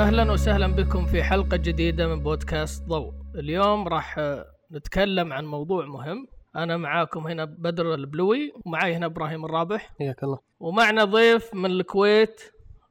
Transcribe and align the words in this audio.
أهلا 0.00 0.32
وسهلا 0.32 0.66
بكم 0.66 1.06
في 1.06 1.22
حلقة 1.22 1.56
جديدة 1.56 2.08
من 2.08 2.22
بودكاست 2.22 2.84
ضوء. 2.88 3.12
اليوم 3.34 3.88
راح 3.88 4.20
نتكلم 4.72 5.32
عن 5.32 5.44
موضوع 5.44 5.86
مهم. 5.86 6.26
أنا 6.56 6.76
معاكم 6.76 7.26
هنا 7.26 7.44
بدر 7.44 7.94
البلوي 7.94 8.52
ومعي 8.66 8.94
هنا 8.94 9.06
إبراهيم 9.06 9.44
الرابح. 9.44 9.90
حياك 9.98 10.22
الله. 10.24 10.38
ومعنا 10.60 11.04
ضيف 11.04 11.54
من 11.54 11.70
الكويت 11.70 12.40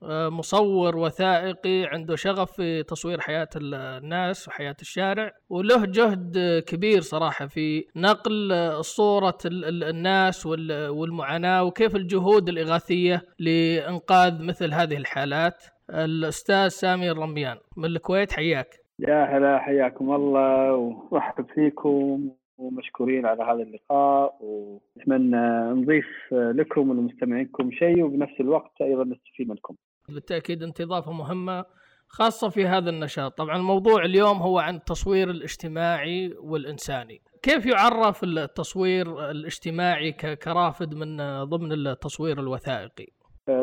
آه، 0.03 0.29
مصور 0.29 0.97
وثائقي 0.97 1.85
عنده 1.85 2.15
شغف 2.15 2.51
في 2.51 2.83
تصوير 2.83 3.19
حياة 3.21 3.49
الناس 3.55 4.47
وحياة 4.47 4.75
الشارع 4.81 5.31
وله 5.49 5.85
جهد 5.85 6.37
كبير 6.67 7.01
صراحة 7.01 7.47
في 7.47 7.85
نقل 7.95 8.53
صورة 8.83 9.37
ال- 9.45 9.65
ال- 9.65 9.83
الناس 9.83 10.45
وال- 10.45 10.89
والمعاناة 10.89 11.63
وكيف 11.63 11.95
الجهود 11.95 12.49
الإغاثية 12.49 13.21
لإنقاذ 13.39 14.43
مثل 14.43 14.73
هذه 14.73 14.97
الحالات. 14.97 15.63
الأستاذ 15.89 16.67
سامي 16.67 17.11
الرميان 17.11 17.57
من 17.77 17.85
الكويت 17.85 18.31
حياك. 18.31 18.67
يا 18.99 19.37
هلا 19.37 19.59
حياكم 19.59 20.15
الله 20.15 20.73
ورحب 21.11 21.45
فيكم 21.55 22.29
ومشكورين 22.57 23.25
على 23.25 23.43
هذا 23.43 23.63
اللقاء 23.63 24.37
ونتمنى 24.41 25.81
نضيف 25.81 26.07
لكم 26.31 26.89
ولمستمعينكم 26.89 27.71
شيء 27.71 28.03
وبنفس 28.03 28.39
الوقت 28.39 28.81
أيضا 28.81 29.03
نستفيد 29.03 29.49
منكم. 29.49 29.75
بالتأكيد 30.09 30.63
أنت 30.63 30.81
إضافة 30.81 31.11
مهمة 31.11 31.65
خاصة 32.07 32.49
في 32.49 32.65
هذا 32.65 32.89
النشاط. 32.89 33.37
طبعا 33.37 33.57
الموضوع 33.57 34.05
اليوم 34.05 34.37
هو 34.37 34.59
عن 34.59 34.75
التصوير 34.75 35.29
الاجتماعي 35.29 36.33
والإنساني. 36.39 37.21
كيف 37.41 37.65
يعرف 37.65 38.23
التصوير 38.23 39.31
الاجتماعي 39.31 40.11
كرافد 40.11 40.93
من 40.93 41.17
ضمن 41.43 41.71
التصوير 41.71 42.39
الوثائقي؟ 42.39 43.07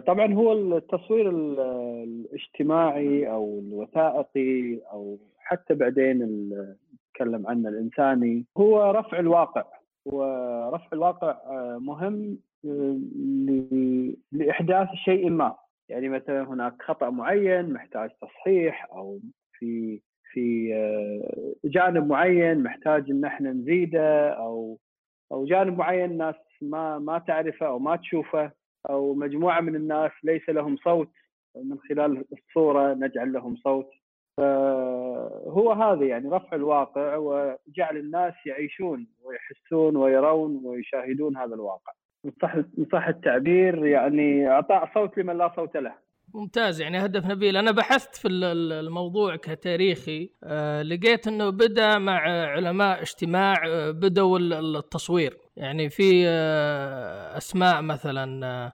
طبعا 0.06 0.34
هو 0.34 0.52
التصوير 0.52 1.30
ال- 1.30 1.60
الاجتماعي 2.04 3.30
أو 3.30 3.58
الوثائقي 3.58 4.80
أو 4.92 5.18
حتى 5.38 5.74
بعدين 5.74 6.18
نتكلم 7.10 7.46
عنه 7.46 7.68
الإنساني 7.68 8.44
هو 8.58 8.90
رفع 8.90 9.18
الواقع. 9.18 9.64
ورفع 10.04 10.86
الواقع 10.92 11.30
آه، 11.30 11.78
مهم 11.80 12.38
آه، 12.66 12.98
لإحداث 14.32 14.88
شيء 15.04 15.30
ما. 15.30 15.54
يعني 15.88 16.08
مثلا 16.08 16.42
هناك 16.42 16.82
خطأ 16.82 17.10
معين 17.10 17.72
محتاج 17.72 18.10
تصحيح 18.22 18.88
أو 18.92 19.18
في 19.52 20.00
في 20.32 20.74
آه، 20.74 21.52
جانب 21.64 22.06
معين 22.08 22.62
محتاج 22.62 23.10
إن 23.10 23.24
إحنا 23.24 23.52
نزيده 23.52 24.28
أو 24.30 24.78
أو 25.32 25.44
جانب 25.44 25.78
معين 25.78 26.10
الناس 26.10 26.34
ما 26.62 26.98
ما 26.98 27.18
تعرفه 27.18 27.66
أو 27.66 27.78
ما 27.78 27.96
تشوفه. 27.96 28.50
أو 28.90 29.14
مجموعة 29.14 29.60
من 29.60 29.76
الناس 29.76 30.10
ليس 30.22 30.48
لهم 30.48 30.76
صوت 30.76 31.10
من 31.56 31.78
خلال 31.78 32.24
الصورة 32.32 32.94
نجعل 32.94 33.32
لهم 33.32 33.56
صوت. 33.56 33.90
فهو 34.36 35.72
هذا 35.72 36.04
يعني 36.04 36.28
رفع 36.28 36.56
الواقع 36.56 37.16
وجعل 37.16 37.96
الناس 37.96 38.34
يعيشون 38.46 39.06
ويحسون 39.24 39.96
ويرون 39.96 40.60
ويشاهدون 40.64 41.36
هذا 41.36 41.54
الواقع. 41.54 41.92
إن 42.24 42.86
صح 42.92 43.08
التعبير 43.08 43.86
يعني 43.86 44.48
أعطاء 44.48 44.90
صوت 44.94 45.18
لمن 45.18 45.38
لا 45.38 45.52
صوت 45.56 45.76
له. 45.76 46.05
ممتاز. 46.36 46.80
يعني 46.80 47.04
هدف 47.04 47.26
نبيل 47.26 47.56
أنا 47.56 47.70
بحثت 47.70 48.16
في 48.16 48.28
ال- 48.28 48.44
ال- 48.44 48.72
الموضوع 48.86 49.36
كتاريخي 49.36 50.30
آه، 50.44 50.82
لقيت 50.82 51.26
أنه 51.28 51.50
بدأ 51.50 51.98
مع 51.98 52.20
علماء 52.52 53.02
اجتماع 53.02 53.54
آه، 53.66 53.90
بدأوا 53.90 54.38
ال- 54.38 54.76
التصوير. 54.76 55.38
يعني 55.56 55.90
في 55.90 56.24
آه، 56.28 57.36
أسماء 57.36 57.82
مثلا 57.82 58.72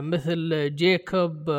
مثل 0.00 0.70
جيكوب 0.74 1.50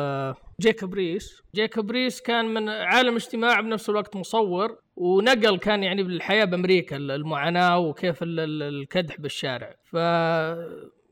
جيكوب 0.60 0.94
ريس. 0.94 1.42
جيكوب 1.54 1.90
ريس 1.90 2.20
كان 2.20 2.44
من 2.54 2.68
عالم 2.68 3.14
اجتماع 3.14 3.60
بنفس 3.60 3.90
الوقت 3.90 4.16
مصور 4.16 4.78
ونقل 4.96 5.58
كان 5.58 5.82
يعني 5.82 6.02
بالحياة 6.02 6.44
بأمريكا 6.44 6.96
المعاناة 6.96 7.78
وكيف 7.78 8.22
ال- 8.22 8.40
ال- 8.40 8.62
الكدح 8.62 9.20
بالشارع. 9.20 9.74
ف 9.84 9.94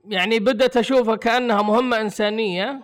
يعني 0.08 0.38
بدأت 0.38 0.76
أشوفها 0.76 1.16
كأنها 1.16 1.62
مهمة 1.62 2.00
إنسانية 2.00 2.82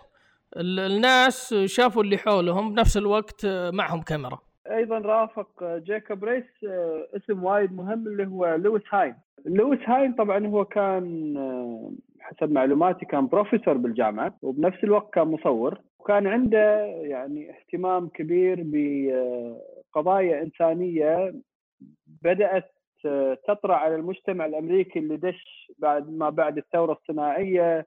الناس 0.57 1.55
شافوا 1.65 2.03
اللي 2.03 2.19
حولهم 2.19 2.75
بنفس 2.75 2.97
الوقت 2.97 3.47
معهم 3.73 4.03
كاميرا. 4.03 4.39
أيضا 4.71 4.99
رافق 4.99 5.65
جيكوب 5.65 6.25
ريس 6.25 6.45
آه، 6.69 7.07
اسم 7.17 7.45
وايد 7.45 7.73
مهم 7.73 8.07
اللي 8.07 8.27
هو 8.27 8.55
لويس 8.55 8.83
هاين. 8.91 9.15
لويس 9.47 9.81
هاين 9.87 10.13
طبعا 10.13 10.47
هو 10.47 10.65
كان 10.65 11.37
آه، 11.37 11.93
حسب 12.21 12.53
معلوماتي 12.53 13.07
كان 13.07 13.27
بروفيسور 13.27 13.77
بالجامعة 13.77 14.35
وبنفس 14.43 14.85
الوقت 14.85 15.15
كان 15.15 15.29
مصور. 15.29 15.81
وكان 15.99 16.27
عنده 16.27 16.85
يعني 16.87 17.51
اهتمام 17.51 18.09
كبير 18.09 18.63
بقضايا 18.67 20.43
إنسانية 20.43 21.35
بدأت 22.23 22.73
آه، 23.07 23.39
تطرأ 23.49 23.75
على 23.75 23.95
المجتمع 23.95 24.47
الأمريكي 24.47 24.99
اللي 24.99 25.17
دش 25.17 25.73
بعد 25.79 26.11
ما 26.11 26.31
بعد 26.31 26.59
الثورة 26.59 26.93
الصناعية. 26.93 27.87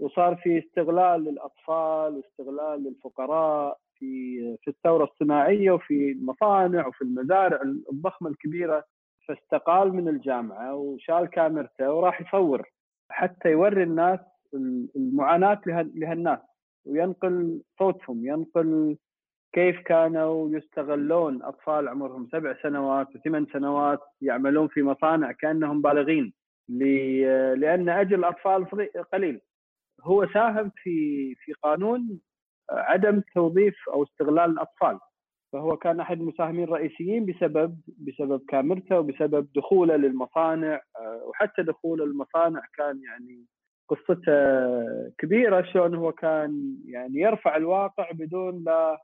وصار 0.00 0.36
في 0.36 0.58
استغلال 0.58 1.24
للأطفال 1.24 2.16
واستغلال 2.16 2.84
للفقراء 2.84 3.78
في 3.98 4.56
في 4.62 4.70
الثورة 4.70 5.04
الصناعية 5.04 5.70
وفي 5.70 6.12
المصانع 6.12 6.86
وفي 6.86 7.02
المزارع 7.02 7.62
الضخمة 7.92 8.28
الكبيرة. 8.30 8.84
فاستقال 9.28 9.92
من 9.94 10.08
الجامعة 10.08 10.74
وشال 10.74 11.26
كاميرته 11.26 11.92
وراح 11.92 12.20
يصور 12.20 12.68
حتى 13.10 13.48
يوري 13.50 13.82
الناس 13.82 14.20
المعاناة 14.96 15.60
له- 15.66 15.90
لهالناس. 15.94 16.38
وينقل 16.86 17.60
صوتهم 17.78 18.26
ينقل 18.26 18.96
كيف 19.52 19.80
كانوا 19.80 20.50
يستغلون 20.50 21.42
أطفال 21.42 21.88
عمرهم 21.88 22.28
سبع 22.32 22.54
سنوات 22.62 23.16
وثمان 23.16 23.46
سنوات 23.52 24.00
يعملون 24.22 24.68
في 24.68 24.82
مصانع 24.82 25.32
كأنهم 25.32 25.82
بالغين 25.82 26.32
لأن 26.68 27.88
اجر 27.88 28.16
الأطفال 28.18 28.66
قليل. 29.12 29.40
هو 30.02 30.26
ساهم 30.34 30.70
في 30.76 31.34
في 31.34 31.52
قانون 31.52 32.20
عدم 32.70 33.22
توظيف 33.34 33.76
أو 33.88 34.02
استغلال 34.02 34.50
الأطفال. 34.50 34.98
فهو 35.54 35.76
كان 35.76 36.00
أحد 36.00 36.20
المساهمين 36.20 36.64
الرئيسيين 36.64 37.26
بسبب 37.26 37.80
بسبب 37.98 38.42
كاميرته 38.48 38.98
وبسبب 38.98 39.48
دخوله 39.56 39.96
للمصانع 39.96 40.82
آه، 40.96 41.22
وحتى 41.24 41.62
دخوله 41.62 42.04
المصانع 42.04 42.62
كان 42.76 43.00
يعني 43.02 43.44
قصته 43.88 44.32
كبيرة 45.18 45.62
شلون 45.62 45.94
هو 45.94 46.12
كان 46.12 46.76
يعني 46.86 47.20
يرفع 47.20 47.56
الواقع 47.56 48.10
بدون 48.10 48.64
لا 48.64 49.02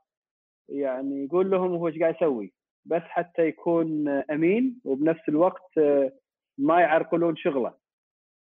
يعني 0.69 1.25
يقول 1.25 1.51
لهم 1.51 1.71
هو 1.71 1.87
إيش 1.87 1.99
قاعد 1.99 2.15
يسوي. 2.15 2.53
بس 2.85 3.01
حتى 3.01 3.47
يكون 3.47 4.07
أمين 4.07 4.81
وبنفس 4.85 5.29
الوقت 5.29 5.77
آه، 5.77 6.11
ما 6.57 6.81
يعرقلون 6.81 7.35
شغله. 7.35 7.80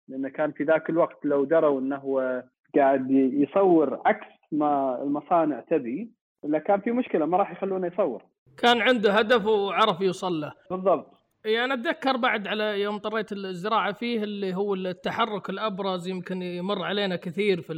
لأنه 0.10 0.30
كان 0.30 0.52
في 0.52 0.64
ذاك 0.64 0.90
الوقت 0.90 1.26
لو 1.26 1.46
دروا 1.46 1.80
إنه 1.80 1.96
هو 1.96 2.44
قاعد 2.76 3.12
يصور 3.12 4.02
عكس 4.06 4.28
ما 4.52 5.02
المصانع 5.04 5.60
تبي 5.60 6.12
إلا 6.46 6.60
كان 6.60 6.82
في 6.82 6.92
مشكلة 6.92 7.26
ما 7.26 7.38
راح 7.38 7.52
يخلونه 7.52 7.88
يصور. 7.88 8.24
كان 8.58 8.82
عنده 8.82 9.12
هدف 9.14 9.46
وعرف 9.46 10.02
يوصل 10.02 10.42
له. 10.42 10.54
بالضبط. 10.72 11.14
يعني 11.46 11.64
أنا 11.66 11.74
أتذكر 11.74 12.18
بعد 12.18 12.48
على 12.48 12.82
يوم 12.82 12.98
طريت 12.98 13.32
الزراعة 13.32 13.94
فيه 13.94 14.24
اللي 14.24 14.56
هو 14.56 14.74
التحرك 14.74 15.50
الأبرز 15.50 16.08
يمكن 16.08 16.42
يمر 16.42 16.84
علينا 16.84 17.16
كثير 17.16 17.62
في 17.62 17.74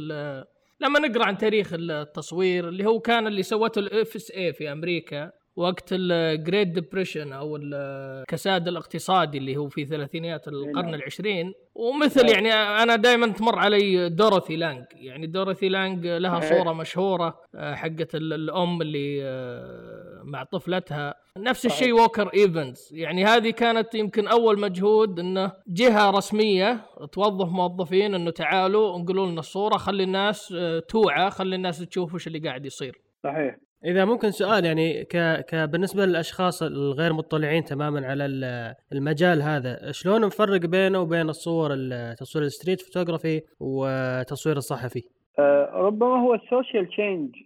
لما 0.80 0.98
نقرأ 0.98 1.24
عن 1.26 1.38
تاريخ 1.38 1.72
التصوير 1.72 2.68
اللي 2.68 2.86
هو 2.86 3.00
كان 3.00 3.26
اللي 3.26 3.42
سوته 3.42 3.78
ال 3.78 4.16
FSA 4.16 4.52
في 4.52 4.72
أمريكا. 4.72 5.32
وقت 5.56 5.88
ال 5.92 6.05
Great 6.05 6.68
Depression 6.68 7.32
أو 7.32 7.56
الكساد 7.56 8.68
الاقتصادي 8.68 9.38
اللي 9.38 9.56
هو 9.56 9.68
في 9.68 9.84
ثلاثينيات 9.84 10.48
القرن 10.48 10.84
نعم. 10.84 10.94
العشرين 10.94 11.52
ومثل 11.74 12.26
نعم. 12.26 12.32
يعني 12.46 12.52
أنا 12.82 12.96
دائما 12.96 13.26
تمر 13.32 13.58
علي 13.58 14.10
دوروثي 14.10 14.50
لانج 14.50 14.84
يعني 14.94 15.26
دوروثي 15.32 15.62
لانج 15.64 16.06
لها. 16.06 16.40
صورة 16.40 16.72
مشهورة 16.72 17.40
آه، 17.54 17.74
حقت 17.74 18.14
ال- 18.14 18.32
الأم 18.32 18.82
اللي 18.82 19.20
آه، 19.24 20.20
مع 20.24 20.44
طفلتها 20.44 21.14
نفس. 21.38 21.66
الشيء 21.66 21.92
ووكر 21.92 22.30
ايفنز 22.34 22.88
يعني 22.92 23.24
هذه 23.24 23.50
كانت 23.50 23.94
يمكن 23.94 24.28
أول 24.28 24.60
مجهود 24.60 25.18
إنه 25.20 25.52
جهة 25.68 26.10
رسمية 26.10 26.80
توظف 27.12 27.48
موظفين 27.48 28.14
إنه 28.14 28.30
تعالوا 28.30 28.96
انقلوا 28.96 29.26
لنا 29.26 29.40
الصورة 29.40 29.76
خلي 29.76 30.02
الناس 30.02 30.54
آه، 30.56 30.78
توعى 30.78 31.30
خلي 31.30 31.56
الناس 31.56 31.78
تشوف 31.78 32.14
وش 32.14 32.26
اللي 32.26 32.38
قاعد 32.38 32.66
يصير 32.66 33.00
صحيح 33.24 33.56
إذا 33.84 34.04
ممكن 34.04 34.30
سؤال 34.30 34.64
يعني 34.64 35.04
ك... 35.04 35.16
ك 35.48 35.54
بالنسبة 35.54 36.06
للأشخاص 36.06 36.62
الغير 36.62 37.12
مطلعين 37.12 37.64
تماما 37.64 38.06
على 38.06 38.26
ال- 38.26 38.74
المجال 38.92 39.42
هذا 39.42 39.92
شلون 39.92 40.20
نفرق 40.20 40.60
بينه 40.66 41.00
وبين 41.00 41.28
الصور 41.28 41.70
ال- 41.74 42.16
تصوير 42.16 42.44
ال 42.44 42.49
street 42.49 42.80
photography 42.80 43.42
وتصوير 43.60 44.56
الصحفي؟ 44.56 45.02
آه، 45.38 45.70
ربما 45.74 46.20
هو 46.22 46.34
ال 46.34 46.42
social 46.42 46.88
change 46.88 47.36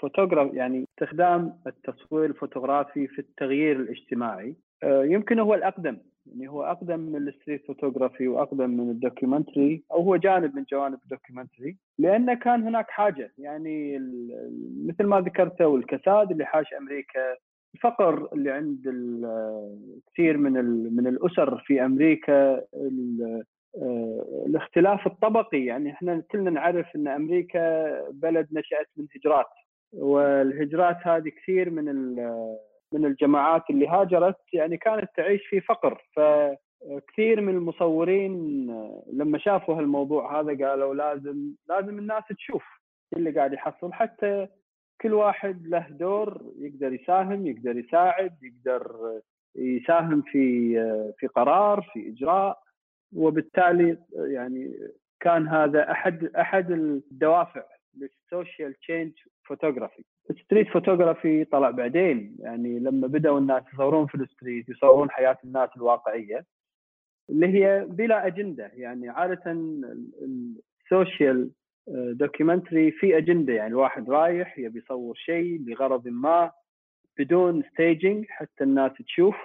photography 0.00 0.54
يعني 0.54 0.84
استخدام 0.90 1.58
التصوير 1.66 2.24
الفوتوغرافي 2.30 3.06
في 3.06 3.18
التغيير 3.18 3.76
الاجتماعي. 3.76 4.54
آه، 4.82 5.04
يمكن 5.04 5.38
هو 5.38 5.54
الأقدم. 5.54 5.96
يعني 6.26 6.48
هو 6.48 6.62
أقدم 6.62 7.00
من 7.00 7.28
ال 7.28 7.33
street 7.33 7.66
photography 7.66 8.28
وأقدم 8.28 8.70
من 8.70 8.90
ال 8.90 8.98
documentary 8.98 9.82
أو 9.92 10.02
هو 10.02 10.16
جانب 10.16 10.56
من 10.56 10.64
جوانب 10.72 10.98
ال 11.02 11.08
documentary 11.08 11.76
لأن 11.98 12.34
كان 12.34 12.62
هناك 12.62 12.90
حاجة. 12.90 13.32
يعني 13.38 13.98
مثل 14.86 15.04
ما 15.04 15.20
ذكرته 15.20 15.66
والكساد 15.66 16.30
اللي 16.30 16.44
حاش 16.44 16.74
أمريكا 16.80 17.36
الفقر 17.74 18.28
اللي 18.32 18.50
عند 18.50 18.80
كثير 20.12 20.36
من 20.36 20.52
من 20.96 21.06
الأسر 21.06 21.58
في 21.58 21.84
أمريكا 21.84 22.62
آه، 23.82 24.44
الاختلاف 24.46 25.06
الطبقي. 25.06 25.64
يعني 25.64 25.90
إحنا 25.90 26.22
كلنا 26.30 26.50
نعرف 26.50 26.86
إن 26.96 27.08
أمريكا 27.08 28.10
بلد 28.10 28.48
نشأت 28.52 28.86
من 28.96 29.06
هجرات 29.16 29.46
والهجرات 29.92 30.96
هذه 31.02 31.28
كثير 31.28 31.70
من 31.70 31.88
من 32.94 33.06
الجماعات 33.06 33.62
اللي 33.70 33.88
هاجرت 33.88 34.40
يعني 34.52 34.76
كانت 34.76 35.10
تعيش 35.16 35.46
في 35.46 35.60
فقر. 35.60 36.02
فكثير 36.16 37.40
من 37.40 37.54
المصورين 37.54 38.66
لما 39.12 39.38
شافوا 39.38 39.74
هالموضوع 39.78 40.40
هذا 40.40 40.68
قالوا 40.68 40.94
لازم 40.94 41.54
لازم 41.68 41.98
الناس 41.98 42.24
تشوف 42.36 42.64
اللي 43.16 43.30
قاعد 43.30 43.52
يحصل. 43.52 43.92
حتى 43.92 44.48
كل 45.00 45.14
واحد 45.14 45.66
له 45.66 45.86
دور 45.90 46.52
يقدر 46.58 46.92
يساهم 46.92 47.46
يقدر 47.46 47.76
يساعد 47.76 48.32
يقدر 48.42 49.20
يساهم 49.56 50.22
في 50.22 50.74
في 51.18 51.26
قرار 51.26 51.90
في 51.92 52.08
إجراء. 52.08 52.64
وبالتالي 53.16 53.98
يعني 54.12 54.74
كان 55.20 55.48
هذا 55.48 55.90
أحد 55.90 56.24
أحد 56.24 56.70
الدوافع 56.70 57.62
لل 57.96 58.16
social 58.16 58.74
change 58.74 59.12
photography 59.44 60.04
ال 60.30 60.35
street 60.35 60.68
photography 60.68 61.44
طلع 61.44 61.70
بعدين. 61.70 62.36
يعني 62.38 62.78
لما 62.78 63.06
بدأوا 63.06 63.38
الناس 63.38 63.62
يصورون 63.74 64.06
في 64.06 64.14
ال 64.14 64.22
street 64.22 64.68
يصورون 64.68 65.10
حياة 65.10 65.38
الناس 65.44 65.70
الواقعية 65.76 66.44
اللي 67.30 67.46
هي 67.46 67.86
بلا 67.88 68.26
أجندة. 68.26 68.70
يعني 68.74 69.08
عادة 69.08 69.42
ال 70.82 70.92
social 70.92 71.50
documentary 71.88 72.90
في 72.90 73.18
أجندة. 73.18 73.52
يعني 73.52 73.70
الواحد 73.70 74.10
رايح 74.10 74.58
يبي 74.58 74.78
يصور 74.78 75.14
شيء 75.14 75.60
لغرض 75.66 76.08
ما 76.08 76.50
بدون 77.18 77.62
staging 77.62 78.26
حتى 78.28 78.64
الناس 78.64 78.92
تشوف 78.92 79.36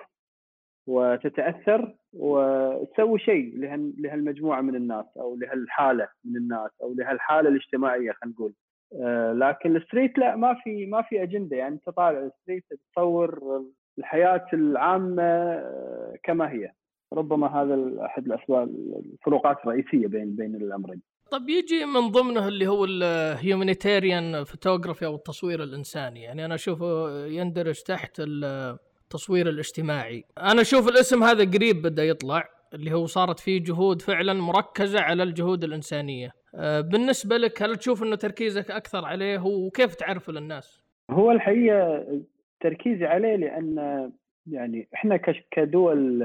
وتتأثر 0.87 1.95
وتسوي 2.13 3.19
شيء 3.19 3.57
لهالمجموعة 3.97 4.61
من 4.61 4.75
الناس 4.75 5.05
أو 5.17 5.35
لهالحالة 5.35 6.07
من 6.25 6.37
الناس 6.37 6.71
أو 6.81 6.93
لهالحالة 6.93 7.49
الاجتماعية 7.49 8.11
خلينا 8.11 8.35
نقول. 8.35 8.53
لكن 9.33 9.75
ال 9.75 9.81
street 9.81 10.17
لا 10.17 10.35
ما 10.35 10.55
في 10.63 10.85
ما 10.85 11.01
في 11.01 11.23
أجندة. 11.23 11.57
يعني 11.57 11.75
أنت 11.75 11.89
طالع 11.89 12.19
ال 12.19 12.26
street 12.26 12.63
تصور 12.93 13.39
الحياة 13.99 14.45
العامة 14.53 15.23
آه، 15.23 16.13
كما 16.23 16.51
هي. 16.51 16.71
ربما 17.13 17.47
هذا 17.47 18.05
أحد 18.05 18.25
الأسباب 18.25 18.69
الفروقات 19.13 19.57
الرئيسية 19.63 20.07
بين 20.07 20.35
بين 20.35 20.55
الأمرين. 20.55 21.01
طب 21.31 21.49
يجي 21.49 21.85
من 21.85 22.11
ضمنه 22.11 22.47
اللي 22.47 22.67
هو 22.67 22.85
ال 22.85 22.98
humanitarian 22.98 24.43
photography 24.43 25.05
أو 25.05 25.15
التصوير 25.15 25.63
الإنساني. 25.63 26.21
يعني 26.21 26.45
أنا 26.45 26.55
أشوفه 26.55 27.25
يندرج 27.25 27.81
تحت 27.81 28.11
التصوير 28.19 29.49
الاجتماعي. 29.49 30.23
أنا 30.37 30.61
أشوف 30.61 30.87
الاسم 30.87 31.23
هذا 31.23 31.51
قريب 31.51 31.81
بدا 31.81 32.03
يطلع 32.03 32.49
اللي 32.73 32.93
هو 32.93 33.05
صارت 33.05 33.39
فيه 33.39 33.63
جهود 33.63 34.01
فعلا 34.01 34.33
مركزة 34.33 34.99
على 34.99 35.23
الجهود 35.23 35.63
الإنسانية. 35.63 36.27
آه، 36.27 36.38
بالنسبة 36.91 37.37
لك 37.37 37.61
هل 37.63 37.75
تشوف 37.75 38.03
إنه 38.03 38.15
تركيزك 38.15 38.71
أكثر 38.71 39.05
عليه؟ 39.05 39.45
وكيف 39.45 39.95
تعرفه 39.95 40.33
للناس؟ 40.33 40.83
هو 41.11 41.31
الحقيقة 41.31 42.05
تركيزي 42.59 43.05
عليه 43.05 43.35
لأن 43.35 44.11
يعني 44.47 44.87
إحنا 44.93 45.17
كدول 45.51 46.23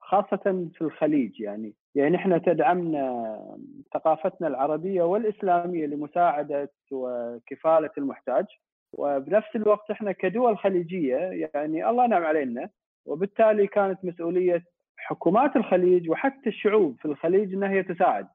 خاصة 0.00 0.68
في 0.74 0.82
الخليج 0.82 1.40
يعني. 1.40 1.74
يعني 1.94 2.16
إحنا 2.16 2.38
تدعمنا 2.38 3.56
ثقافتنا 3.94 4.48
العربية 4.48 5.02
والإسلامية 5.02 5.86
لمساعدة 5.86 6.70
وكفالة 6.90 7.90
المحتاج. 7.98 8.44
وبنفس 8.92 9.56
الوقت 9.56 9.90
إحنا 9.90 10.12
كدول 10.12 10.58
خليجية 10.58 11.16
يعني 11.54 11.90
الله 11.90 12.06
نعم 12.06 12.24
علينا. 12.24 12.70
وبالتالي 13.06 13.66
كانت 13.66 14.04
مسؤولية 14.04 14.64
حكومات 14.96 15.56
الخليج 15.56 16.10
وحتى 16.10 16.48
الشعوب 16.48 16.96
في 16.98 17.04
الخليج 17.04 17.54
إنها 17.54 17.70
هي 17.70 17.82
تساعد. 17.82 18.26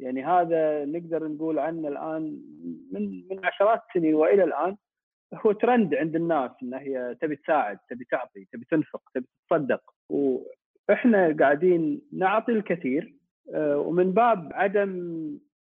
يعني 0.00 0.24
هذا 0.24 0.84
نقدر 0.84 1.28
نقول 1.28 1.58
عنه 1.58 1.88
الآن 1.88 2.22
من 2.92 3.28
من 3.30 3.44
عشرات 3.44 3.82
السنين 3.88 4.14
وإلى 4.14 4.44
الآن 4.44 4.76
هو 5.34 5.52
ترند 5.52 5.94
عند 5.94 6.16
الناس 6.16 6.50
انها 6.62 6.80
هي 6.80 7.16
تبي 7.20 7.36
تساعد 7.36 7.78
تبي 7.90 8.04
تعطي 8.04 8.44
تبي 8.52 8.66
تنفق 8.70 9.02
تبي 9.14 9.26
تتصدق. 9.48 9.82
وإحنا 10.08 11.36
قاعدين 11.40 12.02
نعطي 12.12 12.52
الكثير 12.52 13.14
آه، 13.54 13.78
ومن 13.78 14.12
باب 14.12 14.50
عدم 14.54 15.14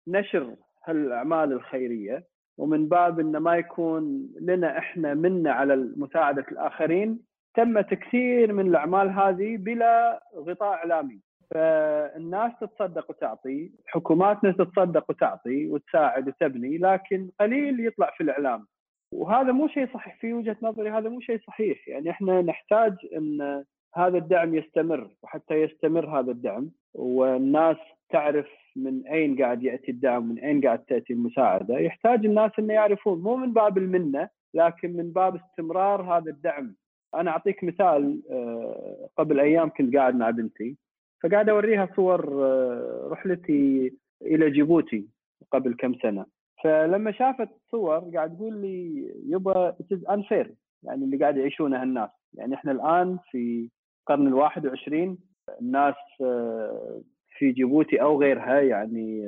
نشر 0.07 0.55
هالأعمال 0.85 1.53
الخيرية 1.53 2.23
ومن 2.57 2.87
باب 2.87 3.19
ان 3.19 3.37
ما 3.37 3.55
يكون 3.55 4.29
لنا 4.41 4.77
إحنا 4.77 5.13
منا 5.13 5.51
على 5.51 5.75
مساعدة 5.97 6.45
الآخرين 6.51 7.19
تم 7.55 7.81
تكثير 7.81 8.53
من 8.53 8.67
الأعمال 8.67 9.09
هذه 9.09 9.57
بلا 9.57 10.23
غطاء 10.35 10.73
إعلامي. 10.73 11.19
فالناس 11.53 12.51
تتصدق 12.61 13.09
وتعطي 13.09 13.71
حكوماتنا 13.87 14.51
تتصدق 14.51 15.05
وتعطي 15.09 15.67
وتساعد 15.67 16.27
وتبني 16.27 16.77
لكن 16.77 17.29
قليل 17.39 17.87
يطلع 17.87 18.11
في 18.17 18.23
الإعلام. 18.23 18.67
وهذا 19.13 19.51
مو 19.51 19.67
شيء 19.67 19.87
صحيح 19.93 20.17
في 20.21 20.33
وجهة 20.33 20.57
نظري 20.61 20.89
هذا 20.89 21.09
مو 21.09 21.19
شيء 21.19 21.39
صحيح. 21.47 21.87
يعني 21.87 22.09
إحنا 22.09 22.41
نحتاج 22.41 22.93
إن 23.17 23.63
هذا 23.95 24.17
الدعم 24.17 24.55
يستمر 24.55 25.09
وحتى 25.23 25.53
يستمر 25.53 26.19
هذا 26.19 26.31
الدعم 26.31 26.71
والناس 26.93 27.77
تعرف 28.09 28.47
من 28.75 29.07
أين 29.07 29.41
قاعد 29.41 29.63
يأتي 29.63 29.91
الدعم 29.91 30.29
من 30.29 30.39
أين 30.39 30.61
قاعد 30.61 30.79
تأتي 30.79 31.13
المساعدة. 31.13 31.79
يحتاج 31.79 32.25
الناس 32.25 32.51
إنه 32.59 32.73
يعرفون 32.73 33.21
مو 33.21 33.35
من 33.35 33.53
باب 33.53 33.77
المنة 33.77 34.29
لكن 34.53 34.93
من 34.93 35.11
باب 35.11 35.35
استمرار 35.35 36.01
هذا 36.01 36.31
الدعم. 36.31 36.75
أنا 37.15 37.31
أعطيك 37.31 37.63
مثال 37.63 38.21
آه، 38.31 39.09
قبل 39.17 39.39
أيام 39.39 39.69
كنت 39.69 39.95
قاعد 39.95 40.15
مع 40.15 40.29
بنتي. 40.29 40.77
فقاعد 41.23 41.49
أوريها 41.49 41.89
صور 41.95 42.43
آه، 42.45 43.07
رحلتي 43.11 43.93
إلى 44.21 44.51
جيبوتي 44.51 45.07
قبل 45.51 45.73
كم 45.73 45.93
سنة. 45.93 46.25
فلما 46.63 47.11
شافت 47.11 47.49
صور 47.71 47.99
قاعد 48.15 48.37
تقول 48.37 48.53
لي 48.61 49.09
يبا 49.27 49.75
unfair 50.09 50.53
يعني 50.83 51.05
اللي 51.05 51.17
قاعد 51.17 51.37
يعيشونه 51.37 51.83
الناس. 51.83 52.09
يعني 52.33 52.55
إحنا 52.55 52.71
الآن 52.71 53.19
في 53.31 53.69
القرن 53.99 54.27
الواحد 54.27 54.65
وعشرين 54.65 55.17
الناس 55.61 55.95
آه، 56.21 57.01
في 57.37 57.51
جيبوتي 57.51 58.01
أو 58.01 58.21
غيرها 58.21 58.61
يعني 58.61 59.21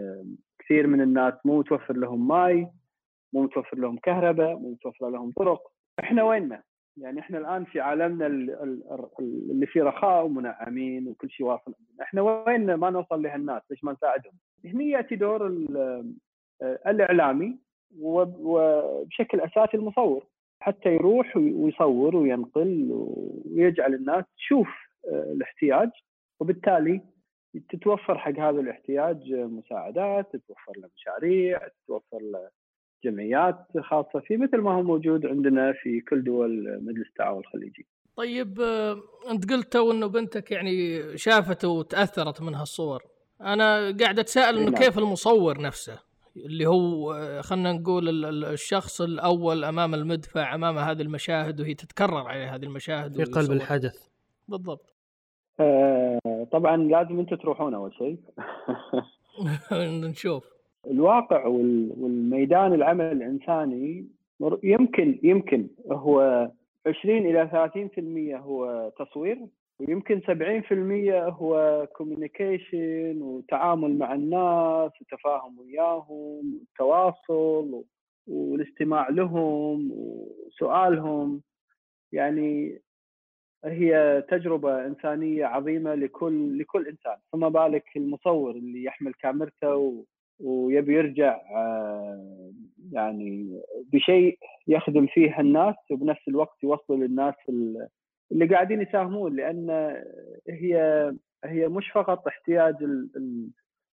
كثير 0.60 0.88
من 0.88 1.02
الناس 1.02 1.34
مو 1.46 1.60
متوفر 1.60 1.98
لهم 1.98 2.28
ماي 2.28 2.68
مو 3.34 3.44
متوفر 3.44 3.78
لهم 3.78 3.98
كهرباء 3.98 4.56
مو 4.56 4.72
متوفر 4.72 5.10
لهم 5.10 5.32
طرق. 5.32 5.72
إحنا 6.00 6.24
ويننا؟ 6.24 6.64
يعني 6.98 7.20
إحنا 7.20 7.38
الآن 7.38 7.66
في 7.66 7.80
عالمنا 7.80 8.28
اللي 9.20 9.66
فيه 9.66 9.84
رخاء 9.84 10.26
ومنعمين 10.26 11.08
وكل 11.08 11.30
شيء 11.30 11.46
واصل 11.46 11.74
إحنا 12.02 12.22
وين 12.22 12.74
ما 12.74 12.90
نوصل 12.90 13.22
لهالناس؟ 13.22 13.62
ليش 13.70 13.84
ما 13.84 13.92
نساعدهم؟ 13.92 14.34
هني 14.66 14.90
يأتي 14.90 15.16
دور 15.16 15.48
الإعلامي 16.88 17.60
وبشكل 18.00 19.40
أساسي 19.42 19.78
المصور 19.78 20.26
حتى 20.60 20.90
يروح 20.90 21.38
ويصور 21.38 22.16
وينقل 22.16 22.88
ويجعل 23.46 23.94
الناس 23.94 24.26
تشوف 24.38 24.68
آه، 25.08 25.32
الاحتياج. 25.32 25.90
وبالتالي 26.40 27.02
تتوفر 27.70 28.18
حق 28.18 28.40
هذا 28.40 28.60
الاحتياج 28.60 29.34
مساعدات 29.34 30.36
تتوفر 30.36 30.74
له 30.78 30.90
مشاريع 30.96 31.68
تتوفر 31.68 32.20
له 32.22 32.50
جمعيات 33.04 33.66
خاصة 33.80 34.20
فيه 34.20 34.38
مثل 34.38 34.58
ما 34.58 34.72
هو 34.72 34.84
موجود 34.84 35.26
عندنا 35.26 35.74
في 35.74 36.02
كل 36.02 36.24
دول 36.24 36.80
مجلس 36.84 37.08
التعاون 37.08 37.40
الخليجي. 37.40 37.86
طيب 38.16 38.62
آه، 38.62 38.98
أنت 39.32 39.52
قلت 39.52 39.74
تو 39.74 39.92
إنه 39.92 40.08
بنتك 40.08 40.52
يعني 40.52 41.02
شافت 41.18 41.66
وتأثرت 41.66 42.42
من 42.42 42.56
هالصور. 42.56 43.04
أنا 43.42 43.98
قاعد 44.00 44.20
أتساءل 44.20 44.58
إنه 44.58 44.70
نعم. 44.70 44.84
كيف 44.84 44.98
المصور 44.98 45.62
نفسه 45.62 46.00
اللي 46.36 46.66
هو 46.66 47.14
آه، 47.14 47.42
خلينا 47.42 47.74
نقول 47.74 48.26
الشخص 48.46 49.02
الأول 49.02 49.64
أمام 49.64 49.94
المدفع 49.94 50.56
أمام 50.56 50.78
هذه 50.78 51.02
المشاهد 51.02 51.62
وهي 51.62 51.74
تتكرر 51.74 52.28
عليه 52.28 52.56
هذه 52.56 52.64
المشاهد 52.64 53.24
في 53.24 53.24
قلب 53.24 53.52
الحدث 53.52 54.08
بالضبط 54.48 54.96
آه 55.60 56.48
طبعا 56.52 56.78
لازم 56.78 57.20
أنتم 57.20 57.36
تروحون 57.36 57.74
أول 57.74 57.94
شيء 57.94 58.20
نشوف 60.10 60.51
الواقع 60.88 61.46
والميدان 61.46 62.74
العمل 62.74 63.06
الإنساني 63.06 64.08
يمكن 64.64 65.20
يمكن 65.24 65.68
هو 65.92 66.50
20 66.88 67.18
إلى 67.18 67.50
30% 68.38 68.42
هو 68.42 68.92
تصوير 69.00 69.38
ويمكن 69.80 70.22
70% 70.22 70.32
هو 71.34 71.88
كوميونيكيشن 71.94 73.22
وتعامل 73.22 73.98
مع 73.98 74.14
الناس 74.14 74.92
وتفاهم 75.02 75.60
وياهم 75.60 76.60
والتواصل 76.60 77.84
والاستماع 78.28 79.10
لهم 79.10 79.92
وسؤالهم 79.92 81.42
يعني 82.12 82.82
هي 83.66 84.24
تجربة 84.30 84.86
إنسانية 84.86 85.46
عظيمة 85.46 85.96
لكل 85.96 86.60
لكل 86.60 86.88
إنسان 86.88 87.16
فما 87.34 87.50
بالك 87.50 87.84
المصور 87.96 88.52
اللي 88.52 88.84
يحمل 88.84 89.14
كاميرته. 89.14 90.06
ويبي 90.44 90.94
يرجع 90.94 91.42
آه، 91.56 92.52
يعني 92.92 93.62
بشيء 93.94 94.38
يخدم 94.68 95.08
فيه 95.08 95.40
الناس 95.40 95.76
وبنفس 95.92 96.28
الوقت 96.28 96.64
يوصل 96.64 97.00
للناس 97.00 97.36
اللي 98.32 98.46
قاعدين 98.46 98.82
يساهمون 98.82 99.36
لأن 99.36 99.70
هي 100.50 101.12
هي 101.46 101.68
مش 101.68 101.92
فقط 101.92 102.28
احتياج 102.28 102.76
ال 102.82 103.10
ال 103.16 103.50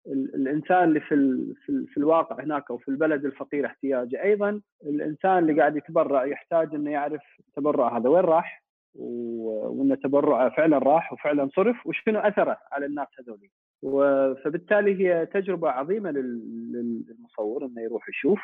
الإنسان 0.08 0.84
اللي 0.84 1.00
في 1.00 1.16
في, 1.66 1.86
في 1.88 1.98
الواقع 1.98 2.44
هناك 2.44 2.72
أو 2.72 2.78
في 2.78 2.90
البلد 2.90 3.26
الفقير 3.26 3.66
احتياجه. 3.66 4.24
أيضا 4.24 4.62
الإنسان 4.86 5.38
اللي 5.38 5.60
قاعد 5.60 5.76
يتبرع 5.76 6.26
يحتاج 6.26 6.76
إنه 6.76 6.92
يعرف 6.92 7.22
التبرع 7.40 7.98
هذا 7.98 8.10
وين 8.10 8.24
راح 8.24 8.64
وإن 8.96 10.00
تبرعه 10.00 10.50
فعلا 10.50 10.78
راح 10.78 11.14
وفعلا 11.14 11.50
صرف 11.56 11.88
وشنو 11.88 12.20
أثره 12.20 12.58
على 12.72 12.86
الناس 12.86 13.08
هذول 13.20 13.50
فبالتالي 14.44 15.08
هي 15.08 15.26
تجربة 15.26 15.70
عظيمة 15.70 16.12
للمصور 16.12 17.66
إنه 17.66 17.82
يروح 17.82 18.10
يشوف 18.10 18.40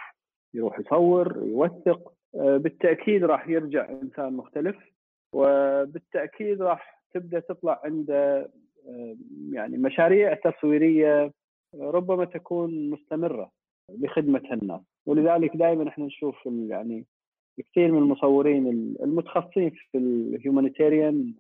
يروح 0.54 0.80
يصور 0.80 1.44
يوثق. 1.46 2.14
آه، 2.36 2.58
بالتأكيد 2.58 3.24
راح 3.24 3.50
يرجع 3.50 3.90
إنسان 3.90 4.34
مختلف 4.34 4.76
وبالتأكيد 5.34 6.62
راح 6.62 7.04
تبدأ 7.14 7.40
تطلع 7.40 7.82
عنده 7.84 8.50
آه، 8.88 9.16
يعني 9.52 9.78
مشاريع 9.78 10.34
تصويرية 10.34 11.32
ربما 11.76 12.26
تكون 12.26 12.90
مستمرة 12.90 13.52
لخدمة 13.90 14.54
الناس. 14.54 14.82
ولذلك 15.06 15.58
دائما 15.58 15.90
إحنا 15.90 16.06
نشوف 16.06 16.36
يعني 16.46 17.06
كثير 17.58 17.92
من 17.92 17.98
المصورين 17.98 18.68
المتخصصين 19.04 19.70
في 19.70 19.98
الهيومانيتيريان 19.98 21.34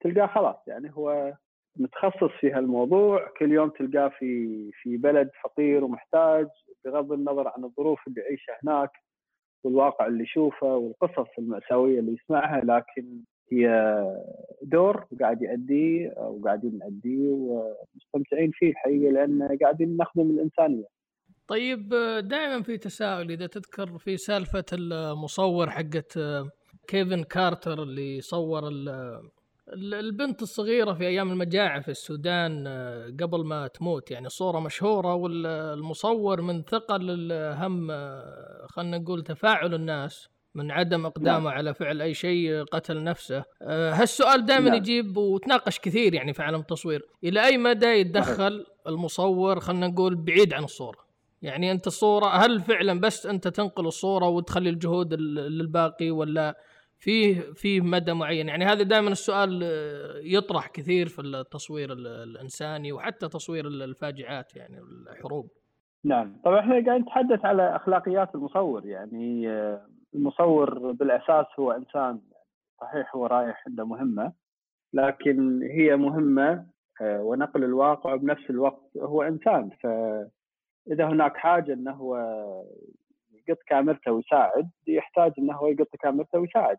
تلقاه 0.00 0.26
خلاص 0.26 0.56
يعني 0.66 0.92
هو 0.94 1.34
متخصص 1.76 2.30
في 2.40 2.52
هالموضوع 2.52 3.28
كل 3.38 3.52
يوم 3.52 3.70
تلقاه 3.70 4.08
في 4.18 4.70
في 4.82 4.96
بلد 4.96 5.30
فقير 5.44 5.84
ومحتاج 5.84 6.46
بغض 6.84 7.12
النظر 7.12 7.48
عن 7.48 7.64
الظروف 7.64 8.00
اللي 8.08 8.20
يعيشها 8.20 8.58
هناك 8.64 8.90
والواقع 9.64 10.06
اللي 10.06 10.22
يشوفه 10.22 10.76
والقصص 10.76 11.28
المأساوية 11.38 11.98
اللي 12.00 12.12
يسمعها 12.12 12.60
لكن 12.64 13.20
هي 13.52 13.94
دور 14.62 15.06
قاعد 15.20 15.42
يأديه 15.42 16.14
وقاعدين 16.16 16.78
نأديه 16.78 17.30
ومستمتعين 17.30 18.50
فيه 18.54 18.70
الحقيقة 18.70 19.12
لأن 19.12 19.58
قاعدين 19.62 19.96
نخدم 19.96 20.30
الإنسانية. 20.30 20.84
طيب 21.48 21.88
دائما 22.24 22.62
في 22.62 22.78
تساؤل 22.78 23.30
إذا 23.30 23.46
تذكر 23.46 23.98
في 23.98 24.16
سالفة 24.16 24.64
المصور 24.72 25.70
حقت 25.70 26.18
كيفن 26.88 27.22
كارتر 27.22 27.82
اللي 27.82 28.20
صور 28.20 28.62
البنت 29.72 30.42
الصغيرة 30.42 30.92
في 30.92 31.06
أيام 31.06 31.32
المجاعة 31.32 31.80
في 31.80 31.90
السودان 31.90 32.68
قبل 33.20 33.44
ما 33.44 33.66
تموت 33.66 34.10
يعني 34.10 34.28
صورة 34.28 34.60
مشهورة 34.60 35.14
والمصور 35.14 36.40
من 36.40 36.62
ثقل 36.62 37.32
هم 37.32 37.88
خلنا 38.66 38.98
نقول 38.98 39.22
تفاعل 39.22 39.74
الناس 39.74 40.28
من 40.54 40.70
عدم 40.70 41.06
إقدامه 41.06 41.38
نعم. 41.38 41.46
على 41.46 41.74
فعل 41.74 42.02
أي 42.02 42.14
شيء 42.14 42.62
قتل 42.62 43.04
نفسه 43.04 43.44
هالسؤال 43.62 44.46
دائما 44.46 44.68
نعم. 44.68 44.74
يجيب 44.74 45.16
وتناقش 45.16 45.78
كثير 45.78 46.14
يعني 46.14 46.32
في 46.32 46.42
عالم 46.42 46.60
التصوير 46.60 47.06
إلى 47.24 47.44
أي 47.46 47.58
مدى 47.58 47.86
يتدخل 47.86 48.66
المصور 48.86 49.60
خلنا 49.60 49.86
نقول 49.86 50.14
بعيد 50.14 50.52
عن 50.52 50.64
الصورة 50.64 51.04
يعني 51.42 51.72
أنت 51.72 51.86
الصورة 51.86 52.26
هل 52.26 52.60
فعلا 52.60 53.00
بس 53.00 53.26
أنت 53.26 53.48
تنقل 53.48 53.86
الصورة 53.86 54.28
وتخلي 54.28 54.70
الجهود 54.70 55.14
للباقي 55.14 56.10
ولا 56.10 56.58
فيه 57.04 57.40
فيه 57.40 57.80
مدى 57.80 58.12
معين. 58.12 58.48
يعني 58.48 58.64
هذا 58.64 58.82
دائما 58.82 59.08
السؤال 59.08 59.62
يطرح 60.22 60.68
كثير 60.68 61.08
في 61.08 61.20
التصوير 61.20 61.92
الإنساني 61.92 62.92
وحتى 62.92 63.28
تصوير 63.28 63.66
الفاجعات 63.66 64.56
يعني 64.56 64.78
الحروب. 65.12 65.48
نعم. 66.04 66.36
طبعا 66.44 66.60
إحنا 66.60 66.86
قاعد 66.86 67.00
نتحدث 67.00 67.44
على 67.44 67.76
أخلاقيات 67.76 68.34
المصور. 68.34 68.86
يعني 68.86 69.48
المصور 70.14 70.92
بالأساس 70.92 71.46
هو 71.58 71.72
إنسان 71.72 72.20
صحيح 72.80 73.16
هو 73.16 73.26
رايح 73.26 73.64
عنده 73.66 73.84
مهمة 73.84 74.32
لكن 74.92 75.62
هي 75.62 75.96
مهمة 75.96 76.66
آه، 77.00 77.20
ونقل 77.20 77.64
الواقع 77.64 78.16
بنفس 78.16 78.50
الوقت 78.50 78.96
هو 78.96 79.22
إنسان. 79.22 79.70
ف 79.82 79.86
إذا 80.92 81.06
هناك 81.06 81.36
حاجة 81.36 81.72
إنه 81.72 81.92
هو 81.92 82.16
يقط 83.48 83.58
كاميرته 83.66 84.12
ويساعد 84.12 84.70
يحتاج 84.86 85.32
إنه 85.38 85.54
هو 85.54 85.68
يقط 85.68 85.88
كاميرته 86.00 86.38
ويساعد. 86.38 86.76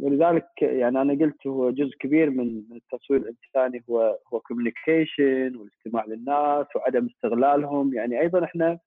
ولذلك 0.00 0.48
يعني 0.62 1.02
أنا 1.02 1.12
قلت 1.24 1.46
هو 1.46 1.70
جزء 1.70 1.96
كبير 2.00 2.30
من 2.30 2.62
التصوير 2.72 3.20
الإنساني 3.20 3.84
هو 3.90 4.18
هو 4.32 4.40
كوميونيكيشن 4.40 5.56
والاستماع 5.56 6.04
للناس 6.04 6.66
وعدم 6.76 7.06
استغلالهم. 7.06 7.94
يعني 7.94 8.20
أيضا 8.20 8.44
إحنا 8.44 8.78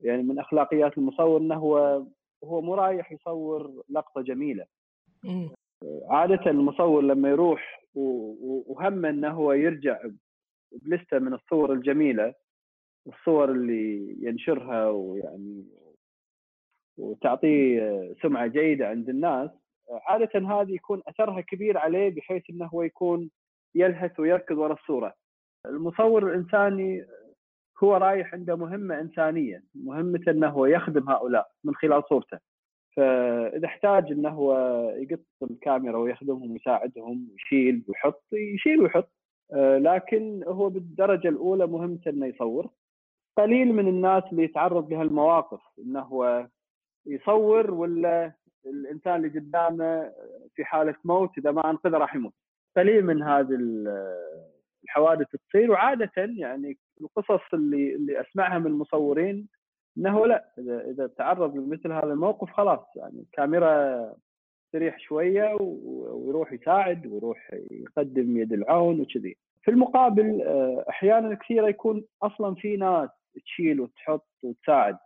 يعني 0.00 0.22
من 0.22 0.38
أخلاقيات 0.38 0.98
المصور 0.98 1.40
إنه 1.40 1.54
هو 1.54 2.06
هو 2.44 2.60
مو 2.60 2.74
رايح 2.74 3.12
يصور 3.12 3.82
لقطة 3.90 4.20
جميلة. 4.20 4.64
عادة 6.08 6.50
المصور 6.50 7.02
لما 7.02 7.28
يروح 7.28 7.82
وهم 7.94 9.04
إنه 9.04 9.30
هو 9.30 9.52
يرجع 9.52 9.98
بلستة 10.72 11.18
من 11.18 11.32
الصور 11.34 11.72
الجميلة 11.72 12.34
الصور 13.06 13.50
اللي 13.50 14.16
ينشرها 14.20 14.88
ويعني 14.88 15.64
وتعطيه 16.98 18.14
سمعة 18.22 18.46
جيدة 18.46 18.88
عند 18.88 19.08
الناس 19.08 19.50
عادة 19.90 20.40
هذه 20.40 20.74
يكون 20.74 21.02
أثرها 21.08 21.40
كبير 21.40 21.78
عليه 21.78 22.14
بحيث 22.14 22.42
إنه 22.50 22.66
هو 22.66 22.82
يكون 22.82 23.30
يلهث 23.74 24.20
ويركض 24.20 24.58
ورا 24.58 24.72
الصورة. 24.72 25.14
المصور 25.66 26.28
الإنساني 26.28 27.06
هو 27.82 27.96
رايح 27.96 28.34
عنده 28.34 28.56
مهمة 28.56 29.00
إنسانية، 29.00 29.62
مهمته 29.74 30.30
إنه 30.30 30.48
هو 30.48 30.66
يخدم 30.66 31.10
هؤلاء 31.10 31.50
من 31.64 31.74
خلال 31.74 32.02
صورته. 32.08 32.38
فإذا 32.96 33.66
احتاج 33.66 34.12
إنه 34.12 34.28
هو 34.28 34.54
يقط 34.96 35.20
الكاميرا 35.42 35.98
ويخدمهم 35.98 36.52
ويساعدهم 36.52 37.28
ويشيل 37.32 37.84
ويحط 37.88 38.24
يشيل 38.32 38.80
ويحط 38.80 39.10
لكن 39.78 40.44
هو 40.46 40.68
بالدرجة 40.68 41.28
الأولى 41.28 41.66
مهمته 41.66 42.08
إنه 42.08 42.26
يصور 42.26 42.70
قليل 43.36 43.72
من 43.72 43.88
الناس 43.88 44.22
اللي 44.32 44.44
يتعرض 44.44 44.92
لهالمواقف 44.92 45.60
إنه 45.78 46.00
هو 46.00 46.48
يصور 47.06 47.70
ولا 47.70 48.32
الإنسان 48.70 49.16
اللي 49.16 49.28
قدامه 49.28 50.12
في 50.54 50.64
حالة 50.64 50.94
موت 51.04 51.38
إذا 51.38 51.50
ما 51.50 51.70
أنقذه 51.70 51.96
راح 51.96 52.14
يموت. 52.14 52.34
قليل 52.76 53.04
من 53.04 53.22
هذه 53.22 53.58
الحوادث 54.84 55.26
تصير 55.48 55.70
وعادة 55.70 56.10
يعني 56.16 56.78
القصص 57.00 57.54
اللي 57.54 57.94
اللي 57.94 58.20
أسمعها 58.20 58.58
من 58.58 58.66
المصورين 58.66 59.48
إنه 59.98 60.26
لا 60.26 60.44
إذا 60.58 60.90
إذا 60.90 61.06
تعرض 61.06 61.56
لمثل 61.56 61.92
هذا 61.92 62.12
الموقف 62.12 62.50
خلاص 62.50 62.80
يعني 62.96 63.20
الكاميرا 63.20 64.12
تريح 64.72 64.98
شوية 64.98 65.56
ويروح 65.60 66.52
يساعد 66.52 67.06
ويروح 67.06 67.50
يقدم 67.70 68.36
يد 68.36 68.52
العون 68.52 69.00
وكذي. 69.00 69.36
في 69.62 69.70
المقابل 69.70 70.42
آه، 70.42 70.84
أحيانا 70.88 71.34
كثيرة 71.34 71.68
يكون 71.68 72.04
أصلا 72.22 72.54
في 72.54 72.76
ناس 72.76 73.08
تشيل 73.44 73.80
وتحط 73.80 74.28
وتساعد. 74.42 74.96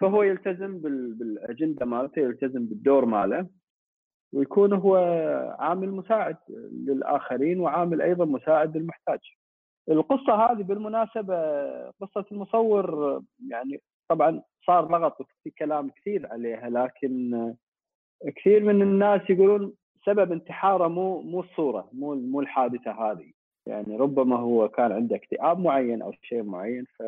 فهو 0.00 0.22
يلتزم 0.22 0.78
بالأجندة 0.78 1.86
مالته 1.86 2.20
يلتزم 2.20 2.66
بالدور 2.66 3.04
ماله 3.04 3.46
ويكون 4.32 4.72
هو 4.72 4.96
عامل 5.58 5.90
مساعد 5.90 6.36
للآخرين 6.72 7.60
وعامل 7.60 8.02
أيضا 8.02 8.24
مساعد 8.24 8.76
للمحتاج. 8.76 9.18
القصة 9.90 10.34
هذه 10.34 10.62
بالمناسبة 10.62 11.34
قصة 11.90 12.24
المصور 12.32 13.22
يعني 13.48 13.80
طبعا 14.08 14.42
صار 14.66 14.90
لغط 14.90 15.16
في 15.44 15.50
كلام 15.50 15.90
كثير 15.90 16.26
عليها 16.32 16.70
لكن 16.70 17.54
كثير 18.36 18.64
من 18.64 18.82
الناس 18.82 19.20
يقولون 19.30 19.72
سبب 20.06 20.32
انتحاره 20.32 20.88
مو 20.88 21.20
مو 21.22 21.40
الصورة 21.40 21.88
مو 21.92 22.14
مو 22.14 22.40
الحادثة 22.40 22.90
هذه 22.90 23.32
يعني 23.66 23.96
ربما 23.96 24.36
هو 24.36 24.68
كان 24.68 24.92
عنده 24.92 25.16
اكتئاب 25.16 25.58
معين 25.58 26.02
أو 26.02 26.12
شيء 26.22 26.42
معين 26.42 26.84
ف 26.84 27.02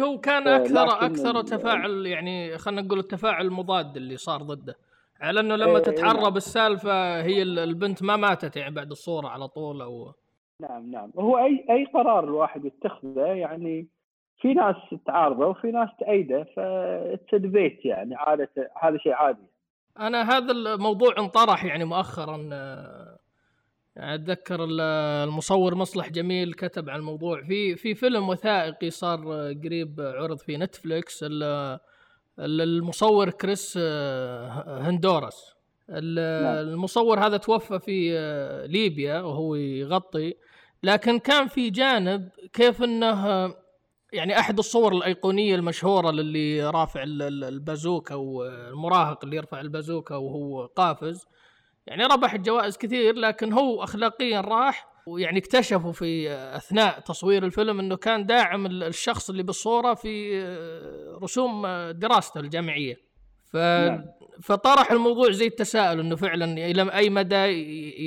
هو 0.00 0.18
كان 0.18 0.48
أكثر 0.48 1.06
أكثر 1.06 1.42
تفاعل 1.42 2.06
يعني 2.06 2.58
خلينا 2.58 2.82
نقول 2.82 2.98
التفاعل 2.98 3.46
المضاد 3.46 3.96
اللي 3.96 4.16
صار 4.16 4.42
ضده. 4.42 4.76
على 5.20 5.40
إنه 5.40 5.56
لما 5.56 5.76
إيه 5.76 5.82
تتعرب 5.82 6.22
نعم. 6.22 6.36
السالفة 6.36 7.22
هي 7.22 7.42
البنت 7.42 8.02
ما 8.02 8.16
ماتت 8.16 8.56
يعني 8.56 8.74
بعد 8.74 8.90
الصورة 8.90 9.28
على 9.28 9.48
طول 9.48 9.82
أو 9.82 10.12
نعم 10.60 10.90
نعم. 10.90 11.10
هو 11.18 11.38
اي 11.38 11.64
أي 11.70 11.84
قرار 11.84 12.24
الواحد 12.24 12.64
يتخذه 12.64 13.26
يعني 13.26 13.88
في 14.40 14.54
ناس 14.54 14.76
تعارضه 15.06 15.46
وفي 15.46 15.70
ناس 15.70 15.88
تأيده 16.00 16.46
فتدبيت 16.56 17.84
يعني 17.84 18.14
عادة 18.14 18.70
هذا 18.82 18.98
شيء 18.98 19.12
عادي. 19.12 19.46
أنا 20.00 20.22
هذا 20.22 20.52
الموضوع 20.52 21.14
انطرح 21.18 21.64
يعني 21.64 21.84
مؤخرا 21.84 22.48
أتذكر 23.96 24.66
المصور 24.70 25.74
مصلح 25.74 26.08
جميل 26.08 26.54
كتب 26.54 26.90
عن 26.90 26.98
الموضوع. 26.98 27.42
في 27.42 27.76
في 27.76 27.94
فيلم 27.94 28.28
وثائقي 28.28 28.90
صار 28.90 29.18
قريب 29.64 30.00
عرض 30.00 30.38
في 30.38 30.56
نتفليكس 30.56 31.24
المصور 32.38 33.30
كريس 33.30 33.78
هندورس. 34.66 35.54
المصور 35.90 37.26
هذا 37.26 37.36
توفى 37.36 37.78
في 37.78 38.18
آه، 38.18 38.66
ليبيا 38.66 39.20
وهو 39.20 39.54
يغطي. 39.54 40.34
لكن 40.82 41.18
كان 41.18 41.48
في 41.48 41.70
جانب 41.70 42.28
كيف 42.52 42.82
إنه 42.82 43.54
يعني 44.12 44.38
أحد 44.38 44.58
الصور 44.58 44.92
الأيقونية 44.92 45.54
المشهورة 45.54 46.10
للي 46.10 46.70
رافع 46.70 47.02
البازوكا 47.02 48.14
والمراهق 48.14 49.24
اللي 49.24 49.36
يرفع 49.36 49.60
البازوكا 49.60 50.16
وهو 50.16 50.66
قافز. 50.66 51.26
يعني 51.86 52.04
ربح 52.04 52.34
الجوائز 52.34 52.76
كثير 52.76 53.14
لكن 53.14 53.52
هو 53.52 53.84
اخلاقيا 53.84 54.40
راح 54.40 54.92
ويعني 55.06 55.38
اكتشفوا 55.38 55.92
في 55.92 56.30
أثناء 56.30 57.00
تصوير 57.00 57.44
الفيلم 57.44 57.80
إنه 57.80 57.96
كان 57.96 58.26
داعم 58.26 58.66
الشخص 58.66 59.30
اللي 59.30 59.42
بالصورة 59.42 59.94
في 59.94 60.44
رسوم 61.22 61.66
دراسته 61.90 62.40
الجامعية. 62.40 62.96
ف 63.52 63.56
نعم. 63.56 64.04
فطرح 64.42 64.92
الموضوع 64.92 65.30
زي 65.30 65.46
التساؤل 65.46 66.00
إنه 66.00 66.16
فعلا 66.16 66.44
إلى 66.44 66.92
أي 66.92 67.10
مدى 67.10 67.44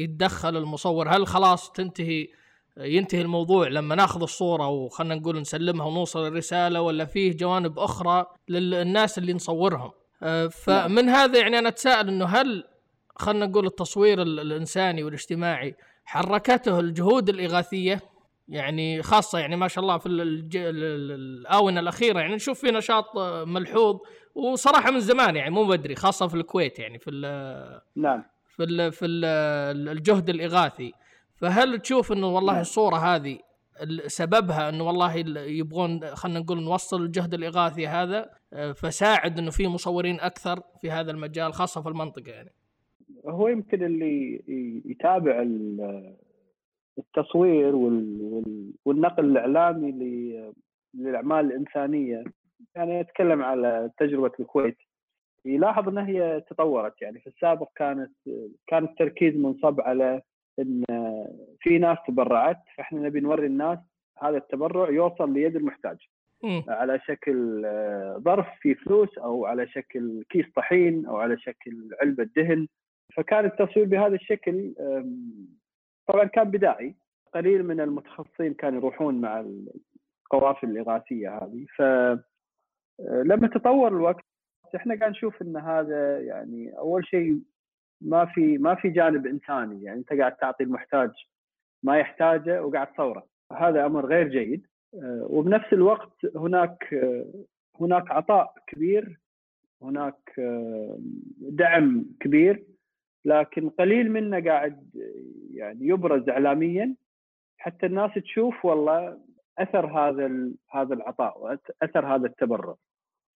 يتدخل 0.03 0.57
المصور؟ 0.57 1.09
هل 1.09 1.27
خلاص 1.27 1.71
تنتهي 1.71 2.27
ينتهي 2.77 3.21
الموضوع 3.21 3.67
لما 3.67 3.95
ناخذ 3.95 4.21
الصورة 4.21 4.67
وخلنا 4.67 5.15
نقول 5.15 5.41
نسلمها 5.41 5.85
ونوصل 5.85 6.27
الرسالة 6.27 6.81
ولا 6.81 7.05
فيه 7.05 7.37
جوانب 7.37 7.79
أخرى 7.79 8.25
للناس 8.49 9.17
اللي 9.17 9.33
نصورهم؟ 9.33 9.91
أه، 10.23 10.47
فمن 10.47 11.09
هذا 11.09 11.39
يعني 11.39 11.59
أنا 11.59 11.69
أتساءل 11.69 12.07
إنه 12.07 12.25
هل 12.25 12.63
خلنا 13.15 13.45
نقول 13.45 13.65
التصوير 13.65 14.21
الإنساني 14.21 15.03
والاجتماعي 15.03 15.75
حركته 16.05 16.79
الجهود 16.79 17.29
الإغاثية 17.29 18.01
يعني 18.47 19.03
خاصة 19.03 19.39
يعني 19.39 19.55
ما 19.55 19.67
شاء 19.67 19.83
الله 19.83 19.97
في 19.97 20.09
الآونة 20.09 21.79
الأخيرة 21.79 22.19
يعني 22.19 22.35
نشوف 22.35 22.59
في 22.59 22.71
نشاط 22.71 23.05
ملحوظ 23.47 23.99
وصراحة 24.35 24.91
من 24.91 24.99
زمان 24.99 25.35
يعني 25.35 25.49
مو 25.49 25.65
بدري 25.65 25.95
خاصة 25.95 26.27
في 26.27 26.35
الكويت 26.35 26.79
يعني 26.79 26.99
في 26.99 27.11
نعم. 27.95 28.23
في 28.47 28.63
ال 28.63 28.91
في 28.91 29.05
ال 29.05 29.25
الجهد 29.89 30.29
الإغاثي. 30.29 30.93
فهل 31.35 31.79
تشوف 31.79 32.11
إنه 32.11 32.27
والله 32.27 32.53
نعم. 32.53 32.61
الصورة 32.61 32.97
هذه 32.97 33.39
سببها 34.07 34.69
إنه 34.69 34.83
والله 34.83 35.15
يبغون 35.39 36.15
خلينا 36.15 36.39
نقول 36.39 36.63
نوصل 36.63 37.01
الجهد 37.01 37.33
الإغاثي 37.33 37.87
هذا 37.87 38.29
فساعد 38.75 39.39
إنه 39.39 39.51
في 39.51 39.67
مصورين 39.67 40.19
أكثر 40.19 40.61
في 40.81 40.91
هذا 40.91 41.11
المجال 41.11 41.53
خاصة 41.53 41.81
في 41.81 41.89
المنطقة 41.89 42.31
يعني؟ 42.31 42.53
هو 43.27 43.47
يمكن 43.47 43.83
اللي 43.83 44.41
يتابع 44.85 45.45
التصوير 46.97 47.75
والنقل 48.85 49.25
الإعلامي 49.25 49.91
للأعمال 50.93 51.45
الإنسانية. 51.45 52.23
يعني 52.75 53.01
أتكلم 53.01 53.43
على 53.43 53.91
تجربة 53.97 54.31
الكويت. 54.39 54.77
يلاحظ 55.45 55.89
إن 55.89 55.97
هي 55.97 56.43
تطورت. 56.49 57.01
يعني 57.01 57.19
في 57.19 57.27
السابق 57.27 57.69
كانت 57.75 58.11
كان 58.67 58.83
التركيز 58.83 59.35
منصب 59.35 59.81
على 59.81 60.21
إن 60.59 60.83
في 61.59 61.77
ناس 61.77 61.97
تبرعت. 62.07 62.59
فاحنا 62.77 62.99
نبي 63.01 63.19
نوري 63.19 63.47
الناس 63.47 63.79
هذا 64.17 64.37
التبرع 64.37 64.89
يوصل 64.89 65.33
ليد 65.33 65.55
المحتاج. 65.55 65.97
على 66.67 66.99
شكل 66.99 67.61
ظرف 68.17 68.47
فيه 68.59 68.73
فلوس 68.73 69.17
أو 69.17 69.45
على 69.45 69.67
شكل 69.67 70.23
كيس 70.29 70.45
طحين 70.55 71.05
أو 71.05 71.17
على 71.17 71.37
شكل 71.39 71.89
علبة 72.01 72.29
دهن. 72.35 72.67
فكان 73.13 73.45
التصوير 73.45 73.85
بهذا 73.85 74.15
الشكل 74.15 74.73
طبعا 76.07 76.23
كان 76.25 76.51
بدائي 76.51 76.95
قليل 77.33 77.63
من 77.63 77.81
المتخصصين 77.81 78.53
كانوا 78.53 78.79
يروحون 78.79 79.21
مع 79.21 79.45
القوافل 80.25 80.69
الإغاثية 80.69 81.37
هذه. 81.37 81.65
فلما 81.77 83.47
تطور 83.47 83.87
الوقت 83.87 84.23
إحنا 84.75 84.99
قاعد 84.99 85.11
نشوف 85.11 85.41
إن 85.41 85.57
هذا 85.57 86.19
يعني 86.19 86.77
أول 86.77 87.05
شيء 87.05 87.39
ما 88.01 88.25
في 88.25 88.57
ما 88.57 88.75
في 88.75 88.89
جانب 88.89 89.27
إنساني. 89.27 89.83
يعني 89.83 89.99
أنت 89.99 90.13
قاعد 90.13 90.35
تعطي 90.35 90.63
المحتاج 90.63 91.11
ما 91.83 91.97
يحتاجه 91.97 92.63
وقاعد 92.65 92.93
تصوره. 92.93 93.27
هذا 93.53 93.85
أمر 93.85 94.05
غير 94.05 94.27
جيد. 94.27 94.67
وبنفس 95.03 95.73
الوقت 95.73 96.25
هناك 96.35 96.95
هناك 97.81 98.11
عطاء 98.11 98.53
كبير 98.67 99.19
هناك 99.81 100.33
دعم 101.39 102.05
كبير. 102.19 102.63
لكن 103.25 103.69
قليل 103.69 104.11
منه 104.11 104.43
قاعد 104.43 104.89
يعني 105.53 105.87
يبرز 105.87 106.29
اعلاميا 106.29 106.95
حتى 107.57 107.85
الناس 107.85 108.11
تشوف 108.13 108.65
والله 108.65 109.19
أثر 109.57 109.85
هذا 109.85 110.49
هذا 110.71 110.93
العطاء 110.93 111.43
واثر 111.43 112.15
هذا 112.15 112.27
التبرع 112.27 112.75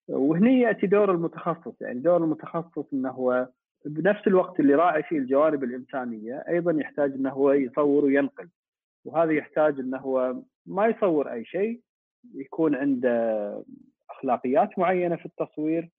وهني 0.08 0.60
يأتي 0.60 0.86
دور 0.86 1.10
المتخصص 1.10 1.80
يعني 1.80 2.00
دور 2.00 2.16
المتخصص 2.16 2.84
إنه 2.92 3.10
هو 3.10 3.48
بنفس 3.84 4.26
الوقت 4.26 4.60
اللي 4.60 4.74
راعي 4.74 5.02
فيه 5.02 5.18
الجوانب 5.18 5.64
الإنسانية 5.64 6.44
أيضا 6.48 6.72
يحتاج 6.72 7.12
إنه 7.12 7.30
هو 7.30 7.52
يصور 7.52 8.04
وينقل. 8.04 8.48
وهذا 9.04 9.32
يحتاج 9.32 9.78
إنه 9.80 9.98
هو 9.98 10.36
ما 10.66 10.86
يصور 10.86 11.32
أي 11.32 11.44
شيء 11.44 11.80
يكون 12.34 12.74
عنده 12.74 13.64
أخلاقيات 14.10 14.78
معينة 14.78 15.16
في 15.16 15.26
التصوير 15.26 15.90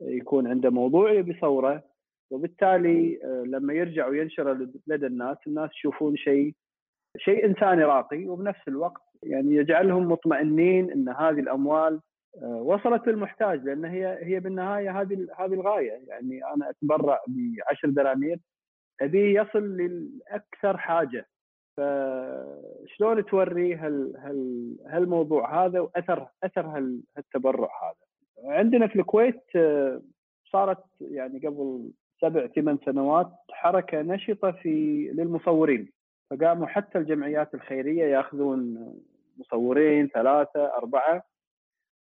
يكون 0.00 0.46
عنده 0.46 0.70
موضوع 0.70 1.12
يبي 1.12 1.30
يصوره. 1.30 1.82
وبالتالي 2.32 3.18
آه، 3.24 3.42
لما 3.46 3.72
يرجع 3.74 4.06
وينشر 4.06 4.68
لدى 4.86 5.06
الناس 5.06 5.36
الناس 5.46 5.70
يشوفون 5.70 6.16
شيء 6.16 6.54
شيء 7.18 7.46
انساني 7.46 7.84
راقي 7.84 8.28
وبنفس 8.28 8.68
الوقت 8.68 9.02
يعني 9.22 9.56
يجعلهم 9.56 10.12
مطمئنين 10.12 10.90
إن 10.90 11.08
هذه 11.08 11.40
الأموال 11.40 12.00
آه، 12.36 12.62
وصلت 12.62 13.06
للمحتاج 13.06 13.64
لأن 13.64 13.84
هي 13.84 14.18
هي 14.22 14.40
بالنهاية 14.40 15.00
هذه 15.00 15.26
هذه 15.38 15.54
الغاية. 15.54 15.92
يعني 16.08 16.40
أنا 16.54 16.70
أتبرع 16.70 17.20
ب 17.28 17.54
10 17.70 17.88
دنانير 17.90 18.38
ابيه 19.00 19.40
يصل 19.40 19.76
لاكثر 19.76 20.76
حاجة. 20.78 21.26
فشلون 21.76 23.24
توري 23.24 23.74
هال 23.74 24.16
هال 24.16 24.76
هالموضوع 24.86 25.64
هذا 25.64 25.80
وأثر 25.80 26.28
أثر 26.44 26.66
هالتبرع 27.16 27.68
هذا؟ 27.82 28.52
عندنا 28.56 28.86
في 28.86 28.96
الكويت 28.96 29.42
آه، 29.56 30.02
صارت 30.52 30.84
يعني 31.00 31.38
قبل 31.38 31.90
سبع 32.22 32.46
ثمان 32.46 32.78
سنوات 32.84 33.32
حركة 33.50 34.02
نشطة 34.02 34.50
في 34.50 34.70
للمصورين 35.14 35.92
فقاموا 36.30 36.66
حتى 36.66 36.98
الجمعيات 36.98 37.54
الخيرية 37.54 38.04
ياخذون 38.04 38.92
مصورين 39.38 40.08
ثلاثة 40.08 40.76
أربعة 40.76 41.22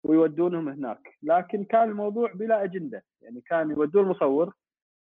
ويودونهم 0.04 0.70
هناك. 0.70 1.18
لكن 1.24 1.64
كان 1.64 1.90
الموضوع 1.90 2.32
بلا 2.34 2.64
أجندة 2.64 3.04
يعني 3.22 3.42
كان 3.42 3.72
يودون 3.72 4.04
المصور 4.04 4.54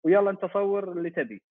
ويلا 0.04 0.30
أنت 0.30 0.44
صور 0.44 0.92
اللي 0.92 1.10
تبي. 1.10 1.42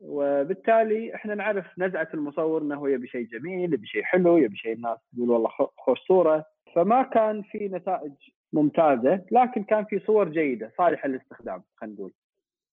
وبالتالي 0.00 1.14
إحنا 1.14 1.34
نعرف 1.34 1.78
نزعة 1.78 2.08
المصور 2.14 2.62
إنه 2.62 2.90
يبي 2.90 3.06
شيء 3.06 3.26
جميل 3.26 3.74
يبي 3.74 3.86
شيء 3.86 4.02
حلو 4.02 4.36
يبي 4.38 4.56
شيء 4.56 4.72
الناس 4.72 4.98
تقول 5.14 5.30
والله 5.30 5.50
خوش 5.78 5.98
صورة. 6.08 6.44
فما 6.74 7.02
كان 7.02 7.42
في 7.42 7.68
نتائج 7.68 8.12
ممتازة 8.52 9.24
لكن 9.30 9.64
كان 9.64 9.84
في 9.84 9.98
صور 9.98 10.28
جيدة 10.28 10.72
صالحة 10.78 11.08
للاستخدام 11.08 11.62
خلينا 11.76 11.94
نقول. 11.96 12.12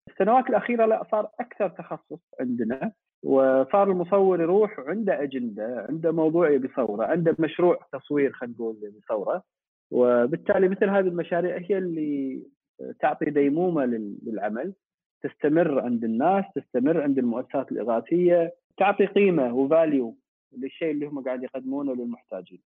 السنوات 0.09 0.49
الأخيرة 0.49 0.85
لا 0.85 1.07
صار 1.11 1.29
أكثر 1.39 1.69
تخصص 1.69 2.19
عندنا 2.39 2.91
وصار 3.23 3.91
المصور 3.91 4.41
يروح 4.41 4.79
عنده 4.79 5.23
أجندة 5.23 5.85
عنده 5.89 6.11
موضوع 6.11 6.49
يبي 6.49 6.67
يصوره 6.67 7.05
عنده 7.05 7.35
مشروع 7.39 7.79
تصوير 7.91 8.31
خلينا 8.31 8.55
نقول 8.55 8.75
يبي 8.83 8.97
يصوره. 8.97 9.43
وبالتالي 9.91 10.69
مثل 10.69 10.89
هذه 10.89 11.07
المشاريع 11.07 11.57
هي 11.57 11.77
اللي 11.77 12.41
تعطي 12.99 13.25
ديمومة 13.25 13.85
للعمل 14.25 14.73
تستمر 15.23 15.79
عند 15.79 16.03
الناس 16.03 16.45
تستمر 16.55 17.01
عند 17.01 17.17
المؤسسات 17.17 17.71
الاغاثيه 17.71 18.53
تعطي 18.77 19.05
قيمة 19.05 19.55
وفاليو 19.55 20.15
للشيء 20.57 20.91
اللي 20.91 21.05
هم 21.05 21.23
قاعد 21.23 21.43
يقدمونه 21.43 21.95
للمحتاجين. 21.95 22.61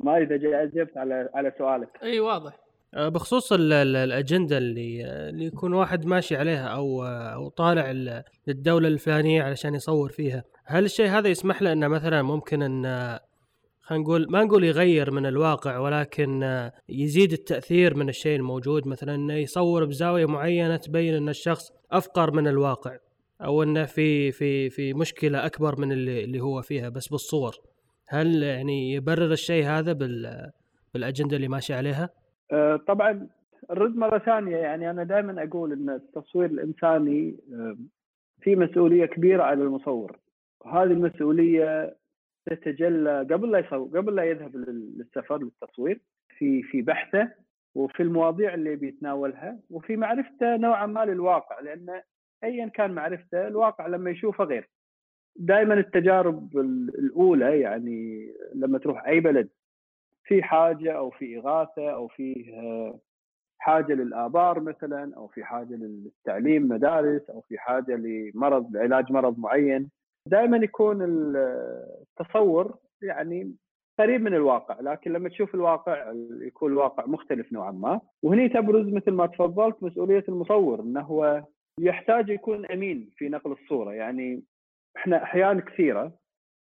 ما 0.00 0.18
إذا 0.18 0.62
اجبت 0.62 0.96
على 0.96 1.30
على 1.34 1.52
سؤالك. 1.58 2.02
إي 2.02 2.20
واضح. 2.20 2.61
آه، 2.94 3.08
بخصوص 3.08 3.52
الأجندة 3.52 4.58
اللي 4.58 5.04
اللي 5.28 5.44
يكون 5.44 5.74
واحد 5.74 6.06
ماشي 6.06 6.36
عليها 6.36 6.66
أو 6.66 7.04
أو 7.06 7.48
طالع 7.48 7.90
للدولة 8.46 8.88
الفلانية 8.88 9.42
علشان 9.42 9.74
يصور 9.74 10.10
فيها. 10.10 10.44
هل 10.64 10.84
الشيء 10.84 11.06
هذا 11.06 11.28
يسمح 11.28 11.62
له 11.62 11.72
إنه 11.72 11.88
مثلا 11.88 12.22
ممكن 12.22 12.62
إن 12.62 13.18
خلينا 13.82 14.04
نقول 14.04 14.26
ما 14.30 14.44
نقول 14.44 14.64
يغير 14.64 15.10
من 15.10 15.26
الواقع 15.26 15.78
ولكن 15.78 16.70
يزيد 16.88 17.32
التأثير 17.32 17.94
من 17.94 18.08
الشيء 18.08 18.36
الموجود؟ 18.36 18.86
مثلا 18.86 19.14
إنه 19.14 19.34
يصور 19.34 19.84
بزاوية 19.84 20.26
معينة 20.26 20.76
تبين 20.76 21.14
إن 21.14 21.28
الشخص 21.28 21.70
أفقر 21.92 22.30
من 22.30 22.48
الواقع 22.48 22.96
أو 23.44 23.62
إنه 23.62 23.84
في 23.84 24.32
في 24.32 24.70
في 24.70 24.94
مشكلة 24.94 25.46
أكبر 25.46 25.80
من 25.80 25.92
اللي 25.92 26.24
اللي 26.24 26.40
هو 26.40 26.62
فيها 26.62 26.88
بس 26.88 27.08
بالصور. 27.08 27.56
هل 28.08 28.42
يعني 28.42 28.92
يبرر 28.92 29.32
الشيء 29.32 29.64
هذا 29.64 29.92
بال 29.92 30.50
بالأجندة 30.94 31.36
اللي 31.36 31.48
ماشي 31.48 31.74
عليها؟ 31.74 32.21
آه، 32.52 32.76
طبعا 32.76 33.28
الرد 33.70 33.96
مرة 33.96 34.18
ثانية 34.18 34.56
يعني 34.56 34.90
أنا 34.90 35.04
دائما 35.04 35.42
أقول 35.42 35.72
إن 35.72 35.90
التصوير 35.90 36.50
الإنساني 36.50 37.36
آه، 37.52 37.76
في 38.40 38.56
مسؤولية 38.56 39.06
كبيرة 39.06 39.42
على 39.42 39.62
المصور. 39.62 40.18
هذه 40.66 40.82
المسؤولية 40.82 41.96
تتجلى 42.46 43.18
قبل 43.30 43.50
لا 43.50 43.58
يصور 43.58 43.98
قبل 43.98 44.14
لا 44.14 44.24
يذهب 44.24 44.56
للسفر 44.56 45.38
للتصوير 45.38 46.00
في 46.38 46.62
في 46.62 46.82
بحثه 46.82 47.28
وفي 47.74 48.02
المواضيع 48.02 48.54
اللي 48.54 48.76
بيتناولها 48.76 49.58
وفي 49.70 49.96
معرفته 49.96 50.56
نوعا 50.56 50.86
ما 50.86 51.04
للواقع 51.04 51.60
لأن 51.60 52.02
ايا 52.44 52.66
كان 52.66 52.90
معرفته 52.90 53.46
الواقع 53.48 53.86
لما 53.86 54.10
يشوفه 54.10 54.44
غير. 54.44 54.68
دائما 55.36 55.74
التجارب 55.74 56.58
الأولى 56.98 57.60
يعني 57.60 58.32
لما 58.54 58.78
تروح 58.78 59.06
أي 59.06 59.20
بلد 59.20 59.48
في 60.24 60.42
حاجة 60.42 60.92
أو 60.92 61.10
في 61.10 61.38
إغاثة 61.38 61.90
أو 61.90 62.08
فيه 62.08 62.54
حاجة 63.58 63.92
للآبار 63.92 64.60
مثلا 64.60 65.12
أو 65.16 65.28
في 65.28 65.44
حاجة 65.44 65.74
للتعليم 65.74 66.68
مدارس 66.68 67.30
أو 67.30 67.40
في 67.40 67.58
حاجة 67.58 67.96
لمرض 67.96 68.76
لعلاج 68.76 69.12
مرض 69.12 69.38
معين 69.38 69.90
دائما 70.26 70.56
يكون 70.56 71.02
التصور 71.02 72.78
يعني 73.02 73.54
قريب 73.98 74.20
من 74.20 74.34
الواقع 74.34 74.80
لكن 74.80 75.12
لما 75.12 75.28
تشوف 75.28 75.54
الواقع 75.54 76.12
يكون 76.40 76.72
الواقع 76.72 77.06
مختلف 77.06 77.52
نوعا 77.52 77.70
ما. 77.70 78.00
وهني 78.22 78.48
تبرز 78.48 78.86
مثل 78.86 79.10
ما 79.10 79.26
تفضلت 79.26 79.82
مسؤولية 79.82 80.24
المصور 80.28 80.80
إنه 80.80 81.00
هو 81.00 81.44
يحتاج 81.80 82.28
يكون 82.28 82.66
أمين 82.66 83.10
في 83.16 83.28
نقل 83.28 83.52
الصورة. 83.52 83.92
يعني 83.92 84.42
إحنا 84.96 85.22
احيان 85.22 85.60
كثيرة 85.60 86.12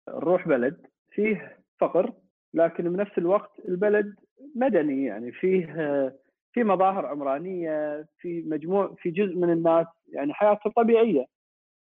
نروح 0.10 0.48
بلد 0.48 0.88
فيه 1.12 1.58
فقر 1.80 2.14
لكن 2.54 2.84
بنفس 2.94 3.18
الوقت 3.18 3.52
البلد 3.68 4.16
مدني 4.56 5.06
يعني 5.06 5.32
فيه 5.32 5.66
في 6.54 6.64
مظاهر 6.64 7.06
عمرانية 7.06 8.06
في 8.20 8.42
مجموع 8.48 8.96
في 8.98 9.12
جزء 9.12 9.36
من 9.36 9.50
الناس 9.54 9.88
يعني 10.14 10.34
حياتهم 10.34 10.74
طبيعية 10.74 11.26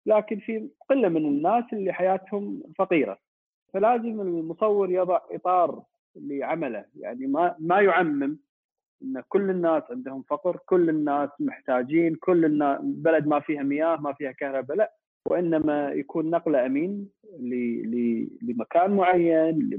لكن 0.05 0.39
في 0.39 0.69
قلة 0.89 1.09
من 1.09 1.25
الناس 1.25 1.63
اللي 1.73 1.93
حياتهم 1.93 2.63
فقيرة. 2.77 3.17
فلازم 3.73 4.21
المصور 4.21 4.91
يضع 4.91 5.19
إطار 5.31 5.83
لعمله 6.15 6.85
يعني 6.95 7.27
ما 7.27 7.55
ما 7.59 7.81
يعمم 7.81 8.39
إن 9.03 9.23
كل 9.29 9.49
الناس 9.49 9.83
عندهم 9.91 10.21
فقر 10.23 10.57
كل 10.65 10.89
الناس 10.89 11.29
محتاجين 11.39 12.15
كل 12.15 12.45
الناس 12.45 12.79
بلد 12.83 13.27
ما 13.27 13.39
فيها 13.39 13.63
مياه 13.63 13.95
ما 13.95 14.13
فيها 14.13 14.31
كهرباء 14.31 14.77
لا. 14.77 14.93
وإنما 15.27 15.91
يكون 15.91 16.29
نقله 16.29 16.65
أمين 16.65 17.09
لمكان 18.41 18.91
معين 18.91 19.69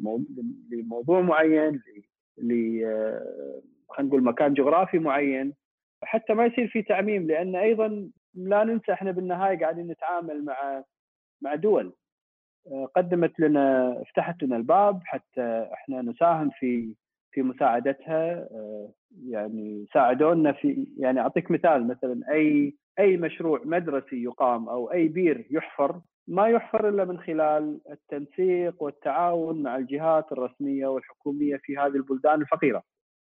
لموضوع 0.73 1.21
معين 1.21 1.81
ل 2.39 2.81
خلينا 3.89 4.09
نقول 4.09 4.23
مكان 4.23 4.55
جغرافي 4.55 4.99
معين. 4.99 5.55
حتى 6.03 6.35
ما 6.35 6.47
يصير 6.47 6.69
في 6.69 6.83
تعميم 6.83 7.27
لأن 7.27 7.57
أيضا 7.57 8.11
لا 8.35 8.65
ننسى 8.65 8.93
إحنا 8.93 9.11
بالنهاية 9.11 9.59
قاعدين 9.59 9.87
نتعامل 9.87 10.45
مع 10.45 10.85
مع 11.43 11.55
دول. 11.55 11.93
قدمت 12.97 13.41
لنا 13.41 13.95
فتحت 14.11 14.43
لنا 14.43 14.57
الباب 14.57 15.01
حتى 15.05 15.69
إحنا 15.73 16.03
نساهم 16.03 16.51
في 16.51 16.95
في 17.31 17.43
مساعدتها. 17.43 18.49
يعني 19.27 19.87
ساعدونا 19.95 20.53
في 20.53 20.87
يعني 20.99 21.21
أعطيك 21.21 21.51
مثال 21.51 21.87
مثلا 21.87 22.21
أي 22.33 22.75
أي 22.99 23.17
مشروع 23.17 23.61
مدرسي 23.65 24.23
يقام 24.23 24.69
أو 24.69 24.93
أي 24.93 25.09
بير 25.09 25.47
يحفر 25.51 26.01
ما 26.29 26.49
يحفر 26.49 26.89
إلا 26.89 27.05
من 27.05 27.19
خلال 27.19 27.81
التنسيق 27.91 28.83
والتعاون 28.83 29.63
مع 29.63 29.77
الجهات 29.77 30.33
الرسمية 30.33 30.87
والحكومية 30.87 31.57
في 31.57 31.77
هذه 31.79 31.97
البلدان 31.97 32.41
الفقيرة. 32.41 32.83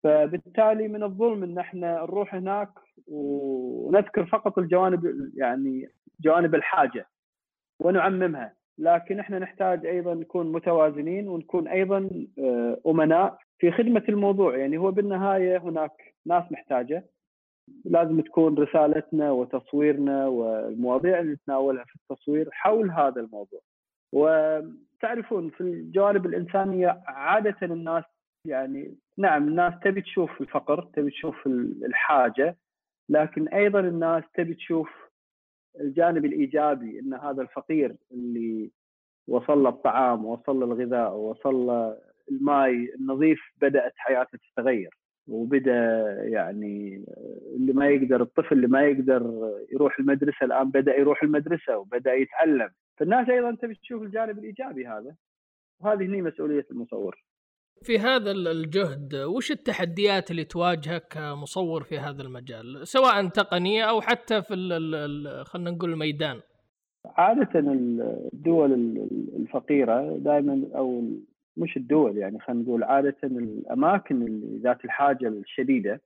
فبالتالي 0.04 0.88
من 0.88 1.04
الظلم 1.04 1.43
إن 1.43 1.58
إحنا 1.58 2.01
نروح 2.01 2.36
هناك 2.36 2.69
ونذكر 3.08 4.25
فقط 4.25 4.58
الجوانب 4.60 5.32
يعني 5.36 5.89
جوانب 6.21 6.56
الحاجة 6.56 7.08
ونعممها 7.80 8.54
لكن 8.78 9.19
إحنا 9.19 9.39
نحتاج 9.39 9.86
أيضا 9.86 10.13
نكون 10.13 10.51
متوازنين 10.51 11.28
ونكون 11.28 11.67
أيضا 11.67 12.10
آه، 12.39 12.78
أمناء 12.88 13.38
في 13.60 13.71
خدمة 13.71 14.04
الموضوع 14.10 14.58
يعني 14.58 14.78
هو 14.78 14.91
بالنهاية 14.91 15.58
هناك 15.58 16.15
ناس 16.25 16.51
محتاجة 16.51 17.06
لازم 17.86 18.21
تكون 18.21 18.58
رسالتنا 18.58 19.32
وتصويرنا 19.32 20.28
والمواضيع 20.28 21.19
اللي 21.19 21.34
نتناولها 21.34 21.84
في 21.84 21.95
التصوير 21.95 22.49
حول 22.51 22.91
هذا 22.91 23.21
الموضوع. 23.21 23.60
وتعرفون 24.13 25.49
في 25.49 25.62
الجوانب 25.62 26.25
الإنسانية 26.25 27.01
عادة 27.08 27.58
الناس 27.63 28.04
يعني 28.45 28.95
نعم 29.17 29.47
الناس 29.47 29.73
تبي 29.84 30.01
تشوف 30.01 30.41
الفقر 30.41 30.84
تبي 30.95 31.12
تشوف 31.12 31.47
الحاجة 31.86 32.58
لكن 33.10 33.47
أيضا 33.47 33.80
الناس 33.80 34.23
تبي 34.34 34.54
تشوف 34.54 34.89
الجانب 35.80 36.25
الإيجابي 36.25 36.99
إن 36.99 37.13
هذا 37.13 37.41
الفقير 37.41 37.95
اللي 38.12 38.71
وصل 39.28 39.63
له 39.63 39.69
الطعام 39.69 40.25
وصل 40.25 40.60
له 40.60 40.65
الغذاء 40.65 41.13
وصل 41.13 41.54
له 41.56 41.97
الماء 42.32 42.69
النظيف 42.69 43.39
بدأت 43.62 43.93
حياته 43.95 44.39
تتغير. 44.54 44.89
وبدأ 45.27 46.05
يعني 46.23 47.05
اللي 47.55 47.73
ما 47.73 47.88
يقدر 47.88 48.21
الطفل 48.21 48.55
اللي 48.55 48.67
ما 48.67 48.81
يقدر 48.81 49.51
يروح 49.73 49.99
المدرسة 49.99 50.45
الآن 50.45 50.69
بدأ 50.71 50.95
يروح 50.99 51.23
المدرسة 51.23 51.77
وبدأ 51.77 52.13
يتعلم. 52.13 52.69
فالناس 52.97 53.29
أيضا 53.29 53.55
تبي 53.55 53.75
تشوف 53.75 54.01
الجانب 54.01 54.39
الإيجابي 54.39 54.88
هذا 54.88 55.15
وهذه 55.79 56.15
هي 56.15 56.21
مسؤولية 56.21 56.65
المصور. 56.71 57.23
في 57.81 57.99
هذا 57.99 58.31
الجهد 58.31 59.15
وش 59.15 59.51
التحديات 59.51 60.31
اللي 60.31 60.43
تواجهك 60.43 61.07
كمصور 61.11 61.83
في 61.83 61.97
هذا 61.97 62.21
المجال؟ 62.21 62.88
سواء 62.88 63.27
تقنية 63.27 63.83
أو 63.83 64.01
حتى 64.01 64.41
في 64.41 64.55
خلينا 65.45 65.71
نقول 65.71 65.93
الميدان. 65.93 66.39
عادة 67.05 67.59
الدول 68.33 68.73
الفقيرة 69.39 70.17
دائما 70.17 70.67
أو 70.75 71.03
مش 71.57 71.77
الدول 71.77 72.17
يعني 72.17 72.39
خلينا 72.39 72.63
نقول 72.63 72.83
عادة 72.83 73.15
الأماكن 73.23 74.21
اللي 74.21 74.57
ذات 74.57 74.85
الحاجة 74.85 75.27
الشديدة 75.27 76.01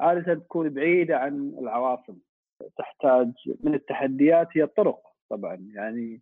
عادة 0.00 0.34
تكون 0.34 0.68
بعيدة 0.68 1.18
عن 1.18 1.54
العواصم 1.58 2.16
تحتاج 2.78 3.32
من 3.60 3.74
التحديات 3.74 4.48
هي 4.52 4.62
الطرق 4.62 5.00
طبعا. 5.30 5.58
يعني 5.74 6.20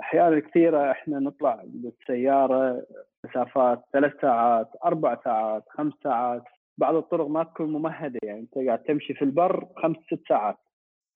أحيانا 0.00 0.40
كثيرة 0.40 0.90
إحنا 0.90 1.18
نطلع 1.18 1.62
بالسيارة 1.64 2.86
مسافات 3.24 3.82
ثلاث 3.92 4.12
ساعات 4.20 4.70
أربع 4.84 5.18
ساعات 5.24 5.64
خمس 5.68 5.92
ساعات 6.04 6.42
بعض 6.78 6.94
الطرق 6.94 7.26
ما 7.26 7.44
تكون 7.44 7.72
ممهدة 7.72 8.18
يعني 8.22 8.40
أنت 8.40 8.54
قاعد 8.66 8.78
تمشي 8.82 9.14
في 9.14 9.22
البر 9.22 9.66
خمس 9.76 9.96
ست 9.96 10.20
ساعات. 10.28 10.56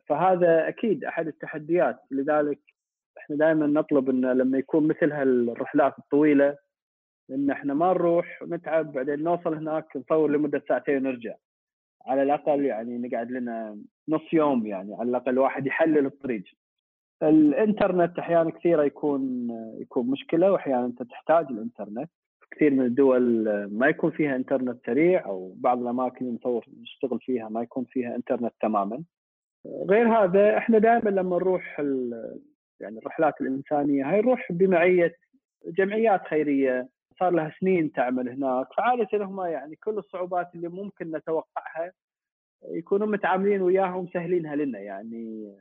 فهذا 0.09 0.69
أكيد 0.69 1.05
أحد 1.05 1.27
التحديات 1.27 1.97
لذلك 2.11 2.59
إحنا 3.19 3.37
دائما 3.37 3.67
نطلب 3.67 4.11
إن 4.11 4.21
لما 4.33 4.59
يكون 4.59 4.89
مثل 4.89 5.13
هالرحلات 5.13 5.99
الطويلة 5.99 6.57
إن 7.31 7.51
إحنا 7.51 7.75
ما 7.75 7.93
نروح 7.93 8.43
ونتعب 8.43 8.93
بعدين 8.93 9.23
نوصل 9.23 9.55
هناك 9.55 9.97
نصور 9.97 10.31
لمدة 10.31 10.63
ساعتين 10.69 10.97
ونرجع. 10.97 11.35
على 12.07 12.23
الأقل 12.23 12.65
يعني 12.65 12.99
نقعد 12.99 13.31
لنا 13.31 13.79
نص 14.09 14.33
يوم 14.33 14.67
يعني 14.67 14.95
على 14.95 15.11
الأقل 15.11 15.39
واحد 15.39 15.67
يحلل 15.67 16.07
الطريق. 16.07 16.45
الإنترنت 17.23 18.19
أحيانا 18.19 18.51
كثيرة 18.51 18.83
يكون 18.85 19.49
يكون 19.81 20.11
مشكلة 20.11 20.53
وأحيانا 20.53 20.87
أنت 20.87 21.03
تحتاج 21.03 21.47
الإنترنت. 21.51 22.11
كثير 22.51 22.71
من 22.75 22.85
الدول 22.85 23.45
ما 23.73 23.87
يكون 23.87 24.11
فيها 24.11 24.37
إنترنت 24.37 24.87
سريع 24.87 25.27
أو 25.27 25.55
بعض 25.57 25.81
الأماكن 25.81 26.35
نصور 26.35 26.67
نشتغل 26.81 27.21
فيها 27.21 27.49
ما 27.49 27.63
يكون 27.63 27.85
فيها 27.85 28.17
إنترنت 28.17 28.53
تماما. 28.61 29.03
غير 29.67 30.09
هذا 30.09 30.59
إحنا 30.59 30.79
دائما 30.79 31.11
لما 31.11 31.37
نروح 31.37 31.81
يعني 32.81 32.99
الرحلات 32.99 33.41
الإنسانية 33.41 34.11
هاي 34.11 34.21
نروح 34.21 34.53
بمعية 34.53 35.17
جمعيات 35.67 36.27
خيرية. 36.27 36.89
صار 37.21 37.31
لها 37.31 37.53
سنين 37.61 37.93
تعمل 37.93 38.29
هناك. 38.29 38.67
فعادة 38.77 39.25
هم 39.25 39.41
يعني 39.41 39.77
كل 39.77 39.99
الصعوبات 39.99 40.55
اللي 40.55 40.69
ممكن 40.69 41.11
نتوقعها 41.11 41.93
يكونوا 42.69 43.07
متعاملين 43.07 43.63
وياها 43.63 43.95
ومسهلينها 43.95 44.57
لنا. 44.57 44.79
يعني 44.79 45.55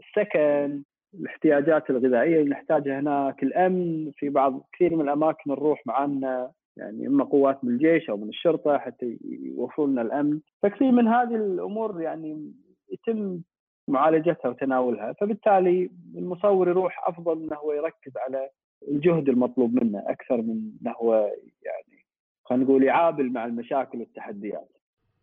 السكن 0.00 0.82
الاحتياجات 1.14 1.90
الغذائية 1.90 2.40
اللي 2.40 2.50
نحتاجها 2.50 3.00
هناك 3.00 3.42
الأمن 3.42 4.10
في 4.16 4.28
بعض 4.28 4.66
كثير 4.72 4.94
من 4.96 5.00
الأماكن 5.00 5.50
نروح 5.50 5.86
معنا 5.86 6.52
يعني 6.76 7.06
إما 7.06 7.24
قوات 7.24 7.64
من 7.64 7.70
الجيش 7.70 8.10
أو 8.10 8.16
من 8.16 8.28
الشرطة 8.28 8.78
حتى 8.78 9.18
يوفروا 9.24 9.86
لنا 9.86 10.02
الأمن. 10.02 10.40
فكثير 10.62 10.92
من 10.92 11.08
هذه 11.08 11.34
الأمور 11.34 12.02
يعني 12.02 12.52
يتم 12.92 13.40
معالجتها 13.88 14.48
وتناولها. 14.48 15.12
فبالتالي 15.12 15.90
المصور 16.16 16.68
يروح 16.68 17.08
أفضل 17.08 17.42
إنه 17.42 17.56
هو 17.56 17.72
يركز 17.72 18.12
على 18.16 18.48
الجهد 18.88 19.28
المطلوب 19.28 19.74
منه 19.74 20.02
أكثر 20.06 20.42
من 20.42 20.70
إنه 20.82 20.92
هو 20.92 21.14
يعني 21.62 22.04
خلينا 22.44 22.64
نقول 22.64 22.84
يعابل 22.84 23.32
مع 23.32 23.44
المشاكل 23.44 23.98
والتحديات. 23.98 24.68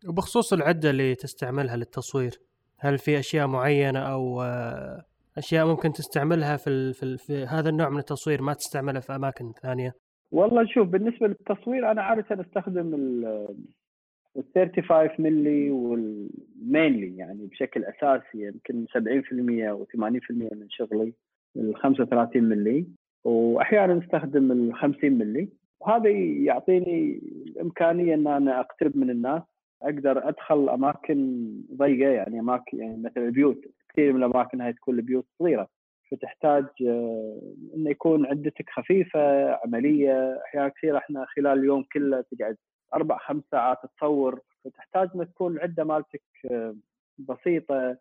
وبخصوص 0.08 0.52
العدة 0.52 0.90
اللي 0.90 1.14
تستعملها 1.14 1.76
للتصوير 1.76 2.40
هل 2.78 2.98
في 2.98 3.18
أشياء 3.18 3.46
معينة 3.46 3.98
أو 3.98 4.42
أشياء 5.38 5.66
ممكن 5.66 5.92
تستعملها 5.92 6.56
في, 6.56 6.92
في, 6.92 7.16
في 7.18 7.44
هذا 7.44 7.68
النوع 7.68 7.88
من 7.88 7.98
التصوير 7.98 8.42
ما 8.42 8.52
تستعملها 8.52 9.00
في 9.00 9.14
أماكن 9.14 9.52
ثانية؟ 9.62 9.94
والله 10.32 10.66
شوف 10.66 10.88
بالنسبة 10.88 11.26
للتصوير 11.26 11.90
أنا 11.90 12.02
عادة 12.02 12.40
أستخدم 12.40 12.94
ال 12.94 13.48
35 14.54 15.10
ملي 15.18 15.70
والمينلي 15.70 17.16
يعني 17.16 17.46
بشكل 17.46 17.84
أساسي 17.84 18.46
يمكن 18.46 18.86
70% 18.86 19.72
و 19.72 19.84
80% 19.84 19.88
من 20.30 20.70
شغلي 20.70 21.12
ال 21.56 21.76
35 21.76 22.42
ملي 22.42 22.86
وأحيانا 23.24 23.98
أستخدم 23.98 24.52
ال 24.52 24.74
50 24.74 25.12
ملي 25.12 25.48
وهذا 25.80 26.10
يعطيني 26.10 27.20
الإمكانية 27.46 28.14
إن 28.14 28.26
أنا 28.26 28.60
أقترب 28.60 28.96
من 28.96 29.10
الناس 29.10 29.42
أقدر 29.82 30.28
أدخل 30.28 30.68
أماكن 30.68 31.46
ضيقة 31.76 32.10
يعني 32.10 32.40
اماكن 32.40 32.78
يعني 32.78 33.02
مثل 33.02 33.20
البيوت 33.20 33.64
كثير 33.88 34.12
من 34.12 34.24
الأماكن 34.24 34.60
هاي 34.60 34.72
تكون 34.72 34.94
البيوت 34.98 35.26
صغيرة. 35.38 35.68
فتحتاج 36.10 36.64
آه، 36.86 37.40
انه 37.76 37.90
يكون 37.90 38.26
عدتك 38.26 38.70
خفيفة 38.70 39.50
عملية. 39.54 40.42
أحيانا 40.46 40.68
كثير 40.68 40.96
إحنا 40.96 41.26
خلال 41.36 41.58
اليوم 41.58 41.84
كله 41.92 42.20
تقعد 42.20 42.56
أربع 42.94 43.18
خمس 43.18 43.42
ساعات 43.50 43.78
تصور. 43.96 44.40
فتحتاج 44.64 45.08
انه 45.14 45.24
تكون 45.24 45.52
العدة 45.52 45.84
مالتك 45.84 46.22
آه، 46.50 46.76
بسيطة 47.18 47.96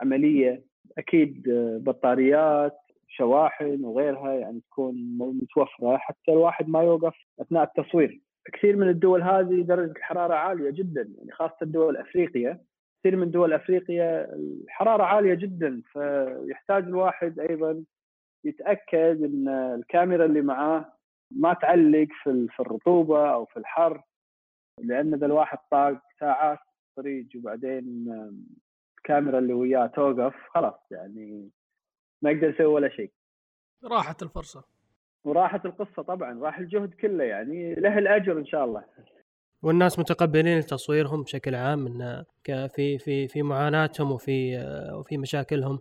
عملية. 0.00 0.62
أكيد 0.98 1.48
آه، 1.48 1.78
بطاريات 1.82 2.78
شواحن 3.08 3.84
وغيرها 3.84 4.34
يعني 4.34 4.60
تكون 4.60 4.94
متوفرة 5.18 5.96
حتى 5.96 6.32
الواحد 6.32 6.68
ما 6.68 6.82
يوقف 6.82 7.14
أثناء 7.40 7.62
التصوير. 7.62 8.20
كثير 8.52 8.76
من 8.76 8.88
الدول 8.88 9.22
هذه 9.22 9.62
درجة 9.62 9.90
الحرارة 9.90 10.34
عالية 10.34 10.70
جدا 10.70 11.12
يعني 11.18 11.32
خاصة 11.32 11.66
دول 11.66 11.96
افريقيا 11.96 12.60
كثير 13.00 13.16
من 13.16 13.30
دول 13.30 13.52
افريقيا 13.52 14.34
الحرارة 14.34 15.02
عالية 15.02 15.34
جدا 15.34 15.82
فيحتاج 15.92 16.84
الواحد 16.84 17.38
أيضا 17.38 17.84
يتأكد 18.44 19.22
إن 19.22 19.48
الكاميرا 19.48 20.24
اللي 20.24 20.40
معاه 20.40 20.92
ما 21.30 21.54
تعلق 21.54 22.08
في 22.22 22.60
الرطوبة 22.60 23.32
أو 23.34 23.44
في 23.44 23.56
الحر 23.56 24.02
لأن 24.80 25.14
إذا 25.14 25.26
الواحد 25.26 25.58
طاق 25.70 25.98
ساعات 26.20 26.58
طريق 26.96 27.26
وبعدين 27.36 28.08
الكاميرا 28.98 29.38
اللي 29.38 29.52
وياه 29.52 29.86
توقف 29.86 30.34
خلاص 30.54 30.80
يعني 30.90 31.50
ما 32.22 32.30
يقدر 32.30 32.50
يسوي 32.50 32.66
ولا 32.66 32.88
شيء. 32.88 33.10
راحت 33.84 34.22
الفرصة. 34.22 34.64
وراحت 35.24 35.66
القصة 35.66 36.02
طبعا 36.02 36.40
راح 36.40 36.58
الجهد 36.58 36.94
كله 36.94 37.24
يعني 37.24 37.74
له 37.74 37.98
الأجر 37.98 38.38
إن 38.38 38.46
شاء 38.46 38.64
الله. 38.64 38.84
والناس 39.62 39.98
متقبلين 39.98 40.60
تصويرهم 40.60 41.22
بشكل 41.22 41.54
عام 41.54 41.86
إن 41.86 42.24
في 42.68 42.98
في 42.98 43.28
في 43.28 43.42
معاناتهم 43.42 44.12
وفي 44.12 44.58
وفي 44.94 45.18
مشاكلهم. 45.18 45.78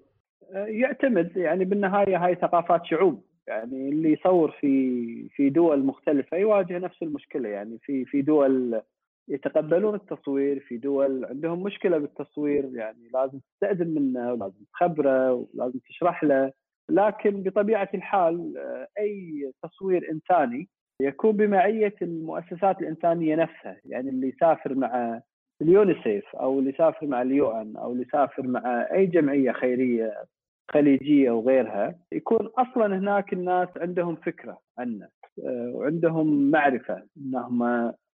يعتمد 0.53 1.37
يعني 1.37 1.65
بالنهاية 1.65 2.25
هاي 2.25 2.35
ثقافات 2.35 2.85
شعوب. 2.85 3.23
يعني 3.47 3.89
اللي 3.89 4.11
يصور 4.13 4.51
في 4.51 5.29
في 5.29 5.49
دول 5.49 5.83
مختلفة 5.85 6.37
يواجه 6.37 6.77
نفس 6.77 7.03
المشكلة 7.03 7.49
يعني 7.49 7.77
في 7.81 8.05
في 8.05 8.21
دول 8.21 8.81
يتقبلون 9.27 9.95
التصوير 9.95 10.59
في 10.59 10.77
دول 10.77 11.25
عندهم 11.25 11.63
مشكلة 11.63 11.97
بالتصوير 11.97 12.69
يعني 12.73 13.09
لازم 13.13 13.39
تستأذن 13.39 13.87
منه 13.87 14.33
ولازم 14.33 14.63
تخبره 14.73 15.33
ولازم 15.33 15.79
تشرح 15.79 16.23
له. 16.23 16.51
لكن 16.89 17.43
بطبيعة 17.43 17.89
الحال 17.93 18.53
أي 18.99 19.51
تصوير 19.63 20.11
إنساني 20.11 20.67
يكون 21.01 21.31
بمعية 21.31 21.95
المؤسسات 22.01 22.81
الإنسانية 22.81 23.35
نفسها 23.35 23.77
يعني 23.85 24.09
اللي 24.09 24.27
يسافر 24.29 24.75
مع 24.75 25.21
اليونيسيف 25.61 26.35
أو 26.35 26.59
اللي 26.59 26.69
يسافر 26.69 27.07
مع 27.07 27.21
ال 27.21 27.51
UN 27.51 27.77
أو 27.77 27.91
اللي 27.91 28.03
يسافر 28.03 28.47
مع 28.47 28.87
أي 28.91 29.05
جمعية 29.05 29.51
خيرية 29.51 30.23
خليجية 30.71 31.31
وغيرها 31.31 31.95
يكون 32.11 32.47
أصلا 32.57 32.97
هناك 32.97 33.33
الناس 33.33 33.67
عندهم 33.77 34.15
فكرة 34.15 34.57
عنه 34.77 35.07
آه، 35.45 35.71
وعندهم 35.75 36.51
معرفة 36.51 37.03
انهم 37.17 37.63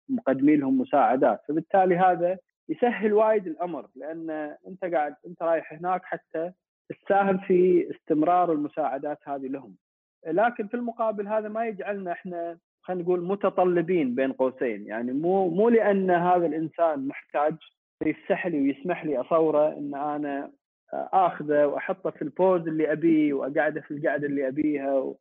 مقدمين 0.09 0.61
لهم 0.61 0.81
مساعدات. 0.81 1.41
فبالتالي 1.49 1.97
هذا 1.97 2.39
يسهل 2.69 3.13
وايد 3.13 3.47
الأمر 3.47 3.87
لأن 3.97 4.31
أنت 4.69 4.85
قاعد 4.95 5.15
أنت 5.27 5.43
رايح 5.43 5.73
هناك 5.73 6.05
حتى 6.05 6.53
تساهم 6.89 7.39
في 7.39 7.91
استمرار 7.91 8.53
المساعدات 8.53 9.19
هذه 9.25 9.47
لهم. 9.47 9.75
لكن 10.27 10.67
في 10.67 10.75
المقابل 10.75 11.29
هذا 11.29 11.49
ما 11.49 11.67
يجعلنا 11.67 12.13
إحنا 12.13 12.59
خلينا 12.83 13.03
نقول 13.03 13.25
متطلبين 13.25 14.15
بين 14.15 14.33
قوسين. 14.33 14.87
يعني 14.87 15.13
مو 15.13 15.49
مو 15.49 15.69
لأن 15.69 16.11
هذا 16.11 16.47
الإنسان 16.47 17.09
محتاج 17.09 17.55
يفسح 18.07 18.47
لي 18.47 18.61
ويسمح 18.61 19.05
لي 19.05 19.21
أصوره 19.21 19.73
إن 19.73 19.95
أنا 19.95 20.51
آخذه 20.95 21.67
وأحطه 21.67 22.11
في 22.11 22.23
البوز 22.23 22.69
اللي 22.69 22.93
أبيه 22.93 23.33
وأقعده 23.33 23.81
في 23.81 23.91
القعدة 23.91 24.27
اللي 24.27 24.49
أبيها 24.49 25.15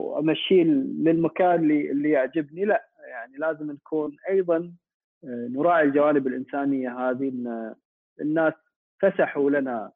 وأمشيه 0.00 0.64
للمكان 0.64 1.54
اللي 1.54 1.90
اللي 1.90 2.10
يعجبني. 2.10 2.64
لا 2.64 2.89
يعني 3.10 3.36
لازم 3.36 3.70
نكون 3.70 4.16
أيضا 4.28 4.56
آه، 5.24 5.48
نراعي 5.50 5.84
الجوانب 5.84 6.26
الإنسانية 6.26 6.98
هذه 6.98 7.28
إن 7.28 7.74
الناس 8.20 8.54
فسحوا 9.02 9.50
لنا 9.50 9.92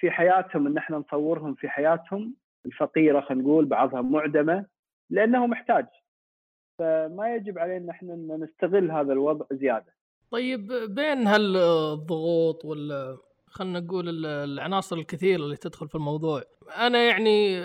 في 0.00 0.10
حياتهم 0.10 0.66
إن 0.66 0.76
إحنا 0.78 0.98
نصورهم 0.98 1.54
في 1.54 1.68
حياتهم 1.68 2.34
الفقيرة 2.66 3.20
خلينا 3.20 3.42
نقول 3.44 3.64
بعضها 3.64 4.00
معدمة 4.00 4.66
لأنه 5.10 5.46
محتاج 5.46 5.86
فما 6.78 7.34
يجب 7.34 7.58
علينا 7.58 7.90
إحنا 7.90 8.14
إن 8.14 8.44
نستغل 8.44 8.90
هذا 8.90 9.12
الوضع 9.12 9.46
زيادة. 9.52 9.94
طيب 10.30 10.72
بين 10.72 11.26
هالضغوط 11.26 12.64
وال 12.64 13.18
خلينا 13.46 13.80
نقول 13.80 14.26
العناصر 14.26 14.96
الكثيرة 14.96 15.40
اللي 15.40 15.56
تدخل 15.56 15.88
في 15.88 15.94
الموضوع 15.94 16.42
أنا 16.78 17.02
يعني 17.02 17.62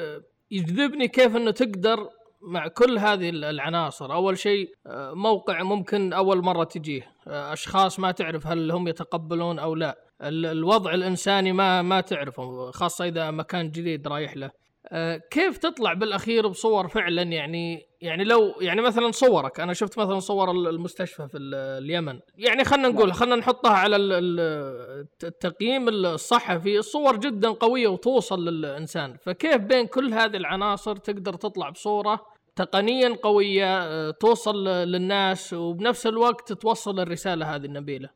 يجذبني 0.52 1.08
كيف 1.08 1.36
إنه 1.36 1.52
تقدر 1.52 2.10
مع 2.46 2.68
كل 2.68 2.98
هذه 2.98 3.30
العناصر. 3.30 4.14
أول 4.14 4.38
شيء 4.38 4.70
موقع 5.14 5.64
ممكن 5.64 6.14
أول 6.14 6.44
مرة 6.44 6.64
تجيه. 6.64 7.12
أشخاص 7.28 8.00
ما 8.00 8.12
تعرف 8.12 8.48
هل 8.48 8.72
هم 8.72 8.88
يتقبلون 8.88 9.60
أو 9.60 9.76
لا. 9.76 9.98
الوضع 10.22 10.94
الإنساني 10.94 11.52
ما 11.52 11.82
ما 11.82 12.02
تعرفه 12.02 12.72
خاصة 12.72 13.06
إذا 13.06 13.32
مكان 13.32 13.72
جديد 13.72 14.08
رايح 14.08 14.38
له. 14.38 14.52
آه، 14.92 15.22
كيف 15.32 15.58
تطلع 15.58 15.94
بالأخير 15.94 16.48
بصور 16.48 16.88
فعلا؟ 16.88 17.22
يعني 17.22 17.88
يعني 18.02 18.24
لو 18.24 18.54
يعني 18.62 18.82
مثلا 18.82 19.12
صورك. 19.12 19.60
أنا 19.60 19.74
شفت 19.74 20.00
مثلا 20.00 20.20
صور 20.20 20.52
المستشفى 20.52 21.28
في 21.28 21.38
اليمن. 21.38 22.20
يعني 22.38 22.64
خلينا 22.64 22.88
نقول 22.88 23.08
نعم. 23.08 23.18
خلينا 23.18 23.36
نحطها 23.36 23.72
على 23.72 23.96
التقييم 23.96 25.90
الصحفي. 25.90 26.78
الصور 26.78 27.18
جدا 27.18 27.50
قوية 27.50 27.88
وتوصل 27.88 28.46
للإنسان. 28.46 29.18
فكيف 29.18 29.58
بين 29.58 29.88
كل 29.88 30.14
هذه 30.14 30.38
العناصر 30.38 30.96
تقدر 30.96 31.34
تطلع 31.34 31.70
بصورة 31.70 32.35
تقنيا 32.56 33.10
قوية 33.24 33.78
آه، 33.78 34.12
توصل 34.12 34.68
للناس 34.68 35.54
وبنفس 35.54 36.08
الوقت 36.08 36.54
توصل 36.54 37.00
الرسالة 37.00 37.56
هذه 37.56 37.66
النبيلة. 37.66 38.10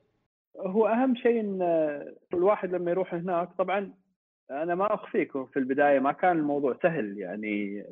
هو 0.57 0.87
أهم 0.87 1.15
شيء 1.15 1.39
إن 1.39 1.61
الواحد 2.33 2.71
لما 2.71 2.91
يروح 2.91 3.13
هناك 3.13 3.49
طبعا 3.57 3.93
أنا 4.51 4.75
ما 4.75 4.93
اخفيكم 4.93 5.45
في 5.45 5.59
البداية 5.59 5.99
ما 5.99 6.11
كان 6.11 6.37
الموضوع 6.37 6.77
سهل 6.83 7.17
يعني. 7.17 7.85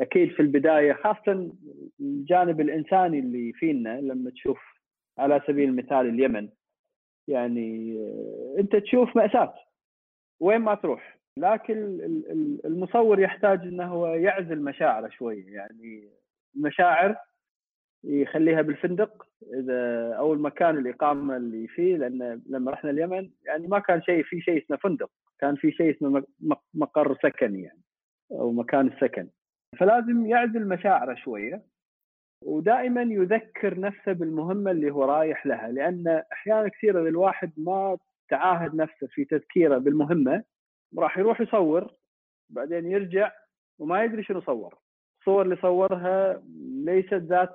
أكيد 0.00 0.32
في 0.32 0.40
البداية 0.40 0.92
خاصة 0.92 1.52
الجانب 2.00 2.60
الإنساني 2.60 3.18
اللي 3.18 3.52
فينا 3.52 4.00
لما 4.00 4.30
تشوف 4.30 4.58
على 5.18 5.42
سبيل 5.46 5.68
المثال 5.68 6.08
اليمن 6.08 6.48
يعني 7.28 7.98
أنت 8.58 8.76
تشوف 8.76 9.16
مأساة. 9.16 9.54
وين 10.40 10.58
ما 10.58 10.74
تروح؟ 10.74 11.21
لكن 11.38 11.98
المصور 12.64 13.20
يحتاج 13.20 13.60
إنه 13.60 13.84
هو 13.84 14.06
يعزل 14.06 14.62
مشاعره 14.62 15.08
شوي. 15.08 15.44
يعني 15.48 16.08
المشاعر 16.56 17.16
يخليها 18.04 18.62
بالفندق 18.62 19.26
إذا 19.54 20.12
أو 20.14 20.32
المكان 20.32 20.78
الإقامة 20.78 21.36
اللي 21.36 21.68
فيه 21.68 21.96
لأن 21.96 22.42
لما 22.46 22.70
رحنا 22.70 22.90
اليمن 22.90 23.30
يعني 23.44 23.66
ما 23.66 23.78
كان 23.78 24.02
شيء 24.02 24.22
في 24.22 24.40
شيء 24.40 24.64
اسمه 24.64 24.76
فندق. 24.76 25.10
كان 25.38 25.56
في 25.56 25.72
شيء 25.72 25.96
اسمه 25.96 26.24
مقر 26.74 27.14
سكني 27.22 27.62
يعني 27.62 27.82
أو 28.32 28.52
مكان 28.52 28.86
السكن. 28.86 29.28
فلازم 29.78 30.26
يعزل 30.26 30.68
مشاعره 30.68 31.14
شوية 31.14 31.62
ودائما 32.44 33.02
يذكر 33.02 33.80
نفسه 33.80 34.12
بالمهمة 34.12 34.70
اللي 34.70 34.90
هو 34.90 35.04
رايح 35.04 35.46
لها 35.46 35.68
لأن 35.68 36.22
أحيانا 36.32 36.68
كثيره 36.68 37.08
الواحد 37.08 37.52
ما 37.56 37.98
تعاهد 38.28 38.74
نفسه 38.74 39.06
في 39.06 39.24
تذكيره 39.24 39.78
بالمهمة 39.78 40.44
راح 40.98 41.18
يروح 41.18 41.40
يصور 41.40 41.94
بعدين 42.50 42.86
يرجع 42.86 43.32
وما 43.78 44.04
يدري 44.04 44.22
شنو 44.22 44.40
صور. 44.40 44.74
الصور 45.20 45.42
اللي 45.42 45.56
صورها 45.56 46.42
ليست 46.84 47.14
ذات 47.14 47.54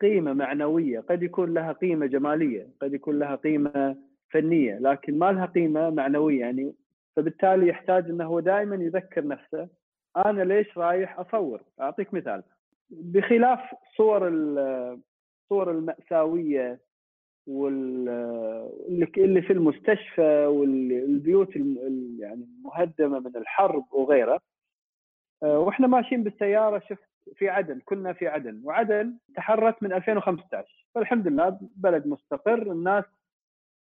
قيمة 0.00 0.32
معنوية 0.32 1.00
قد 1.00 1.22
يكون 1.22 1.54
لها 1.54 1.72
قيمة 1.72 2.06
جمالية 2.06 2.68
قد 2.80 2.94
يكون 2.94 3.18
لها 3.18 3.34
قيمة 3.36 3.96
فنية 4.30 4.78
لكن 4.78 5.18
ما 5.18 5.32
لها 5.32 5.46
قيمة 5.46 5.90
معنوية 5.90 6.40
يعني. 6.40 6.74
فبالتالي 7.16 7.68
يحتاج 7.68 8.04
إنه 8.04 8.24
هو 8.24 8.40
دائما 8.40 8.76
يذكر 8.76 9.26
نفسه 9.26 9.68
أنا 10.16 10.42
ليش 10.42 10.78
رايح 10.78 11.20
أصور؟ 11.20 11.62
أعطيك 11.80 12.14
مثال. 12.14 12.42
بخلاف 12.90 13.60
صور 13.96 14.28
الصور 14.28 15.70
المأساوية 15.70 16.80
واللي 17.46 19.42
في 19.42 19.52
المستشفى 19.52 20.46
والبيوت 20.46 21.56
يعني 21.56 22.48
المهدمة 22.58 23.18
من 23.18 23.36
الحرب 23.36 23.92
وغيره. 23.92 24.40
آه، 25.42 25.58
وإحنا 25.58 25.86
ماشيين 25.86 26.22
بالسيارة 26.22 26.82
شفت 26.88 27.08
في 27.34 27.48
عدن 27.48 27.80
كنا 27.84 28.12
في 28.12 28.28
عدن. 28.28 28.60
وعدن 28.64 29.18
تحرت 29.36 29.82
من 29.82 29.92
2015 29.92 30.86
فالحمد 30.94 31.28
لله 31.28 31.58
بلد 31.76 32.06
مستقر 32.06 32.72
الناس 32.72 33.04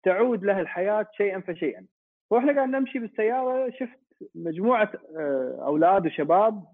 تعود 0.03 0.45
له 0.45 0.61
الحياة 0.61 1.07
شيئا 1.17 1.41
فشيئا. 1.41 1.87
وإحنا 2.31 2.53
قاعد 2.53 2.69
نمشي 2.69 2.99
بالسيارة 2.99 3.71
شفت 3.71 3.99
مجموعة 4.35 4.93
آه، 5.17 5.59
أولاد 5.67 6.07
وشباب 6.07 6.65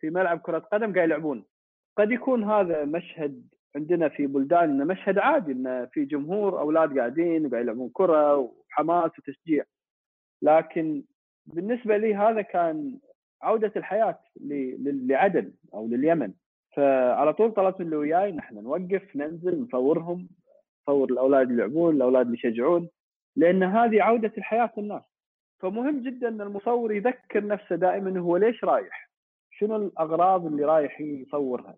في 0.00 0.10
ملعب 0.10 0.38
كرة 0.40 0.58
قدم 0.58 0.94
قاعد 0.94 1.08
يلعبون. 1.08 1.44
قد 1.96 2.10
يكون 2.10 2.44
هذا 2.44 2.84
مشهد 2.84 3.42
عندنا 3.76 4.08
في 4.08 4.26
بلداننا 4.26 4.84
مشهد 4.84 5.18
عادي 5.18 5.52
إنه 5.52 5.84
في 5.84 6.04
جمهور 6.04 6.60
أولاد 6.60 6.98
قاعدين 6.98 7.46
وقاعد 7.46 7.62
يلعبون 7.62 7.90
كرة 7.92 8.36
وحماس 8.36 9.10
وتشجيع. 9.18 9.64
لكن 10.42 11.02
بالنسبة 11.46 11.96
لي 11.96 12.14
هذا 12.14 12.42
كان 12.42 12.98
عودة 13.42 13.72
الحياة 13.76 14.18
لعدن 14.40 15.52
أو 15.74 15.86
لليمن. 15.86 16.32
فعلى 16.76 17.32
طول 17.32 17.52
طلبت 17.52 17.80
من 17.80 17.86
اللي 17.86 17.96
وياي 17.96 18.32
نحن 18.32 18.54
نوقف 18.54 19.16
ننزل 19.16 19.62
نصورهم 19.62 20.28
نصور 20.82 21.10
الأولاد 21.10 21.50
يلعبون 21.50 21.96
الأولاد 21.96 22.26
اللي 22.26 22.38
يشجعون 22.38 22.88
لأن 23.36 23.62
هذه 23.62 24.02
عودة 24.02 24.32
الحياة 24.38 24.70
للناس. 24.78 25.02
فمهم 25.58 26.02
جدا 26.02 26.28
إن 26.28 26.40
المصور 26.40 26.92
يذكر 26.92 27.46
نفسه 27.46 27.76
دائما 27.76 28.20
هو 28.20 28.36
ليش 28.36 28.64
رايح؟ 28.64 29.10
شنو 29.50 29.76
الأغراض 29.76 30.46
اللي 30.46 30.64
رايح 30.64 31.00
يصورها؟ 31.00 31.76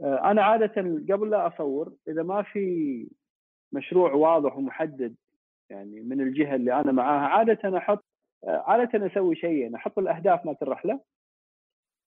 أنا 0.00 0.42
عادة 0.42 0.82
قبل 1.14 1.30
لا 1.30 1.46
أصور 1.46 1.92
إذا 2.08 2.22
ما 2.22 2.42
في 2.42 3.06
مشروع 3.72 4.12
واضح 4.12 4.56
ومحدد 4.56 5.14
يعني 5.70 6.00
من 6.00 6.20
الجهة 6.20 6.54
اللي 6.54 6.80
أنا 6.80 6.92
معاها 6.92 7.28
عادة 7.28 7.78
أحط 7.78 8.04
آه، 8.44 8.64
عادة 8.66 9.06
أسوي 9.06 9.36
شيئين 9.36 9.74
أحط 9.74 9.98
الأهداف 9.98 10.46
مالت 10.46 10.62
الرحله 10.62 11.00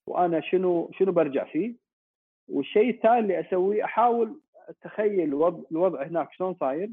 وأنا 0.08 0.42
شنو 0.42 0.92
شنو 0.94 1.12
برجع 1.12 1.44
فيه. 1.44 1.76
والشيء 2.50 2.90
الثاني 2.90 3.20
اللي 3.20 3.40
أسويه 3.40 3.86
أحاول 3.86 4.42
أتخيل 4.70 5.34
الوضع 5.72 6.04
هناك 6.04 6.34
شلون 6.34 6.54
صاير 6.54 6.90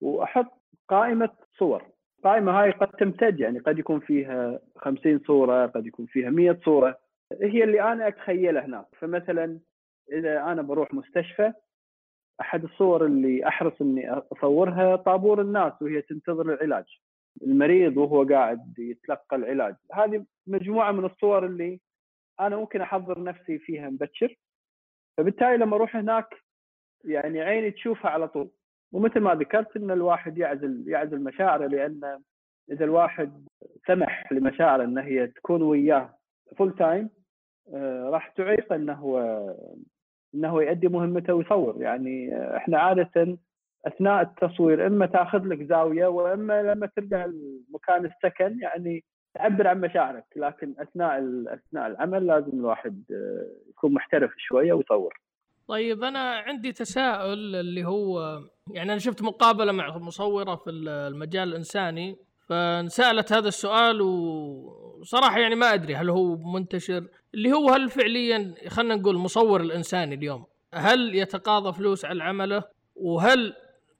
وأحط 0.00 0.62
قائمة 0.88 1.30
صور. 1.58 1.84
القائمه 2.18 2.62
هاي 2.62 2.70
قد 2.70 2.88
تمتد 2.88 3.40
يعني 3.40 3.58
قد 3.58 3.78
يكون 3.78 4.00
فيها 4.00 4.60
50 4.76 5.20
صورة 5.26 5.66
قد 5.66 5.86
يكون 5.86 6.06
فيها 6.06 6.30
100 6.30 6.58
صورة. 6.64 6.98
هي 7.32 7.64
اللي 7.64 7.82
أنا 7.82 8.08
أتخيلها 8.08 8.64
هناك. 8.64 8.86
فمثلا 8.98 9.58
إذا 10.12 10.42
أنا 10.42 10.62
بروح 10.62 10.94
مستشفى 10.94 11.52
أحد 12.40 12.64
الصور 12.64 13.06
اللي 13.06 13.48
أحرص 13.48 13.72
إني 13.80 14.10
أصورها 14.10 14.96
طابور 14.96 15.40
الناس 15.40 15.72
وهي 15.82 16.02
تنتظر 16.02 16.54
العلاج. 16.54 16.84
المريض 17.42 17.96
وهو 17.96 18.24
قاعد 18.24 18.78
يتلقى 18.78 19.36
العلاج. 19.36 19.74
هذه 19.92 20.24
مجموعة 20.46 20.92
من 20.92 21.04
الصور 21.04 21.46
اللي 21.46 21.80
أنا 22.40 22.56
ممكن 22.56 22.80
أحضر 22.80 23.22
نفسي 23.22 23.58
فيها 23.58 23.90
مبكر. 23.90 24.36
فبالتالي 25.16 25.56
لما 25.56 25.76
أروح 25.76 25.96
هناك 25.96 26.34
يعني 27.04 27.40
عيني 27.40 27.70
تشوفها 27.70 28.10
على 28.10 28.28
طول. 28.28 28.50
ومثل 28.92 29.20
ما 29.20 29.34
ذكرت 29.34 29.76
إن 29.76 29.90
الواحد 29.90 30.38
يعزل 30.38 30.84
يعزل 30.88 31.22
مشاعره 31.22 31.66
لأن 31.66 32.22
إذا 32.70 32.84
الواحد 32.84 33.46
سمح 33.86 34.32
لمشاعره 34.32 34.84
إن 34.84 34.98
هي 34.98 35.26
تكون 35.26 35.62
وياه 35.62 36.18
full 36.56 36.76
time 36.76 37.10
آه، 37.74 38.10
راح 38.10 38.28
تعيق 38.28 38.72
إنه 38.72 39.18
إنه 40.34 40.62
يؤدي 40.62 40.88
مهمته 40.88 41.34
ويصور. 41.34 41.82
يعني 41.82 42.34
آه، 42.34 42.56
إحنا 42.56 42.78
عادة 42.78 43.38
أثناء 43.86 44.22
التصوير 44.22 44.86
إما 44.86 45.06
تأخذ 45.06 45.44
لك 45.44 45.62
زاوية 45.62 46.06
وإما 46.06 46.62
لما 46.62 46.86
ترجع 46.96 47.26
لمكان 47.26 48.04
السكن 48.04 48.58
يعني 48.62 49.04
تعبر 49.34 49.66
عن 49.66 49.80
مشاعرك. 49.80 50.24
لكن 50.36 50.74
أثناء 50.78 51.18
أثناء 51.48 51.86
العمل 51.86 52.26
لازم 52.26 52.58
الواحد 52.58 53.02
آه، 53.10 53.70
يكون 53.70 53.94
محترف 53.94 54.30
شوية 54.36 54.72
ويصور. 54.72 55.20
طيب 55.68 56.02
أنا 56.02 56.34
عندي 56.34 56.72
تساؤل 56.72 57.54
اللي 57.56 57.84
هو 57.84 58.38
يعني 58.70 58.92
أنا 58.92 58.98
شفت 58.98 59.22
مقابلة 59.22 59.72
مع 59.72 59.98
مصورة 59.98 60.54
في 60.56 60.70
المجال 60.70 61.48
الإنساني. 61.48 62.16
فانسألت 62.48 63.32
هذا 63.32 63.48
السؤال 63.48 64.00
وصراحه 64.00 65.38
يعني 65.38 65.54
ما 65.54 65.74
أدري 65.74 65.94
هل 65.94 66.10
هو 66.10 66.36
منتشر. 66.36 67.08
اللي 67.34 67.52
هو 67.52 67.70
هل 67.70 67.88
فعليا 67.88 68.54
خلينا 68.68 68.94
نقول 68.94 69.16
مصور 69.16 69.60
الانساني 69.60 70.14
اليوم 70.14 70.44
هل 70.74 71.14
يتقاضى 71.14 71.72
فلوس 71.72 72.04
على 72.04 72.24
عمله؟ 72.24 72.64
وهل 72.96 73.54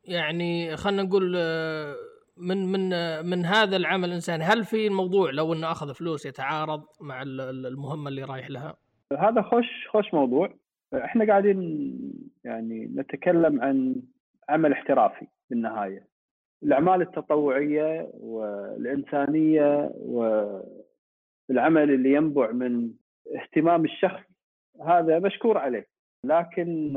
يعني 0.04 0.76
خلينا 0.76 1.02
نقول 1.02 1.34
آه، 1.36 1.94
من 2.36 2.72
من 2.72 2.90
من 3.26 3.44
هذا 3.44 3.76
العمل 3.76 4.08
الإنساني 4.08 4.44
هل 4.44 4.64
في 4.64 4.86
الموضوع 4.86 5.30
لو 5.30 5.52
إنه 5.52 5.70
أخذ 5.70 5.94
فلوس 5.94 6.26
يتعارض 6.26 6.82
مع 7.00 7.22
المهمة 7.22 8.08
اللي 8.08 8.24
رايح 8.24 8.50
لها؟ 8.50 8.76
هذا 9.18 9.42
خوش 9.42 9.88
خوش 9.88 10.14
موضوع. 10.14 10.54
إحنا 10.94 11.26
قاعدين 11.26 11.58
يعني 12.44 12.92
نتكلم 12.96 13.60
عن 13.60 13.94
عمل 14.48 14.72
احترافي 14.72 15.26
بالنهاية. 15.50 16.06
الأعمال 16.66 17.02
التطوعية 17.02 18.10
والإنسانية 18.14 19.90
والعمل 21.48 21.90
اللي 21.90 22.12
ينبع 22.12 22.50
من 22.50 22.90
اهتمام 23.36 23.84
الشخص 23.84 24.22
هذا 24.82 25.18
مشكور 25.18 25.58
عليه. 25.58 25.86
لكن 26.24 26.96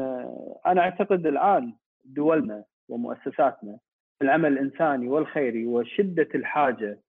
أنا 0.65 0.81
أعتقد 0.81 1.27
الآن 1.27 1.73
دولنا 2.05 2.63
ومؤسساتنا 2.89 3.79
العمل 4.21 4.53
الإنساني 4.53 5.07
والخيري 5.07 5.65
وشدة 5.65 6.27
الحاجة 6.35 6.99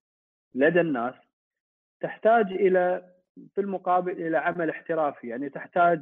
لدى 0.54 0.80
الناس 0.80 1.14
تحتاج 2.00 2.52
إلى 2.52 3.10
في 3.54 3.60
المقابل 3.60 4.12
إلى 4.12 4.38
عمل 4.38 4.70
احترافي. 4.70 5.28
يعني 5.28 5.48
تحتاج 5.48 6.00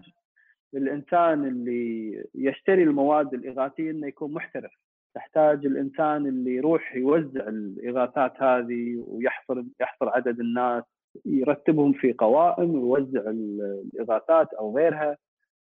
الإنسان 0.75 1.45
اللي 1.45 2.25
يشتري 2.35 2.83
المواد 2.83 3.35
الإغاثية 3.35 3.91
إنه 3.91 4.07
يكون 4.07 4.33
محترف. 4.33 4.88
تحتاج 5.19 5.67
الإنسان 5.67 6.27
اللي 6.27 6.55
يروح 6.57 6.97
يوزع 6.97 7.49
الإغاثات 7.49 8.43
هذه 8.43 9.05
ويحصر 9.09 9.63
يحصر 9.81 10.09
عدد 10.09 10.41
الناس 10.41 10.85
يرتبهم 11.25 11.93
في 11.93 12.13
قوائم 12.13 12.71
ويوزع 12.71 13.21
الإغاثات 13.21 14.55
أو 14.55 14.77
غيرها. 14.77 15.17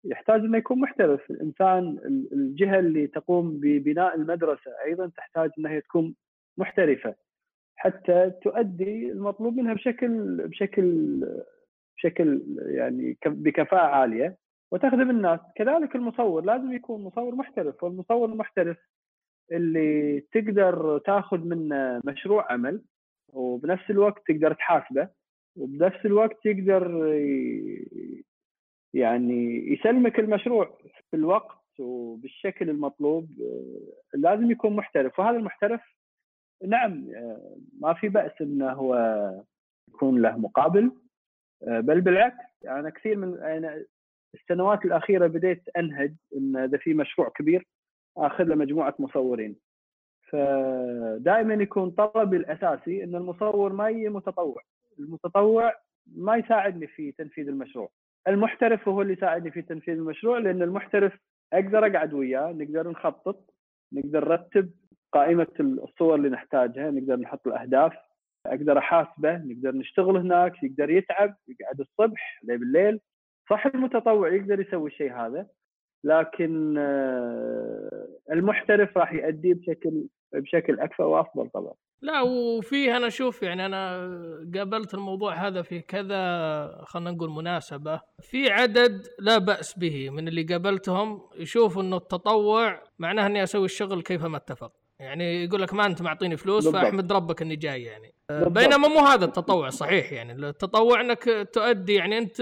يحتاج 0.03 0.41
إنه 0.41 0.57
يكون 0.57 0.79
محترف. 0.79 1.31
الإنسان 1.31 1.97
الجهة 2.31 2.79
اللي 2.79 3.07
تقوم 3.07 3.59
ببناء 3.59 4.15
المدرسة 4.15 4.71
أيضا 4.85 5.11
تحتاج 5.17 5.51
إنها 5.59 5.79
تكون 5.79 6.15
محترفة. 6.57 7.15
حتى 7.75 8.31
تؤدي 8.43 9.11
المطلوب 9.11 9.55
منها 9.57 9.73
بشكل 9.73 10.37
بشكل 10.47 11.19
بشكل 11.97 12.41
يعني 12.57 13.17
بكفاءة 13.25 13.85
عالية 13.85 14.37
وتخدم 14.71 15.09
الناس. 15.09 15.39
كذلك 15.55 15.95
المصور 15.95 16.45
لازم 16.45 16.73
يكون 16.73 17.03
مصور 17.03 17.35
محترف. 17.35 17.83
والمصور 17.83 18.29
المحترف 18.29 18.77
اللي 19.51 20.19
تقدر 20.19 20.97
تاخذ 20.97 21.37
منه 21.37 22.01
مشروع 22.05 22.51
عمل 22.51 22.81
وبنفس 23.33 23.89
الوقت 23.89 24.23
تقدر 24.27 24.53
تحاسبه 24.53 25.09
وبنفس 25.57 26.05
الوقت 26.05 26.45
يقدر 26.45 27.13
يعني 28.93 29.71
يسلمك 29.73 30.19
المشروع 30.19 30.77
في 31.09 31.15
الوقت 31.15 31.79
وبالشكل 31.79 32.69
المطلوب 32.69 33.29
لازم 34.13 34.51
يكون 34.51 34.75
محترف. 34.75 35.19
وهذا 35.19 35.37
المحترف 35.37 35.81
نعم 36.67 37.07
ما 37.81 37.93
في 37.93 38.09
بأس 38.09 38.41
إنه 38.41 38.71
هو 38.71 38.95
يكون 39.89 40.21
له 40.21 40.37
مقابل 40.37 40.91
بل 41.61 42.01
بالعكس 42.01 42.35
أنا 42.65 42.73
يعني 42.73 42.91
كثير 42.91 43.17
من 43.17 43.43
أنا 43.43 43.85
السنوات 44.33 44.85
الأخيرة 44.85 45.27
بديت 45.27 45.63
أنهج 45.77 46.13
إن 46.37 46.57
إذا 46.57 46.77
في 46.77 46.93
مشروع 46.93 47.29
كبير 47.29 47.67
آخذ 48.17 48.43
له 48.43 48.55
مجموعة 48.55 48.95
مصورين. 48.99 49.55
فدائما 50.29 51.53
يكون 51.53 51.91
طلبي 51.91 52.37
الأساسي 52.37 53.03
إن 53.03 53.15
المصور 53.15 53.73
ما 53.73 53.89
يجي 53.89 54.09
متطوع. 54.09 54.61
المتطوع 54.99 55.73
ما 56.15 56.35
يساعدني 56.35 56.87
في 56.87 57.11
تنفيذ 57.11 57.47
المشروع. 57.47 57.89
المحترف 58.27 58.87
هو 58.87 59.01
اللي 59.01 59.13
يساعدني 59.13 59.51
في 59.51 59.61
تنفيذ 59.61 59.93
المشروع 59.93 60.37
لأن 60.37 60.61
المحترف 60.61 61.19
أقدر 61.53 61.85
أقعد 61.85 62.13
وياه 62.13 62.51
نقدر 62.51 62.89
نخطط 62.89 63.53
نقدر 63.93 64.29
نرتب 64.29 64.71
قائمة 65.11 65.47
الصور 65.59 66.15
اللي 66.15 66.29
نحتاجها 66.29 66.91
نقدر 66.91 67.15
نحط 67.15 67.47
الأهداف 67.47 67.93
أقدر 68.45 68.77
أحاسبه 68.77 69.37
نقدر 69.37 69.75
نشتغل 69.75 70.17
هناك 70.17 70.63
يقدر 70.63 70.89
يتعب 70.89 71.35
يقعد 71.47 71.79
الصبح 71.79 72.39
بالليل. 72.43 72.99
صح 73.49 73.65
المتطوع 73.65 74.33
يقدر 74.33 74.59
يسوي 74.59 74.89
الشيء 74.89 75.13
هذا 75.13 75.47
لكن 76.03 76.77
آه، 76.77 78.07
المحترف 78.31 78.97
راح 78.97 79.13
يؤديه 79.13 79.53
بشكل 79.53 80.07
بشكل 80.33 80.79
أكثر 80.79 81.03
وأفضل 81.03 81.49
طبعا. 81.49 81.73
لا 82.01 82.21
وفيه 82.21 82.97
أنا 82.97 83.07
أشوف 83.07 83.43
يعني 83.43 83.65
أنا 83.65 83.97
قابلت 84.55 84.93
الموضوع 84.93 85.33
هذا 85.33 85.61
في 85.61 85.81
كذا 85.81 86.81
خلينا 86.83 87.11
نقول 87.11 87.29
مناسبة. 87.29 88.01
في 88.21 88.49
عدد 88.51 89.07
لا 89.19 89.37
بأس 89.37 89.79
به 89.79 90.09
من 90.09 90.27
اللي 90.27 90.43
قابلتهم 90.43 91.21
يشوف 91.35 91.79
إنه 91.79 91.97
التطوع 91.97 92.83
معناه 92.99 93.25
إني 93.27 93.43
أسوي 93.43 93.65
الشغل 93.65 94.01
كيفما 94.01 94.37
اتفق. 94.37 94.71
يعني 94.99 95.43
يقول 95.43 95.61
لك 95.61 95.73
ما 95.73 95.85
انت 95.85 96.01
معطيني 96.01 96.37
فلوس 96.37 96.63
بالضبط. 96.63 96.83
فاحمد 96.83 97.11
ربك 97.11 97.41
إني 97.41 97.55
جاي 97.55 97.83
يعني. 97.83 98.13
بالضبط. 98.29 98.51
بينما 98.51 98.87
مو 98.87 98.99
هذا 98.99 99.25
التطوع 99.25 99.69
صحيح 99.69 100.11
يعني. 100.13 100.33
التطوع 100.33 101.01
إنك 101.01 101.49
تؤدي 101.53 101.93
يعني 101.93 102.17
أنت 102.17 102.41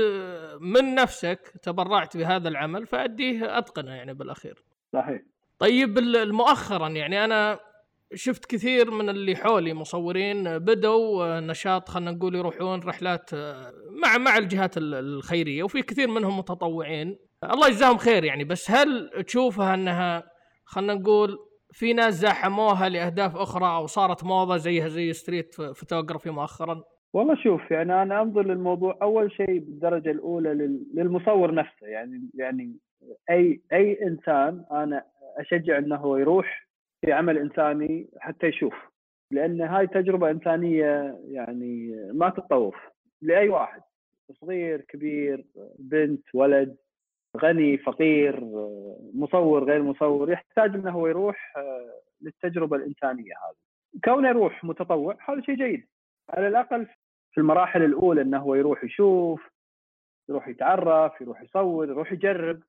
من 0.62 0.96
نفسك 0.96 1.54
تبرعت 1.64 2.18
بهذا 2.18 2.50
العمل 2.50 2.88
فأديه 2.88 3.58
أتقنه 3.58 3.92
يعني 3.92 4.14
بالأخير. 4.14 4.64
صحيح. 4.94 5.22
طيب 5.60 6.00
مؤخرا 6.16 6.88
يعني 6.88 7.26
أنا 7.26 7.60
شفت 8.14 8.46
كثير 8.46 8.92
من 8.92 9.10
اللي 9.10 9.36
حولي 9.36 9.74
مصورين 9.74 10.60
بدوا 10.60 11.40
نشاط 11.40 11.90
خلينا 11.90 12.12
نقول 12.12 12.36
يروحون 12.36 12.80
رحلات 12.80 13.30
مع 14.04 14.18
مع 14.18 14.38
الجهات 14.38 14.74
الخيرية 14.78 15.64
وفي 15.64 15.82
كثير 15.82 16.08
منهم 16.08 16.38
متطوعين. 16.38 17.18
الله 17.44 17.68
يجزاهم 17.68 17.98
خير 17.98 18.24
يعني 18.24 18.44
بس 18.44 18.72
هل 18.72 19.12
تشوفها 19.28 19.74
أنها 19.74 20.32
خلينا 20.66 20.94
نقول 20.94 21.40
في 21.76 21.94
ناس 21.94 22.14
زاحموها 22.14 22.90
لأهداف 22.90 23.36
أخرى 23.36 23.76
أو 23.76 23.86
صارت 23.86 24.24
موضة 24.24 24.58
زيها 24.58 24.88
زي 24.88 25.14
street 25.14 25.54
photography 25.54 26.30
مؤخرا. 26.30 26.84
والله 27.14 27.36
شوف 27.44 27.72
يعني 27.72 28.02
أنا 28.02 28.22
أنظر 28.22 28.46
للموضوع 28.46 28.98
أول 29.02 29.32
شيء 29.32 29.60
بالدرجة 29.60 30.12
الأولى 30.12 30.78
للمصور 30.94 31.54
نفسه. 31.54 31.88
يعني 31.88 32.30
يعني 32.34 32.78
أي 33.30 33.62
أي 33.74 34.00
إنسان 34.08 34.66
أنا 34.72 35.04
أشجع 35.38 35.78
إنه 35.78 35.96
هو 35.96 36.18
يروح 36.18 36.68
في 37.02 37.14
عمل 37.14 37.38
إنساني 37.38 38.10
حتى 38.20 38.48
يشوف 38.48 38.74
لأن 39.32 39.62
هاي 39.62 39.88
تجربة 39.88 40.32
إنسانية 40.32 41.20
يعني 41.28 41.96
ما 42.14 42.30
تتطوف 42.30 42.76
لأي 43.22 43.50
واحد 43.50 43.82
صغير 44.42 44.82
كبير 44.82 45.46
بنت 45.80 46.24
ولد. 46.34 46.76
غني 47.36 47.78
فقير 47.78 48.40
مصور 49.14 49.64
غير 49.64 49.84
مصور 49.84 50.32
يحتاج 50.32 50.76
إنه 50.76 50.92
هو 50.92 51.08
يروح 51.08 51.54
للتجربة 52.22 52.78
الإنسانية 52.78 53.34
هذه. 53.34 53.56
كونه 54.06 54.30
يروح 54.30 54.64
متطوع 54.64 55.18
هذا 55.30 55.42
شيء 55.42 55.56
جيد. 55.56 55.88
على 56.30 56.48
الأقل 56.48 56.88
في 57.32 57.38
المراحل 57.38 57.84
الأولى 57.84 58.22
إنه 58.22 58.38
هو 58.38 58.56
يروح 58.56 58.84
يشوف 58.84 59.50
يروح 60.30 60.48
يتعرف 60.48 61.22
يروح 61.22 61.42
يصور 61.42 61.90
يروح 61.90 62.12
يجرب. 62.12 62.62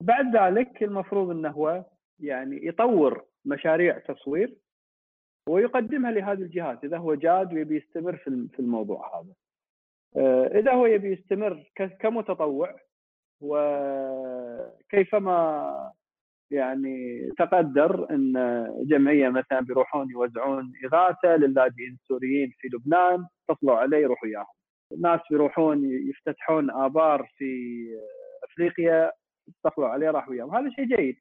بعد 0.00 0.36
ذلك 0.36 0.82
المفروض 0.82 1.30
إنه 1.30 1.50
هو 1.50 1.84
يعني 2.20 2.66
يطور 2.66 3.24
مشاريع 3.44 3.98
تصوير 3.98 4.54
ويقدمها 5.48 6.10
لهذه 6.10 6.38
الجهات. 6.38 6.84
إذا 6.84 6.98
هو 6.98 7.14
جاد 7.14 7.54
ويبي 7.54 7.76
يستمر 7.76 8.16
في 8.16 8.58
الموضوع 8.58 9.20
هذا. 9.20 9.34
آه، 10.16 10.58
إذا 10.58 10.72
هو 10.72 10.86
يبي 10.86 11.12
يستمر 11.12 11.64
كمتطوع 12.00 12.76
وكيفما 14.84 15.34
يعني 16.50 17.28
تقدر 17.38 18.10
إن 18.10 18.32
جمعيه 18.86 19.28
مثلا 19.28 19.60
بيروحون 19.60 20.10
يوزعون 20.10 20.72
إغاثة 20.84 21.36
للاجئين 21.36 21.98
السوريين 22.02 22.52
في 22.58 22.68
لبنان 22.68 23.26
اتصلوا 23.50 23.76
عليه 23.76 23.96
يروحوا 23.96 24.28
وياهم. 24.28 24.46
الناس 24.92 25.20
بيروحون 25.30 25.84
يفتتحون 25.84 26.70
آبار 26.70 27.28
في 27.38 27.84
أفريقيا 28.44 29.12
اتصلوا 29.64 29.88
عليه 29.88 30.10
راح 30.10 30.28
وياهم 30.28 30.54
هذا 30.56 30.70
شيء 30.70 30.84
جيد 30.84 31.16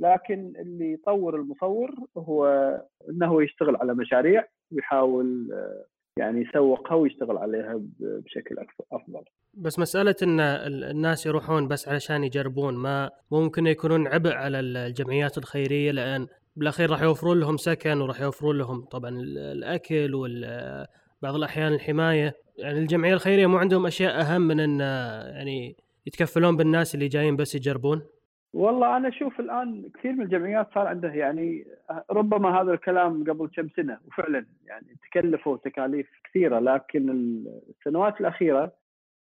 لكن 0.00 0.52
اللي 0.56 0.92
يطور 0.92 1.36
المصور 1.36 1.94
هو 2.18 2.46
إنه 3.08 3.42
يشتغل 3.42 3.76
على 3.76 3.94
مشاريع 3.94 4.44
ويحاول 4.72 5.48
يعني 6.18 6.40
يسوقها 6.40 6.94
ويشتغل 6.94 7.38
عليها 7.38 7.80
بشكل 8.00 8.56
أفضل. 8.92 9.24
بس 9.54 9.78
مسألة 9.78 10.14
إن 10.22 10.40
الناس 10.40 11.26
يروحون 11.26 11.68
بس 11.68 11.88
علشان 11.88 12.24
يجربون 12.24 12.74
ما 12.74 13.10
ممكن 13.30 13.66
يكونون 13.66 14.06
عبء 14.06 14.32
على 14.32 14.60
الجمعيات 14.60 15.38
الخيرية 15.38 15.90
لأن 15.90 16.26
بالأخير 16.56 16.90
راح 16.90 17.02
يوفرون 17.02 17.40
لهم 17.40 17.56
سكن 17.56 18.00
وراح 18.00 18.20
يوفرون 18.20 18.58
لهم 18.58 18.84
طبعا 18.84 19.10
الأكل 19.36 20.14
وبعض 20.14 21.34
الأحيان 21.34 21.72
الحماية 21.72 22.34
يعني 22.58 22.78
الجمعية 22.78 23.14
الخيرية 23.14 23.46
مو 23.46 23.56
عندهم 23.56 23.86
أشياء 23.86 24.20
أهم 24.20 24.42
من 24.42 24.60
إن 24.60 24.80
يعني 25.34 25.76
يتكفلون 26.06 26.56
بالناس 26.56 26.94
اللي 26.94 27.08
جايين 27.08 27.36
بس 27.36 27.54
يجربون؟ 27.54 28.02
والله 28.54 28.96
أنا 28.96 29.08
أشوف 29.08 29.40
الآن 29.40 29.90
كثير 29.94 30.12
من 30.12 30.22
الجمعيات 30.22 30.74
صار 30.74 30.86
عندها 30.86 31.14
يعني 31.14 31.66
ربما 32.10 32.60
هذا 32.60 32.72
الكلام 32.72 33.24
قبل 33.24 33.48
كم 33.56 33.68
سنة 33.68 33.98
وفعلا 34.06 34.46
يعني 34.66 34.96
تكلفوا 35.02 35.56
تكاليف 35.56 36.10
كثيرة 36.24 36.58
لكن 36.58 37.10
السنوات 37.68 38.20
الأخيرة 38.20 38.72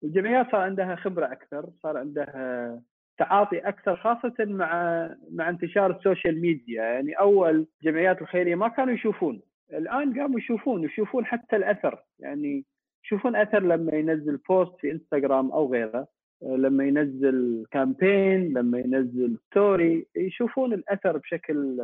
الجمعيات 0.04 0.52
صار 0.52 0.62
عندها 0.62 0.96
خبرة 0.96 1.26
أكثر، 1.26 1.70
صار 1.84 1.98
عندها 1.98 2.82
تعاطي 3.18 3.58
أكثر 3.58 3.96
خاصة 3.96 4.34
مع 4.40 5.10
مع 5.32 5.50
انتشار 5.50 5.92
ال 5.92 5.99
social 5.99 6.42
media، 6.42 6.84
يعني 6.84 7.14
أول 7.14 7.68
جمعيات 7.84 8.22
الخيرية 8.22 8.56
ما 8.56 8.68
كانوا 8.68 8.94
يشوفون، 8.94 9.42
الآن 9.74 10.20
قاموا 10.20 10.40
يشوفون 10.40 10.84
يشوفون 10.84 11.26
حتى 11.26 11.56
الأثر، 11.56 12.04
يعني 12.20 12.66
يشوفون 13.06 13.36
أثر 13.36 13.60
لما 13.64 13.94
ينزل 13.94 14.38
post 14.50 14.80
في 14.80 14.92
إنستغرام 14.92 15.52
أو 15.52 15.72
غيره. 15.72 16.08
لما 16.42 16.84
ينزل 16.84 17.66
campaign 17.72 18.54
لما 18.54 18.80
ينزل 18.80 19.38
story 19.50 20.08
يشوفون 20.16 20.74
الأثر 20.74 21.18
بشكل 21.18 21.82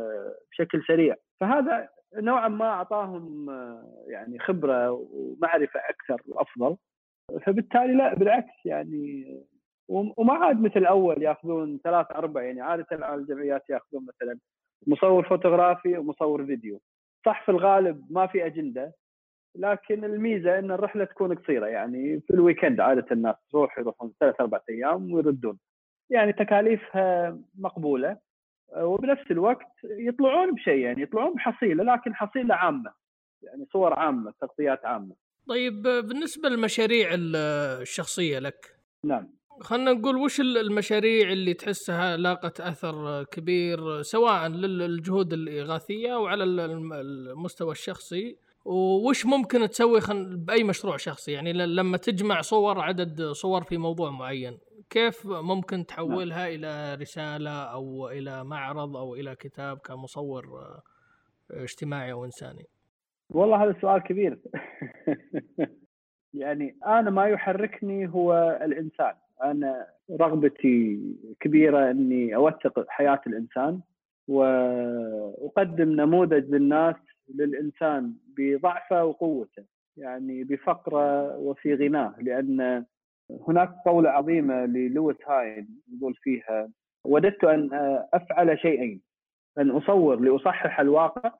بشكل 0.50 0.82
سريع. 0.86 1.16
فهذا 1.40 1.88
نوعا 2.14 2.48
ما 2.48 2.64
أعطاهم 2.64 3.50
يعني 4.06 4.38
خبرة 4.38 4.90
ومعرفة 4.90 5.80
أكثر 5.80 6.22
وأفضل. 6.28 6.76
فبالتالي 7.42 7.94
لا 7.94 8.14
بالعكس 8.14 8.66
يعني 8.66 9.36
وما 9.88 10.32
عاد 10.32 10.60
مثل 10.60 10.84
أول 10.84 11.22
يأخذون 11.22 11.80
ثلاث 11.84 12.06
أربع 12.12 12.42
يعني 12.42 12.60
عادة 12.60 13.14
الجمعيات 13.14 13.70
يأخذون 13.70 14.06
مثلا 14.06 14.38
مصور 14.86 15.28
فوتوغرافي 15.28 15.98
ومصور 15.98 16.46
فيديو. 16.46 16.80
صح 17.26 17.44
في 17.44 17.50
الغالب 17.50 18.06
ما 18.10 18.26
في 18.26 18.46
أجندة. 18.46 18.94
لكن 19.54 20.04
الميزة 20.04 20.58
إن 20.58 20.70
الرحلة 20.70 21.04
تكون 21.04 21.34
قصيرة 21.34 21.66
يعني 21.66 22.20
في 22.20 22.34
ال 22.34 22.40
weekend 22.40 22.80
عادة 22.80 23.06
الناس 23.12 23.36
تروح 23.50 23.78
يروحون 23.78 24.12
ثلاث 24.20 24.40
أربع 24.40 24.60
أيام 24.70 25.12
ويردون. 25.12 25.58
يعني 26.10 26.32
تكاليفها 26.32 27.38
مقبولة 27.58 28.16
وبنفس 28.76 29.30
الوقت 29.30 29.72
يطلعون 29.84 30.54
بشيء 30.54 30.78
يعني 30.78 31.02
يطلعون 31.02 31.34
بحصيلة 31.34 31.84
لكن 31.84 32.14
حصيلة 32.14 32.54
عامة 32.54 32.92
يعني 33.42 33.66
صور 33.72 33.92
عامة 33.94 34.34
تغطيات 34.40 34.84
عامة. 34.84 35.14
طيب 35.48 35.82
بالنسبة 35.82 36.48
للمشاريع 36.48 37.08
الشخصية 37.14 38.38
لك 38.38 38.76
نعم. 39.04 39.28
خلينا 39.60 39.92
نقول 39.92 40.16
وش 40.16 40.40
المشاريع 40.40 41.32
اللي 41.32 41.54
تحسها 41.54 42.16
لاقت 42.16 42.60
أثر 42.60 43.24
كبير 43.24 44.02
سواء 44.02 44.48
للجهود 44.48 45.32
الإغاثية 45.32 46.14
أو 46.14 46.26
على 46.26 46.44
المستوى 46.44 47.72
الشخصي؟ 47.72 48.36
وش 48.64 49.26
ممكن 49.26 49.68
تسوي 49.68 50.00
خن... 50.00 50.44
بأي 50.44 50.64
مشروع 50.64 50.96
شخصي؟ 50.96 51.32
يعني 51.32 51.52
لما 51.52 51.96
تجمع 51.96 52.40
صور 52.40 52.80
عدد 52.80 53.22
صور 53.22 53.62
في 53.62 53.76
موضوع 53.76 54.10
معين 54.10 54.58
كيف 54.90 55.26
ممكن 55.26 55.86
تحولها 55.86 56.38
نعم. 56.38 56.54
إلى 56.54 56.94
رسالة 56.94 57.50
أو 57.50 58.08
إلى 58.08 58.44
معرض 58.44 58.96
أو 58.96 59.14
إلى 59.14 59.34
كتاب 59.34 59.78
كمصور 59.78 60.44
آه، 60.44 60.82
اجتماعي 61.50 62.12
أو 62.12 62.24
إنساني؟ 62.24 62.64
والله 63.30 63.64
هذا 63.64 63.76
سؤال 63.80 64.02
كبير. 64.02 64.38
يعني 66.34 66.76
أنا 66.86 67.10
ما 67.10 67.26
يحركني 67.26 68.08
هو 68.08 68.58
الإنسان. 68.62 69.12
أنا 69.44 69.86
رغبتي 70.20 71.00
كبيرة 71.40 71.90
إني 71.90 72.34
أوثق 72.36 72.84
حياة 72.88 73.20
الإنسان 73.26 73.80
واقدم 74.28 75.88
نموذج 75.88 76.50
للناس 76.50 76.96
للإنسان 77.34 78.14
بضعفه 78.38 79.04
وقوته 79.04 79.64
يعني 79.96 80.44
بفقره 80.44 81.36
وفي 81.38 81.74
غناه 81.74 82.14
لأن 82.20 82.84
هناك 83.48 83.70
قولة 83.86 84.10
عظيمة 84.10 84.64
للويس 84.64 85.16
هاين 85.26 85.68
يقول 85.96 86.14
فيها 86.14 86.68
وددت 87.04 87.44
أن 87.44 87.68
أفعل 88.14 88.58
شيئين 88.58 89.00
أن 89.58 89.70
أصور 89.70 90.20
لأصحح 90.20 90.80
الواقع 90.80 91.32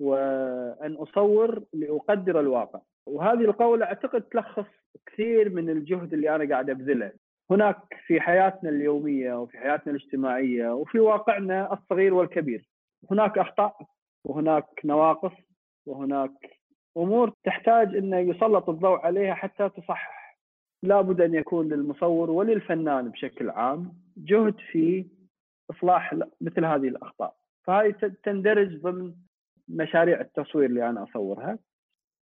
وأن 0.00 0.94
أصور 0.94 1.64
لأقدر 1.72 2.40
الواقع. 2.40 2.80
وهذه 3.06 3.40
القولة 3.40 3.86
أعتقد 3.86 4.22
تلخص 4.22 4.66
كثير 5.06 5.50
من 5.50 5.70
الجهد 5.70 6.12
اللي 6.12 6.34
أنا 6.34 6.48
قاعد 6.48 6.70
أبذله. 6.70 7.12
هناك 7.50 7.76
في 8.06 8.20
حياتنا 8.20 8.70
اليومية 8.70 9.34
وفي 9.40 9.58
حياتنا 9.58 9.92
الاجتماعية 9.92 10.74
وفي 10.74 10.98
واقعنا 11.00 11.72
الصغير 11.72 12.14
والكبير 12.14 12.68
هناك 13.10 13.38
أخطاء 13.38 13.76
وهناك 14.26 14.66
نواقص 14.84 15.32
وهناك 15.86 16.30
أمور 16.96 17.32
تحتاج 17.44 17.96
انه 17.96 18.18
يسلط 18.18 18.68
الضوء 18.68 18.98
عليها 18.98 19.34
حتى 19.34 19.68
تصحح. 19.68 20.38
لابد 20.82 21.20
أن 21.20 21.34
يكون 21.34 21.68
للمصور 21.68 22.30
وللفنان 22.30 23.08
بشكل 23.08 23.50
عام 23.50 23.92
جهد 24.16 24.54
في 24.72 25.06
إصلاح 25.70 26.14
مثل 26.40 26.64
هذه 26.64 26.88
الأخطاء. 26.88 27.34
فهذه 27.64 27.94
تندرج 28.24 28.80
ضمن 28.80 29.14
مشاريع 29.68 30.20
التصوير 30.20 30.66
اللي 30.66 30.88
أنا 30.88 31.02
أصورها. 31.02 31.58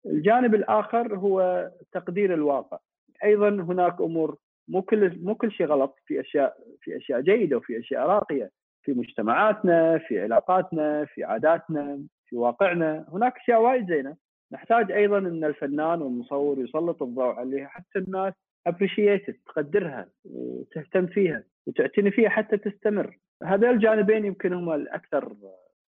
الجانب 0.06 0.54
الآخر 0.54 1.16
هو 1.16 1.70
تقدير 1.92 2.34
الواقع. 2.34 2.78
أيضا 3.24 3.48
هناك 3.48 4.00
أمور 4.00 4.38
مو 4.68 4.82
كل 4.82 5.18
مو 5.22 5.34
كل 5.34 5.52
شيء 5.52 5.66
غلط 5.66 5.98
في 6.06 6.20
اشياء 6.20 6.56
في 6.80 6.96
أشياء 6.96 7.20
جيدة 7.20 7.56
وفي 7.56 7.78
أشياء 7.78 8.06
راقية. 8.06 8.50
في 8.82 8.92
مجتمعاتنا 8.92 9.98
في 9.98 10.20
علاقاتنا 10.20 11.04
في 11.04 11.24
عاداتنا 11.24 12.02
في 12.26 12.36
واقعنا. 12.36 13.06
هناك 13.12 13.36
أشياء 13.36 13.62
وايد 13.62 13.88
زينة. 13.88 14.16
نحتاج 14.52 14.92
أيضا 14.92 15.18
إن 15.18 15.44
الفنان 15.44 16.02
والمصور 16.02 16.58
يسلط 16.58 17.02
الضوء 17.02 17.34
عليها 17.34 17.66
حتى 17.66 17.98
الناس 17.98 18.34
appreciated 18.66 19.34
تقدرها 19.46 20.08
وتهتم 20.24 21.06
فيها 21.06 21.44
وتعتني 21.66 22.10
فيها 22.10 22.28
حتى 22.28 22.56
تستمر. 22.56 23.18
هذول 23.42 23.70
الجانبين 23.70 24.24
يمكن 24.24 24.52
هم 24.52 24.72
الأكثر 24.72 25.36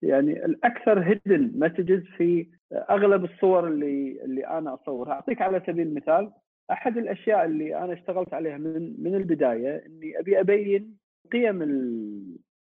يعني 0.03 0.45
الأكثر 0.45 1.01
hidden 1.01 1.53
messages 1.55 2.03
في 2.17 2.47
أغلب 2.73 3.25
الصور 3.25 3.69
اللي 3.69 4.25
اللي 4.25 4.47
أنا 4.47 4.75
أصورها. 4.75 5.13
أعطيك 5.13 5.43
على 5.43 5.63
سبيل 5.67 5.87
المثال 5.87 6.33
أحد 6.71 6.97
الأشياء 6.99 7.45
اللي 7.45 7.79
أنا 7.85 7.93
اشتغلت 7.93 8.35
عليها 8.35 8.59
من 8.59 8.95
من 8.99 9.15
البداية 9.15 9.87
إني 9.87 10.19
أبي 10.19 10.41
أبين 10.41 10.97
قيم 11.33 11.63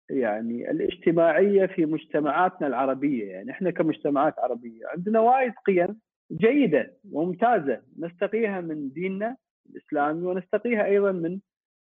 يعني 0.10 0.72
الاجتماعية 0.72 1.66
في 1.66 1.86
مجتمعاتنا 1.86 2.68
العربية 2.68 3.32
يعني 3.32 3.52
إحنا 3.52 3.72
كمجتمعات 3.72 4.40
عربية 4.40 4.88
عندنا 4.88 5.20
وايد 5.20 5.54
قيم 5.66 6.00
جيدة 6.32 6.94
وممتازة 7.12 7.82
نستقيها 8.00 8.62
من 8.62 8.90
ديننا 8.90 9.38
الإسلامي 9.70 10.26
ونستقيها 10.26 10.86
أيضا 10.86 11.12
من 11.12 11.40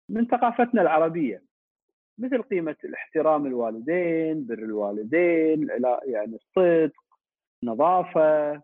من 0.09 0.27
ثقافتنا 0.27 0.83
العربية. 0.83 1.43
مثل 2.19 2.43
قيمة 2.43 2.77
الاحترام 2.85 3.47
الوالدين، 3.47 4.47
بر 4.47 4.59
الوالدين، 4.59 5.69
يعني 6.07 6.37
الصدق، 6.37 7.03
النظافه، 7.63 8.63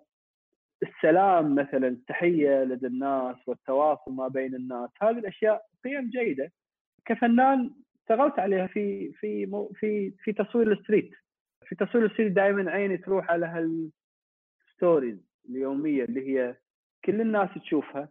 السلام 0.82 1.54
مثلا 1.54 1.88
التحية 1.88 2.64
لدى 2.64 2.86
الناس 2.86 3.36
والتواصل 3.46 4.12
ما 4.12 4.28
بين 4.28 4.54
الناس، 4.54 4.90
هذه 5.02 5.18
الأشياء 5.18 5.62
قيم 5.84 6.10
جيدة. 6.10 6.52
كفنان 7.04 7.70
اشتغلت 8.02 8.38
عليها 8.38 8.66
في 8.66 9.12
في 9.12 9.46
في 9.74 10.10
في 10.10 10.32
تصوير 10.32 10.72
ال 10.72 10.78
street 10.78 11.10
في 11.64 11.74
تصوير 11.74 12.04
ال 12.04 12.08
street 12.08 12.32
دائما 12.32 12.70
عيني 12.70 12.96
تروح 12.96 13.30
على 13.30 13.46
هال 13.46 13.84
stories 13.84 15.18
اليومية 15.48 16.04
اللي 16.04 16.28
هي 16.28 16.56
كل 17.04 17.20
الناس 17.20 17.48
تشوفها 17.62 18.08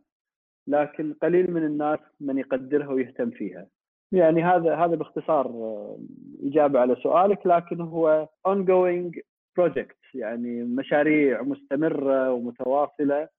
لكن 0.67 1.13
قليل 1.13 1.51
من 1.51 1.63
الناس 1.63 1.99
من 2.19 2.37
يقدرها 2.37 2.87
ويهتم 2.87 3.29
فيها 3.29 3.67
يعني 4.11 4.43
هذا 4.43 4.75
هذا 4.75 4.95
باختصار 4.95 5.45
آه، 5.45 5.99
إجابة 6.43 6.79
على 6.79 6.95
سؤالك 6.95 7.47
لكن 7.47 7.81
هو 7.81 8.29
ongoing 8.47 9.19
project 9.59 10.15
يعني 10.15 10.63
مشاريع 10.63 11.41
مستمرة 11.41 12.31
ومتواصلة 12.31 13.29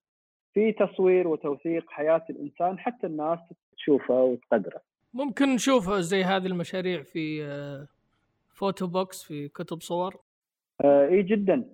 في 0.54 0.72
تصوير 0.72 1.28
وتوثيق 1.28 1.90
حياة 1.90 2.24
الإنسان 2.30 2.78
حتى 2.78 3.06
الناس 3.06 3.38
تشوفه 3.76 4.22
وتقدره. 4.22 4.91
ممكن 5.14 5.54
نشوف 5.54 5.90
زي 5.90 6.22
هذه 6.22 6.46
المشاريع 6.46 7.02
في 7.02 7.42
فوتو 8.54 8.84
آه، 8.84 8.88
books 8.88 9.22
في 9.22 9.48
كتب 9.48 9.80
صور؟ 9.80 10.16
آه، 10.80 11.08
إي 11.08 11.22
جدا. 11.22 11.64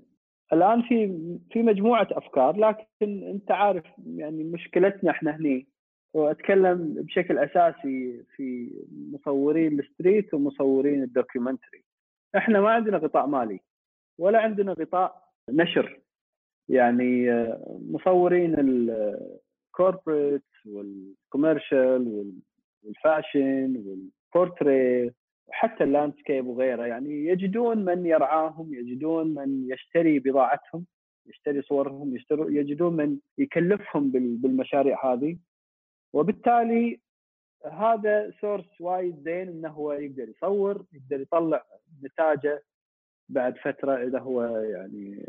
الآن 0.52 0.82
في 0.82 1.18
في 1.52 1.62
مجموعة 1.62 2.08
أفكار 2.12 2.56
لكن 2.56 3.24
أنت 3.24 3.50
عارف 3.50 3.84
يعني 4.06 4.44
مشكلتنا 4.44 5.10
إحنا 5.10 5.36
هني. 5.36 5.66
وأتكلم 6.14 6.94
بشكل 6.94 7.38
أساسي 7.38 8.24
في 8.36 8.70
مصورين 9.12 9.80
ال 9.80 9.88
street 9.88 10.34
ومصورين 10.34 11.02
ال 11.02 11.09
documentary. 11.09 11.84
إحنا 12.36 12.60
ما 12.60 12.70
عندنا 12.70 12.96
غطاء 12.96 13.26
مالي 13.26 13.60
ولا 14.18 14.38
عندنا 14.38 14.72
غطاء 14.72 15.28
نشر. 15.50 16.00
يعني 16.68 17.32
آه، 17.32 17.78
مصورين 17.90 18.54
ال 18.58 18.77
corporate 18.77 20.42
وال 20.66 20.94
commercial 20.94 22.32
وال 22.82 23.05
fashion 23.05 23.82
وال 23.86 24.12
portrait 24.12 25.12
وحتى 25.48 25.84
ال 25.84 25.91
landscape 25.91 26.46
وغيره 26.46 26.86
يعني 26.86 27.26
يجدون 27.26 27.84
من 27.84 28.06
يرعاهم 28.06 28.74
يجدون 28.74 29.34
من 29.34 29.70
يشتري 29.70 30.18
بضاعتهم 30.18 30.86
يشتري 31.26 31.62
صورهم 31.62 32.16
يجدون 32.30 32.96
من 32.96 33.18
يكلفهم 33.38 34.10
بالمشاريع 34.10 35.12
هذه 35.12 35.36
وبالتالي 36.12 37.00
هذا 37.64 38.32
source 38.40 38.80
وايد 38.80 39.16
زين 39.24 39.48
إنه 39.48 39.68
هو 39.68 39.92
يقدر 39.92 40.28
يصور 40.28 40.84
يقدر 40.92 41.20
يطلع 41.20 41.64
نتاجه 42.04 42.62
بعد 43.28 43.56
فترة 43.56 44.02
إذا 44.02 44.18
هو 44.18 44.42
يعني 44.56 45.26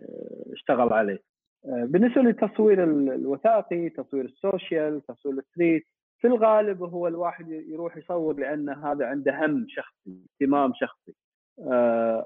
اشتغل 0.53 0.93
عليه. 0.93 1.19
بالنسبة 1.63 2.21
للتصوير 2.21 2.83
الوثائقي، 2.83 3.89
تصوير 3.89 4.25
ال 4.25 4.35
social، 4.35 5.01
تصوير 5.01 5.37
ال 5.37 5.43
street، 5.43 5.85
في 6.19 6.27
الغالب 6.27 6.83
هو 6.83 7.07
الواحد 7.07 7.49
يروح 7.49 7.97
يصور 7.97 8.39
لأن 8.39 8.69
هذا 8.69 9.05
عنده 9.05 9.45
هم 9.45 9.65
شخصي، 9.69 10.19
اهتمام 10.33 10.73
شخصي. 10.75 11.13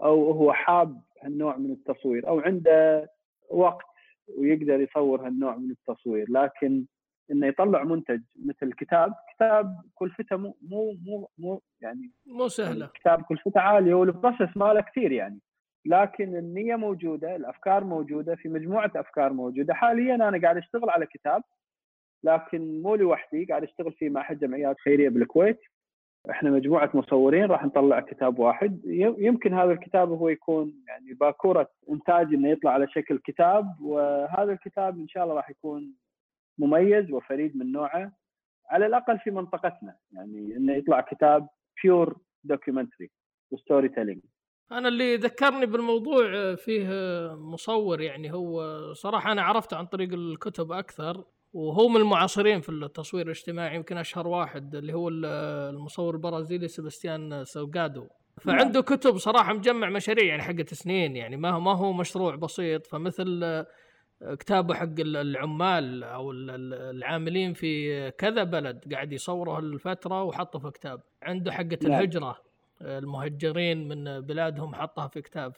أو 0.03 0.31
هو 0.31 0.53
حاب 0.53 1.01
هالنوع 1.21 1.57
من 1.57 1.71
التصوير 1.71 2.27
أو 2.27 2.39
عنده 2.39 3.09
وقت 3.49 3.85
ويقدر 4.37 4.81
يصور 4.81 5.27
هالنوع 5.27 5.55
من 5.55 5.71
التصوير، 5.71 6.25
لكن 6.29 6.85
إنه 7.31 7.47
يطلع 7.47 7.83
منتج 7.83 8.21
مثل 8.45 8.73
كتاب 8.73 9.13
كتاب 9.35 9.77
كلفته 9.95 10.37
مو 10.37 10.57
مو 10.61 10.97
مو 11.05 11.29
مو 11.37 11.61
يعني 11.81 12.11
مو 12.25 12.47
سهلة 12.47 12.87
كتاب 12.87 13.21
كلفته 13.21 13.59
عالية 13.59 13.93
والبروسس 13.93 14.57
ماله 14.57 14.81
كثير 14.81 15.11
يعني 15.11 15.39
لكن 15.85 16.35
النية 16.35 16.75
موجودة 16.75 17.35
الأفكار 17.35 17.83
موجودة 17.83 18.35
في 18.35 18.49
مجموعة 18.49 18.91
أفكار 18.95 19.33
موجودة 19.33 19.73
حاليا 19.73 20.15
أنا 20.15 20.41
قاعد 20.41 20.57
أشتغل 20.57 20.89
على 20.89 21.05
كتاب 21.05 21.43
لكن 22.23 22.81
مو 22.81 22.95
لوحدي 22.95 23.45
قاعد 23.45 23.63
أشتغل 23.63 23.91
فيه 23.93 24.09
مع 24.09 24.21
احد 24.21 24.39
جمعيات 24.39 24.79
خيرية 24.79 25.09
بالكويت. 25.09 25.59
إحنا 26.29 26.51
مجموعة 26.51 26.91
مصورين 26.93 27.45
راح 27.45 27.65
نطلع 27.65 27.99
كتاب 27.99 28.39
واحد. 28.39 28.81
يمكن 29.17 29.53
هذا 29.53 29.71
الكتاب 29.71 30.09
هو 30.09 30.29
يكون 30.29 30.73
يعني 30.87 31.13
باكورة 31.13 31.69
إنتاج 31.89 32.33
إنه 32.33 32.49
يطلع 32.49 32.71
على 32.71 32.87
شكل 32.87 33.17
كتاب 33.17 33.81
وهذا 33.81 34.51
الكتاب 34.51 34.97
إن 34.97 35.07
شاء 35.07 35.23
الله 35.23 35.35
راح 35.35 35.49
يكون 35.49 35.93
مميز 36.57 37.11
وفريد 37.11 37.57
من 37.57 37.71
نوعه 37.71 38.11
على 38.69 38.85
الأقل 38.85 39.19
في 39.19 39.31
منطقتنا. 39.31 39.95
يعني 40.11 40.55
إنه 40.57 40.73
يطلع 40.73 41.01
كتاب 41.01 41.47
pure 41.83 42.17
documentary 42.43 43.11
و 43.51 43.89
storytelling 43.89 44.21
أنا 44.71 44.87
اللي 44.87 45.15
ذكرني 45.15 45.65
بالموضوع 45.65 46.55
فيه 46.55 46.89
مصور 47.35 48.01
يعني 48.01 48.33
هو 48.33 48.63
صراحة 48.93 49.31
أنا 49.31 49.41
عرفته 49.41 49.77
عن 49.77 49.85
طريق 49.85 50.13
الكتب 50.13 50.71
أكثر. 50.71 51.23
وهو 51.53 51.87
من 51.87 52.01
المعاصرين 52.01 52.61
في 52.61 52.69
التصوير 52.69 53.25
الاجتماعي 53.25 53.75
يمكن 53.75 53.97
أشهر 53.97 54.27
واحد 54.27 54.75
اللي 54.75 54.93
هو 54.93 55.09
المصور 55.09 56.13
البرازيلي 56.13 56.67
سيباستيان 56.67 57.45
سوغادو. 57.45 58.07
فعنده 58.41 58.81
كتب 58.81 59.17
صراحة 59.17 59.53
مجمع 59.53 59.89
مشاريع 59.89 60.25
يعني 60.25 60.41
حقت 60.41 60.73
سنين 60.73 61.15
يعني 61.15 61.37
ما 61.37 61.51
هو 61.51 61.59
ما 61.59 61.73
هو 61.73 61.93
مشروع 61.93 62.35
بسيط. 62.35 62.87
فمثل 62.87 63.65
كتابه 64.39 64.73
حق 64.73 64.99
العمال 64.99 66.03
أو 66.03 66.31
العاملين 66.31 67.53
في 67.53 68.11
كذا 68.11 68.43
بلد 68.43 68.93
قاعد 68.93 69.13
يصوره 69.13 69.59
الفترة 69.59 70.23
وحطه 70.23 70.59
في 70.59 70.71
كتاب. 70.71 71.01
عنده 71.23 71.51
حقه 71.51 71.77
نعم. 71.83 71.91
الهجرة 71.91 72.37
المهجرين 72.81 73.87
من 73.87 74.21
بلادهم 74.21 74.75
حطها 74.75 75.07
في 75.07 75.21
كتاب. 75.21 75.53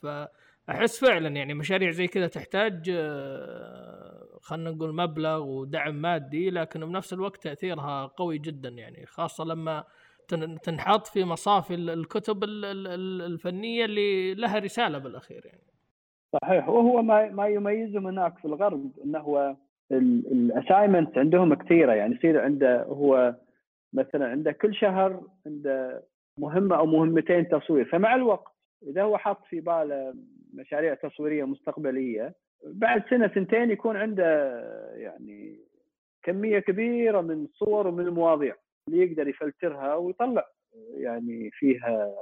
فاحس 0.67 1.05
فعلا 1.05 1.29
يعني 1.29 1.53
مشاريع 1.53 1.91
زي 1.91 2.07
كذا 2.07 2.27
تحتاج 2.27 2.91
آه، 2.95 4.39
خلينا 4.41 4.71
نقول 4.71 4.95
مبلغ 4.95 5.43
ودعم 5.43 5.95
مادي 5.95 6.49
لكن 6.49 6.85
بنفس 6.85 7.13
الوقت 7.13 7.43
تأثيرها 7.43 8.05
قوي 8.05 8.37
جدا 8.37 8.69
يعني 8.69 9.05
خاصة 9.05 9.43
لما 9.43 9.83
تنحط 10.63 11.07
في 11.07 11.23
مصافي 11.23 11.73
الكتب 11.73 12.43
الفنية 12.43 13.85
اللي 13.85 14.33
لها 14.33 14.59
رسالة 14.59 14.97
بالأخير 14.97 15.45
يعني. 15.45 15.61
صحيح. 16.41 16.69
وهو 16.69 17.01
ما 17.01 17.29
ما 17.29 17.47
يميزهم 17.47 18.07
هناك 18.07 18.37
في 18.37 18.45
الغرب 18.45 18.91
إنه 19.05 19.19
هو 19.19 19.55
الاسايمنت 19.91 21.17
عندهم 21.17 21.53
كثيرة 21.53 21.93
يعني 21.93 22.15
يصير 22.15 22.41
عنده 22.41 22.83
هو 22.83 23.35
مثلا 23.93 24.27
عنده 24.27 24.51
كل 24.51 24.75
شهر 24.75 25.21
عنده 25.45 26.03
مهمة 26.37 26.77
أو 26.77 26.85
مهمتين 26.85 27.47
تصوير 27.49 27.85
فمع 27.85 28.15
الوقت 28.15 28.55
إذا 28.87 29.03
هو 29.03 29.17
حاط 29.17 29.45
في 29.49 29.59
باله 29.59 30.13
مشاريع 30.55 30.93
تصويرية 30.93 31.43
مستقبلية. 31.43 32.33
بعد 32.65 33.03
سنة 33.09 33.31
سنتين 33.35 33.71
يكون 33.71 33.97
عنده 33.97 34.25
يعني 34.95 35.59
كمية 36.23 36.59
كبيرة 36.59 37.21
من 37.21 37.43
الصور 37.45 37.87
ومن 37.87 38.07
المواضيع 38.07 38.55
اللي 38.87 39.05
يقدر 39.05 39.27
يفلترها 39.27 39.95
ويطلع 39.95 40.45
يعني 40.97 41.49
فيها 41.53 42.15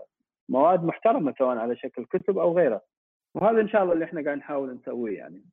مواد 0.49 0.83
محترمة 0.83 1.33
سواء 1.37 1.57
على 1.57 1.75
شكل 1.75 2.05
كتب 2.05 2.37
أو 2.37 2.57
غيره. 2.57 2.81
وهذا 3.35 3.61
إن 3.61 3.69
شاء 3.69 3.83
الله 3.83 3.93
اللي 3.93 4.05
إحنا 4.05 4.23
قاعد 4.23 4.37
نحاول 4.37 4.73
نسويه 4.73 5.17
يعني. 5.17 5.43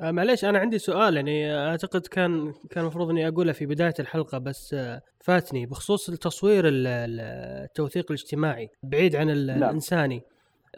آه 0.00 0.10
معليش 0.10 0.44
أنا 0.44 0.58
عندي 0.58 0.78
سؤال 0.78 1.16
يعني 1.16 1.54
أعتقد 1.56 2.06
كان 2.06 2.52
كان 2.70 2.82
المفروض 2.82 3.10
إني 3.10 3.28
أقوله 3.28 3.52
في 3.52 3.66
بداية 3.66 3.94
الحلقة 4.00 4.38
بس 4.38 4.74
آه 4.74 5.00
فاتني 5.24 5.66
بخصوص 5.66 6.08
التصوير 6.08 6.64
التوثيق 6.66 8.04
الاجتماعي 8.10 8.68
بعيد 8.82 9.16
عن 9.16 9.28
لا. 9.28 9.78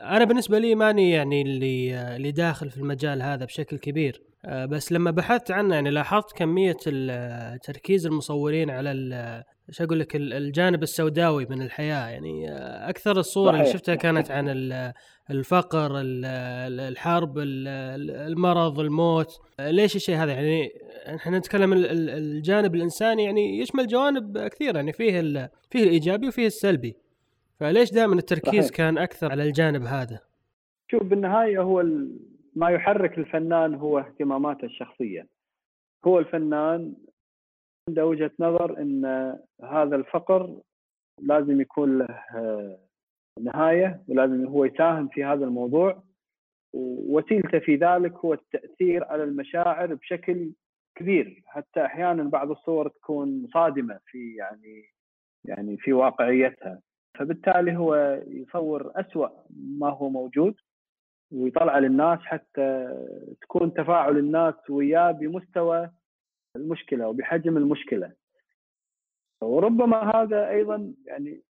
أنا 0.01 0.25
بالنسبة 0.25 0.59
لي 0.59 0.75
ماني 0.75 1.11
يعني 1.11 1.43
اللي 1.43 1.95
آه، 1.95 2.17
اللي 2.17 2.33
داخل 2.33 2.71
في 2.71 2.77
المجال 2.77 3.23
هذا 3.23 3.45
بشكل 3.45 3.79
كبير. 3.79 4.23
آه 4.45 4.65
بس 4.65 4.93
لما 4.93 5.11
بحثت 5.11 5.51
عنه 5.51 5.75
يعني 5.75 5.91
لاحظت 5.91 6.33
كمية 6.37 6.77
تركيز 7.63 8.07
المصورين 8.07 8.71
على 8.71 8.91
إيش 9.69 9.83
أقول 9.83 10.01
لك 10.01 10.17
الجانب 10.17 10.83
السوداوي 10.83 11.47
من 11.51 11.63
الحياة. 11.63 12.09
يعني 12.09 12.51
آه، 12.51 12.89
أكثر 12.89 13.19
الصور 13.19 13.49
صحيح. 13.49 13.61
اللي 13.61 13.73
شفتها 13.73 13.95
كانت 13.95 14.31
عن 14.31 14.49
الفقر 15.31 15.91
الحرب 15.95 17.39
المرض 17.39 18.81
الموت. 18.81 19.41
ليش 19.61 19.97
الشيء 19.97 20.17
هذا؟ 20.17 20.33
يعني 20.33 20.69
إحنا 21.07 21.39
نتكلم 21.39 21.73
الجانب 21.73 22.75
الإنساني 22.75 23.25
يعني 23.25 23.59
يشمل 23.59 23.87
جوانب 23.87 24.49
كثيرة. 24.49 24.77
يعني 24.77 24.93
فيه 24.93 25.21
فيه 25.71 25.83
الإيجابي 25.85 26.29
وفيه 26.29 26.47
السلبي. 26.47 26.97
فليش 27.63 27.93
دائما 27.93 28.15
التركيز 28.15 28.65
صحيح. 28.65 28.77
كان 28.77 28.99
أكثر 28.99 29.31
على 29.31 29.43
الجانب 29.43 29.83
هذا؟ 29.83 30.21
شوف 30.91 31.03
بالنهاية 31.03 31.63
هو 31.63 31.85
ما 32.57 32.71
يحرك 32.71 33.19
الفنان 33.19 33.75
هو 33.75 33.99
اهتماماته 33.99 34.65
الشخصية. 34.65 35.27
هو 36.07 36.19
الفنان 36.19 36.95
عنده 37.89 38.07
وجهة 38.07 38.31
نظر 38.41 38.79
إن 38.79 39.05
هذا 39.65 39.97
الفقر 39.97 40.61
لازم 41.19 41.61
يكون 41.61 41.99
له 41.99 42.19
نهاية 43.41 44.03
ولازم 44.09 44.47
هو 44.47 44.65
يساهم 44.65 45.09
في 45.09 45.25
هذا 45.25 45.45
الموضوع. 45.45 46.03
ووسيلته 46.73 47.59
في 47.59 47.77
ذلك 47.77 48.13
هو 48.13 48.33
التأثير 48.35 49.05
على 49.05 49.25
المشاعر 49.25 49.95
بشكل 49.95 50.51
كبير. 50.95 51.43
حتى 51.47 51.85
أحيانا 51.85 52.23
بعض 52.23 52.51
الصور 52.51 52.89
تكون 52.89 53.49
صادمة 53.55 53.99
في 54.07 54.35
يعني 54.37 54.85
يعني 55.45 55.77
في 55.77 55.93
واقعيتها. 55.93 56.81
فبالتالي 57.15 57.77
هو 57.77 58.21
يصور 58.27 58.93
أسوأ 58.95 59.29
ما 59.79 59.91
هو 59.91 60.09
موجود 60.09 60.55
ويطلع 61.33 61.79
للناس 61.79 62.19
حتى 62.19 62.99
تكون 63.41 63.75
تفاعل 63.75 64.19
الناس 64.19 64.55
وياه 64.71 65.11
بمستوى 65.11 65.91
المشكلة 66.57 67.09
وبحجم 67.09 67.57
المشكلة. 67.57 68.13
وربما 69.43 70.17
هذا 70.17 70.49
أيضا 70.49 70.95
يعني 71.07 71.43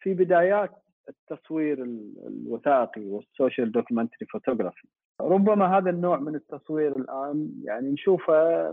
في 0.00 0.14
بدايات 0.14 0.70
التصوير 1.08 1.82
الوثائقي 2.26 3.04
وال 3.04 3.21
social 3.21 3.72
documentary 3.72 4.26
photography. 4.26 4.88
ربما 5.20 5.78
هذا 5.78 5.90
النوع 5.90 6.16
من 6.16 6.34
التصوير 6.34 6.96
الآن 6.96 7.62
يعني 7.64 7.90
نشوفه 7.90 8.70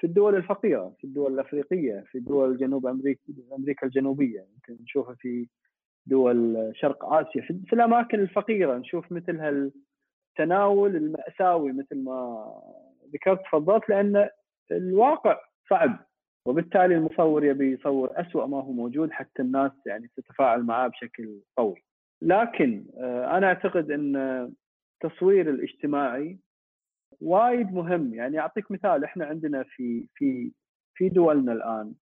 في 0.00 0.06
الدول 0.06 0.36
الفقيرة 0.36 0.92
في 0.98 1.04
الدول 1.04 1.34
الأفريقية 1.34 2.04
في 2.10 2.20
دول 2.20 2.56
جنوب 2.56 2.86
أمريكا 2.86 3.20
أمريكا 3.58 3.86
الجنوبية. 3.86 4.46
يمكن 4.54 4.82
نشوفه 4.82 5.14
في 5.14 5.46
دول 6.06 6.70
شرق 6.74 7.04
آسيا. 7.04 7.42
في 7.42 7.72
الأماكن 7.72 8.20
الفقيرة 8.20 8.76
نشوف 8.76 9.12
مثل 9.12 9.36
هالتناول 9.36 10.96
المأساوي 10.96 11.72
مثل 11.72 12.04
ما 12.04 12.46
ذكرت 13.14 13.40
تفضلت 13.40 13.88
لأن 13.88 14.28
الواقع 14.70 15.40
صعب. 15.70 16.06
وبالتالي 16.46 16.94
المصور 16.94 17.44
يبي 17.44 17.72
يصور 17.72 18.10
أسوأ 18.20 18.46
ما 18.46 18.56
هو 18.56 18.72
موجود 18.72 19.10
حتى 19.10 19.42
الناس 19.42 19.72
يعني 19.86 20.10
تتفاعل 20.16 20.62
معاه 20.62 20.88
بشكل 20.88 21.40
قوي. 21.56 21.82
لكن 22.22 22.84
آه، 22.98 23.36
أنا 23.36 23.46
أعتقد 23.46 23.90
إن 23.90 24.16
التصوير 25.04 25.50
الاجتماعي 25.50 26.38
وايد 27.20 27.72
مهم. 27.72 28.14
يعني 28.14 28.38
أعطيك 28.38 28.70
مثال 28.70 29.04
إحنا 29.04 29.24
عندنا 29.24 29.62
في 29.62 30.06
في 30.14 30.52
في 30.94 31.08
دولنا 31.08 31.52
الآن 31.52 31.94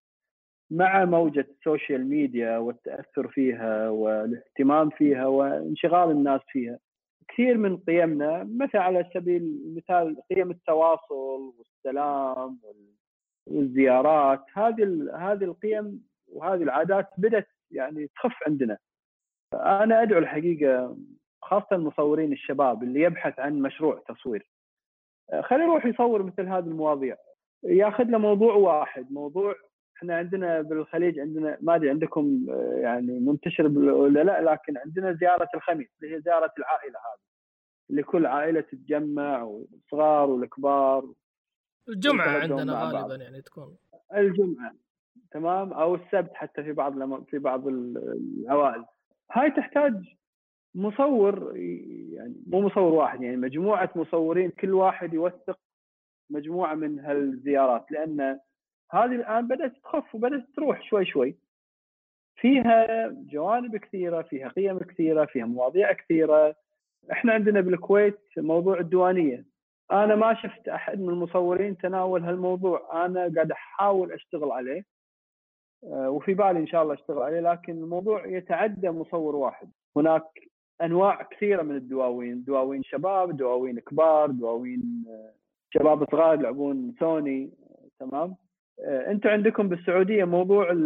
مع 0.70 1.04
موجة 1.04 1.46
ال 1.50 1.59
social 1.59 2.08
media 2.08 2.58
والتأثر 2.58 3.28
فيها 3.28 3.88
والاهتمام 3.88 4.90
فيها 4.90 5.26
وانشغال 5.26 6.10
الناس 6.10 6.40
فيها 6.48 6.78
كثير 7.28 7.58
من 7.58 7.76
قيمنا 7.76 8.44
مثل 8.44 8.78
على 8.78 9.10
سبيل 9.14 9.42
المثال 9.42 10.16
قيم 10.30 10.50
التواصل 10.50 11.54
والسلام 11.58 12.60
والزيارات 13.46 14.44
هذه 14.54 15.10
هذه 15.14 15.44
القيم 15.44 16.08
وهذه 16.28 16.62
العادات 16.62 17.08
بدأت 17.18 17.48
يعني 17.70 18.06
تخف 18.06 18.36
عندنا. 18.46 18.78
أنا 19.54 20.02
أدعو 20.02 20.18
الحقيقة 20.18 20.96
خاصة 21.42 21.76
المصورين 21.76 22.32
الشباب 22.32 22.82
اللي 22.82 23.00
يبحث 23.00 23.38
عن 23.38 23.62
مشروع 23.62 24.02
تصوير. 24.08 24.48
خليه 25.40 25.62
يروح 25.64 25.86
يصور 25.86 26.22
مثل 26.22 26.46
هذه 26.46 26.64
المواضيع. 26.64 27.16
ياخذ 27.62 28.04
له 28.04 28.18
موضوع 28.18 28.54
واحد 28.54 29.12
موضوع 29.12 29.54
إحنا 29.96 30.16
عندنا 30.16 30.60
بالخليج 30.60 31.18
عندنا 31.18 31.58
ما 31.60 31.74
أدري 31.74 31.90
عندكم 31.90 32.46
يعني 32.76 33.18
منتشر 33.20 33.66
ولا 33.78 34.24
لا 34.24 34.42
لكن 34.42 34.78
عندنا 34.78 35.12
زيارة 35.12 35.48
الخميس 35.54 35.88
اللي 36.02 36.16
هي 36.16 36.20
زيارة 36.20 36.52
العائلة 36.58 36.98
هذه 36.98 37.20
اللي 37.90 38.02
كل 38.02 38.26
عائلة 38.26 38.60
تتجمع 38.60 39.42
والصغار 39.42 40.30
والكبار. 40.30 41.12
الجمعة 41.88 42.28
عندنا 42.28 42.82
غالبا 42.82 43.14
يعني 43.24 43.42
تكون. 43.42 43.76
الجمعة 44.14 44.74
تمام؟ 45.30 45.72
أو 45.72 45.94
السبت 45.94 46.34
حتى 46.34 46.62
في 46.62 46.72
بعض 46.72 47.24
في 47.24 47.38
بعض 47.38 47.66
العوائل 47.68 48.84
هاي 49.32 49.50
تحتاج 49.50 49.94
مصور 50.74 51.56
يعني 51.56 52.34
مو 52.46 52.60
مصور 52.60 52.94
واحد 52.94 53.22
يعني 53.22 53.36
مجموعة 53.36 53.90
مصورين 53.96 54.50
كل 54.50 54.74
واحد 54.74 55.14
يوثق 55.14 55.58
مجموعة 56.30 56.74
من 56.74 57.00
هالزيارات 57.00 57.92
لأن 57.92 58.40
هذه 58.92 59.14
الآن 59.14 59.48
بدأت 59.48 59.72
تخف 59.84 60.14
وبدأت 60.14 60.46
تروح 60.56 60.82
شوي 60.82 61.06
شوي. 61.06 61.36
فيها 62.36 63.08
جوانب 63.08 63.76
كثيرة 63.76 64.22
فيها 64.22 64.48
قيم 64.48 64.78
كثيرة 64.78 65.24
فيها 65.24 65.44
مواضيع 65.44 65.92
كثيرة. 65.92 66.54
إحنا 67.12 67.32
عندنا 67.32 67.60
بالكويت 67.60 68.20
موضوع 68.36 68.80
الديوانية. 68.80 69.44
أنا 69.92 70.16
ما 70.16 70.34
شفت 70.34 70.68
أحد 70.68 71.00
من 71.00 71.08
المصورين 71.08 71.76
تناول 71.76 72.22
هالموضوع. 72.22 73.06
أنا 73.06 73.32
قاعد 73.34 73.50
أحاول 73.50 74.12
أشتغل 74.12 74.50
عليه 74.50 74.84
آه، 75.84 76.10
وفي 76.10 76.34
بالي 76.34 76.58
إن 76.58 76.66
شاء 76.66 76.82
الله 76.82 76.94
أشتغل 76.94 77.22
عليه 77.22 77.40
لكن 77.40 77.72
الموضوع 77.72 78.26
يتعدى 78.26 78.90
مصور 78.90 79.36
واحد. 79.36 79.70
هناك 79.96 80.24
أنواع 80.82 81.22
كثيرة 81.22 81.62
من 81.62 81.76
الدواوين. 81.76 82.44
دواوين 82.44 82.82
شباب 82.82 83.36
دواوين 83.36 83.78
كبار 83.78 84.30
دواوين 84.30 85.04
آه، 85.08 85.32
شباب 85.70 86.10
صغار 86.10 86.38
يلعبون 86.38 86.94
سوني 87.00 87.50
تمام؟ 88.00 88.36
آه، 88.84 89.10
أنتم 89.10 89.30
عندكم 89.30 89.68
بالسعودية 89.68 90.24
موضوع 90.24 90.76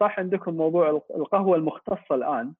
صح 0.00 0.18
عندكم 0.18 0.54
موضوع 0.54 0.90
القهوة 0.90 1.56
المختصة 1.56 2.14
الآن 2.14 2.52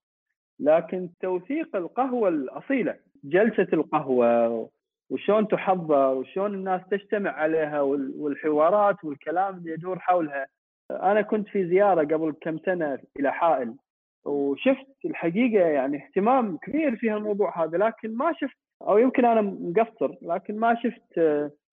لكن 0.60 1.08
توثيق 1.20 1.76
القهوة 1.76 2.28
الأصيلة 2.28 2.96
جلسة 3.24 3.68
القهوة 3.72 4.68
وشلون 5.10 5.48
تحضر 5.48 6.14
وشلون 6.14 6.54
الناس 6.54 6.80
تجتمع 6.90 7.30
عليها 7.30 7.80
والحوارات 7.80 9.04
والكلام 9.04 9.56
اللي 9.56 9.72
يدور 9.72 9.98
حولها. 9.98 10.46
أنا 10.90 11.22
كنت 11.22 11.48
في 11.48 11.68
زيارة 11.68 12.00
قبل 12.00 12.34
كم 12.40 12.58
سنة 12.58 12.98
إلى 13.20 13.32
حائل. 13.32 13.74
وشفت 14.24 15.04
الحقيقة 15.04 15.66
يعني 15.66 16.04
اهتمام 16.04 16.56
كبير 16.56 16.96
في 16.96 17.10
هالموضوع 17.10 17.64
هذا 17.64 17.78
لكن 17.78 18.16
ما 18.16 18.32
شفت 18.32 18.56
أو 18.82 18.98
يمكن 18.98 19.24
أنا 19.24 19.40
مقصر 19.40 20.14
لكن 20.22 20.56
ما 20.56 20.76
شفت 20.82 21.20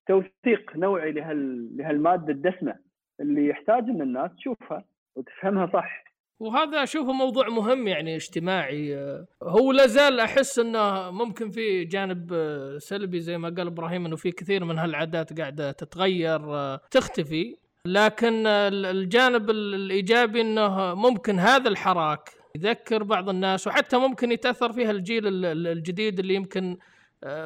توثيق 0.08 0.76
نوعي 0.76 1.12
لهال 1.12 1.70
لهالمادة 1.78 2.34
الدسمة 2.34 2.76
اللي 3.20 3.47
يحتاج 3.47 3.84
إن 3.84 4.02
الناس 4.02 4.32
تشوفها 4.36 4.86
وتفهمها 5.16 5.70
صح. 5.74 6.04
وهذا 6.39 6.84
أشوفه 6.84 7.12
موضوع 7.12 7.50
مهم 7.50 7.88
يعني 7.88 8.16
اجتماعي 8.16 8.95
هو 9.43 9.72
لا 9.72 9.88
زال 9.88 10.20
أحس 10.20 10.60
إنه 10.60 11.12
ممكن 11.12 11.50
في 11.50 11.86
جانب 11.86 12.34
سلبي 12.78 13.20
زي 13.20 13.38
ما 13.38 13.50
قال 13.50 13.68
إبراهيم 13.68 14.06
إنه 14.06 14.16
في 14.16 14.32
كثير 14.32 14.66
من 14.66 14.78
هالعادات 14.78 15.39
قاعدة 15.39 15.72
تتغير 15.72 16.41
تختفي 16.78 17.56
لكن 17.86 18.47
الجانب 18.47 19.50
الإيجابي 19.50 20.41
إنه 20.41 20.95
ممكن 20.95 21.39
هذا 21.39 21.70
الحراك 21.70 22.39
يذكر 22.56 23.04
بعض 23.04 23.30
الناس 23.30 23.68
وحتى 23.68 23.97
ممكن 23.97 24.32
يتأثر 24.32 24.74
فيها 24.74 24.91
الجيل 24.91 25.45
الجديد 25.45 26.20
اللي 26.20 26.34
يمكن 26.34 26.78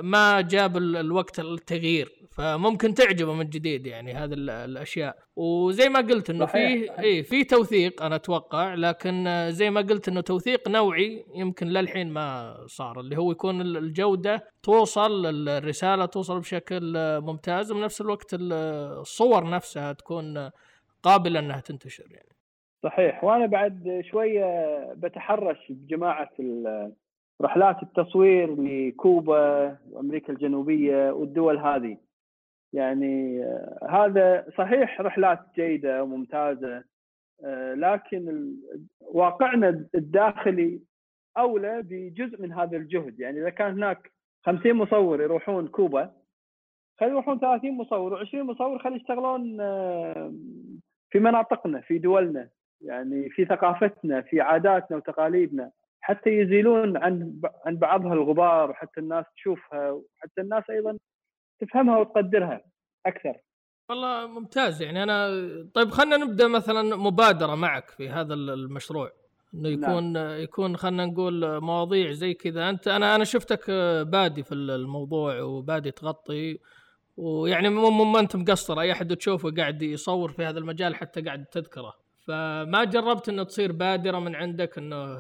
ما 0.01 0.41
جاب 0.41 0.77
الوقت 0.77 1.39
التغيير. 1.39 2.09
فممكن 2.31 2.93
تعجبه 2.93 3.33
من 3.33 3.49
جديد 3.49 3.87
يعني 3.87 4.13
هذه 4.13 4.33
الأشياء. 4.33 5.17
وزي 5.35 5.89
ما 5.89 5.99
قلت 5.99 6.29
إنه 6.29 6.45
في 6.45 6.89
اي 6.99 7.23
في 7.23 7.43
توثيق 7.43 8.03
أنا 8.03 8.15
أتوقع 8.15 8.73
لكن 8.73 9.47
زي 9.51 9.69
ما 9.69 9.81
قلت 9.81 10.07
إنه 10.07 10.21
توثيق 10.21 10.67
نوعي 10.67 11.25
يمكن 11.35 11.67
للحين 11.67 12.09
ما 12.09 12.57
صار 12.67 12.99
اللي 12.99 13.17
هو 13.17 13.31
يكون 13.31 13.61
الجودة 13.61 14.47
توصل 14.63 15.25
الرسالة 15.49 16.05
توصل 16.05 16.39
بشكل 16.39 16.93
ممتاز 17.21 17.71
وبنفس 17.71 18.01
الوقت 18.01 18.27
الصور 18.33 19.49
نفسها 19.49 19.93
تكون 19.93 20.49
قابلة 21.03 21.39
إنها 21.39 21.59
تنتشر 21.59 22.05
يعني. 22.11 22.32
صحيح. 22.83 23.23
وأنا 23.23 23.45
بعد 23.45 24.01
شوية 24.11 24.93
بتحرش 24.93 25.71
بجماعة 25.71 26.29
رحلات 27.41 27.83
التصوير 27.83 28.55
لكوبا 28.61 29.77
وأمريكا 29.91 30.33
الجنوبية 30.33 31.11
والدول 31.11 31.57
هذه. 31.57 31.97
يعني 32.73 33.43
آه، 33.43 33.87
هذا 33.89 34.45
صحيح 34.57 35.01
رحلات 35.01 35.39
جيدة 35.55 36.03
وممتازة 36.03 36.83
آه، 37.45 37.73
لكن 37.73 38.53
واقعنا 39.01 39.87
الداخلي 39.95 40.81
أولى 41.37 41.81
بجزء 41.81 42.41
من 42.41 42.53
هذا 42.53 42.77
الجهد. 42.77 43.19
يعني 43.19 43.39
إذا 43.41 43.49
كان 43.49 43.71
هناك 43.71 44.11
50 44.45 44.73
مصور 44.73 45.21
يروحون 45.21 45.67
كوبا 45.67 46.11
خلي 46.99 47.09
يروحون 47.09 47.39
30 47.39 47.71
مصور 47.77 48.25
و20 48.25 48.35
مصور 48.35 48.79
خلي 48.79 48.95
يشتغلون 48.95 49.61
آه، 49.61 50.33
في 51.11 51.19
مناطقنا 51.19 51.81
في 51.81 51.97
دولنا. 51.97 52.49
يعني 52.83 53.29
في 53.29 53.45
ثقافتنا 53.45 54.21
في 54.21 54.41
عاداتنا 54.41 54.97
وتقاليدنا 54.97 55.71
حتى 56.01 56.29
يزيلون 56.29 56.97
عن 56.97 57.41
عن 57.65 57.77
بعضها 57.77 58.13
الغبار 58.13 58.69
وحتى 58.69 58.99
الناس 58.99 59.25
تشوفها 59.35 59.91
وحتى 59.91 60.41
الناس 60.41 60.63
أيضا 60.69 60.97
تفهمها 61.59 61.97
وتقدرها 61.97 62.61
أكثر. 63.05 63.33
والله 63.89 64.27
ممتاز 64.27 64.81
يعني 64.81 65.03
أنا 65.03 65.29
طيب 65.73 65.89
خلينا 65.89 66.17
نبدأ 66.17 66.47
مثلا 66.47 66.95
مبادرة 66.95 67.55
معك 67.55 67.89
في 67.89 68.09
هذا 68.09 68.33
المشروع 68.33 69.11
إنه. 69.53 69.69
يكون 69.69 70.13
نعم. 70.13 70.39
يكون 70.39 70.77
خلينا 70.77 71.05
نقول 71.05 71.59
مواضيع 71.59 72.11
زي 72.11 72.33
كذا 72.33 72.69
أنت 72.69 72.87
أنا 72.87 73.15
أنا 73.15 73.23
شفتك 73.23 73.71
بادي 74.07 74.43
في 74.43 74.53
الموضوع 74.53 75.41
وبادي 75.41 75.91
تغطي 75.91 76.59
ويعني 77.17 77.69
مو 77.69 77.89
ما 77.89 78.19
أنت 78.19 78.35
مقصر 78.35 78.79
أي 78.79 78.91
أحد 78.91 79.15
تشوفه 79.15 79.51
قاعد 79.51 79.81
يصور 79.81 80.31
في 80.31 80.45
هذا 80.45 80.59
المجال 80.59 80.95
حتى 80.95 81.21
قاعد 81.21 81.45
تذكره 81.45 82.02
فما 82.27 82.83
جربت 82.83 83.29
إنه 83.29 83.43
تصير 83.43 83.71
بادرة 83.71 84.19
من 84.19 84.35
عندك 84.35 84.77
إنه 84.77 85.15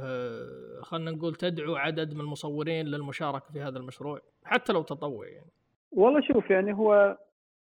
خلينا 0.81 1.11
نقول 1.11 1.35
تدعو 1.35 1.75
عدد 1.75 2.13
من 2.13 2.21
المصورين 2.21 2.85
للمشاركة 2.85 3.45
في 3.53 3.61
هذا 3.61 3.77
المشروع 3.77 4.21
حتى 4.43 4.73
لو 4.73 4.81
تطوعي 4.81 5.31
يعني. 5.31 5.51
والله 5.91 6.21
شوف 6.21 6.49
يعني 6.49 6.73
هو 6.73 7.17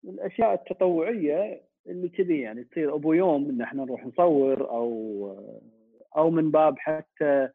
الأشياء 0.04 0.54
التطوعية 0.54 1.62
اللي 1.88 2.10
كذي 2.10 2.40
يعني 2.40 2.64
تصير 2.64 2.96
أبو 2.96 3.14
يوم 3.14 3.50
إن 3.50 3.62
إحنا 3.62 3.84
نروح 3.84 4.06
نصور 4.06 4.70
أو 4.70 4.90
أو 6.18 6.30
من 6.30 6.52
باب 6.52 6.76
حتى 6.80 7.50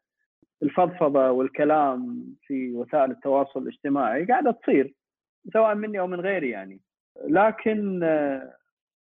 الفضفضة 0.63 1.31
والكلام 1.31 2.25
في 2.47 2.71
وسائل 2.73 3.11
التواصل 3.11 3.61
الاجتماعي 3.61 4.25
قاعدة 4.25 4.51
تصير 4.51 4.93
سواء 5.53 5.75
مني 5.75 5.99
أو 5.99 6.07
من 6.07 6.19
غيري 6.19 6.49
يعني 6.49 6.79
لكن 7.27 7.99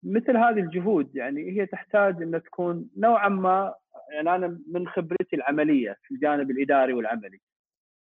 مثل 0.02 0.36
هذه 0.36 0.60
الجهود 0.60 1.16
يعني 1.16 1.50
هي 1.50 1.66
تحتاج 1.66 2.22
ان 2.22 2.42
تكون 2.42 2.90
نوعا 2.96 3.28
ما 3.28 3.74
يعني 4.12 4.34
أنا 4.34 4.58
من 4.72 4.88
خبرتي 4.88 5.36
العملية 5.36 5.96
في 6.02 6.14
الجانب 6.14 6.50
الإداري 6.50 6.92
والعملي 6.92 7.40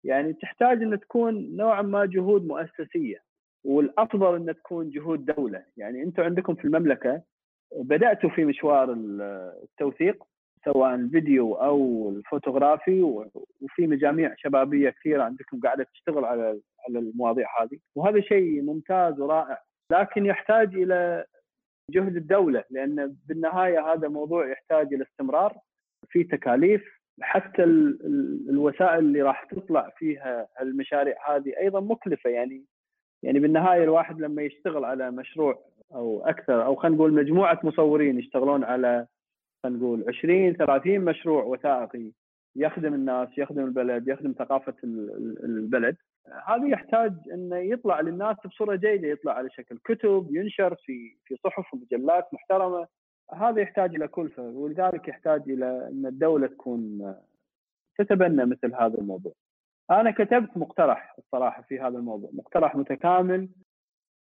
يعني 0.05 0.33
تحتاج 0.33 0.83
ان 0.83 1.01
تكون 1.01 1.57
نوعا 1.57 1.83
ما 1.83 2.05
جهود 2.05 2.47
مؤسسية 2.47 3.19
والأفضل 3.65 4.37
ان 4.37 4.55
تكون 4.55 4.91
جهود 4.91 5.25
دولة 5.25 5.65
يعني 5.77 6.03
أنتم 6.03 6.23
عندكم 6.23 6.55
في 6.55 6.65
المملكة 6.65 7.23
بدأتوا 7.77 8.31
في 8.31 8.45
مشوار 8.45 8.93
التوثيق 9.63 10.25
سواء 10.65 10.95
الفيديو 10.95 11.55
أو 11.55 12.09
الفوتوغرافي 12.11 13.03
وفي 13.03 13.87
مجاميع 13.87 14.35
شبابية 14.37 14.91
كثيرة 14.91 15.23
عندكم 15.23 15.61
قاعدة 15.61 15.87
تشتغل 15.95 16.25
على 16.25 16.61
على 16.89 16.99
المواضيع 16.99 17.47
هذه 17.63 17.79
وهذا 17.95 18.21
شيء 18.21 18.63
ممتاز 18.63 19.21
ورائع 19.21 19.63
لكن 19.91 20.27
يحتاج 20.27 20.75
إلى 20.75 21.25
جهد 21.91 22.17
الدولة 22.17 22.65
لأن 22.71 23.17
بالنهاية 23.29 23.93
هذا 23.93 24.09
موضوع 24.09 24.49
يحتاج 24.49 24.95
إلى 24.95 25.05
استمرار 25.05 25.59
في 26.09 26.25
تكاليف 26.25 26.83
حتى 27.21 27.65
الوسائل 28.49 28.99
اللي 28.99 29.23
راح 29.23 29.45
تطلع 29.45 29.93
فيها 29.99 30.49
المشاريع 30.61 31.37
هذه 31.37 31.53
أيضا 31.59 31.81
مكلفة 31.81 32.31
يعني. 32.31 32.65
يعني 33.23 33.41
بالنهاية 33.41 33.85
الواحد 33.85 34.21
لما 34.21 34.43
يشتغل 34.43 34.85
على 34.85 35.11
مشروع 35.11 35.65
أو 35.95 36.27
أكثر 36.27 36.65
أو 36.65 36.75
خلينا 36.75 36.97
نقول 36.97 37.13
مجموعة 37.13 37.61
مصورين 37.65 38.19
يشتغلون 38.19 38.65
على 38.65 39.07
خلينا 39.63 39.79
نقول 39.79 40.05
20 40.09 40.53
30 40.53 41.01
مشروع 41.01 41.45
وثائقي 41.45 42.13
يخدم 42.57 42.95
الناس 42.95 43.29
يخدم 43.39 43.65
البلد 43.65 44.09
يخدم 44.09 44.35
ثقافة 44.39 44.75
البلد 45.45 45.97
هذا 46.47 46.69
يحتاج 46.69 47.13
إنه 47.33 47.57
يطلع 47.57 48.01
للناس 48.01 48.37
بصورة 48.45 48.77
جيدة 48.77 49.09
يطلع 49.09 49.33
على 49.33 49.51
شكل 49.51 49.79
كتب 49.85 50.29
ينشر 50.31 50.75
في 50.75 51.17
في 51.25 51.37
صحف 51.37 51.75
ومجلات 51.75 52.35
محترمة 52.35 52.87
هذا 53.33 53.61
يحتاج 53.61 53.95
إلى 53.95 54.09
كلفه 54.09 54.43
ولذلك 54.43 55.09
يحتاج 55.09 55.51
إلى 55.51 55.89
إن 55.93 56.07
الدولة 56.07 56.47
تكون 56.47 57.15
تتبنى 57.99 58.45
مثل 58.47 58.75
هذا 58.75 58.99
الموضوع. 58.99 59.33
أنا 59.91 60.11
كتبت 60.11 60.57
مقترح 60.57 61.15
الصراحة 61.19 61.63
في 61.63 61.81
هذا 61.81 61.99
الموضوع، 61.99 62.31
مقترح 62.33 62.77
متكامل 62.77 63.49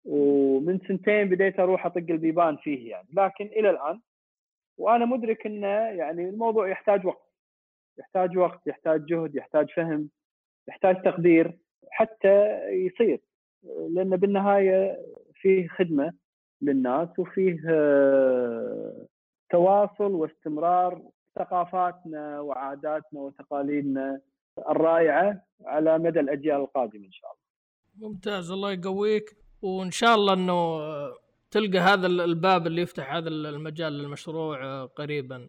ومن 0.06 0.80
سنتين 0.88 1.30
بديت 1.30 1.60
أروح 1.60 1.86
أطق 1.86 2.06
البيبان 2.10 2.58
فيه 2.58 2.92
يعني، 2.92 3.08
لكن 3.14 3.46
إلى 3.46 3.70
الآن 3.70 4.00
وأنا 4.78 5.06
مدرك 5.06 5.46
إنه 5.46 5.68
يعني 5.68 6.30
الموضوع 6.30 6.70
يحتاج 6.70 7.06
وقت. 7.06 7.30
يحتاج 8.00 8.38
وقت، 8.38 8.68
يحتاج 8.68 9.06
جهد، 9.06 9.36
يحتاج 9.36 9.70
فهم، 9.72 10.10
يحتاج 10.68 11.02
تقدير 11.02 11.58
حتى 11.92 12.60
يصير 12.70 13.20
لأن 13.90 14.10
بالنهاية 14.10 15.06
فيه 15.42 15.68
خدمة 15.68 16.14
للناس 16.62 17.20
وفيه 17.20 17.62
آه، 17.70 19.06
تواصل 19.52 20.12
واستمرار 20.12 21.02
ثقافاتنا 21.40 22.40
وعاداتنا 22.40 23.20
وتقاليدنا 23.20 24.22
الرائعة 24.70 25.44
على 25.66 25.98
مدى 25.98 26.20
الأجيال 26.20 26.56
القادمة 26.62 27.06
إن 27.06 27.12
شاء 27.12 27.32
الله. 27.32 28.10
ممتاز 28.10 28.52
الله 28.52 28.72
يقويك 28.72 29.36
وإن 29.62 29.92
شاء 29.92 30.16
الله 30.16 30.34
إنه 30.34 30.80
تلقى 31.52 31.78
هذا 31.80 32.08
الباب 32.08 32.68
اللي 32.68 32.82
يفتح 32.82 33.14
هذا 33.14 33.30
المجال 33.30 33.94
للمشروع 33.94 34.66
آه، 34.66 34.86
قريبا. 34.86 35.48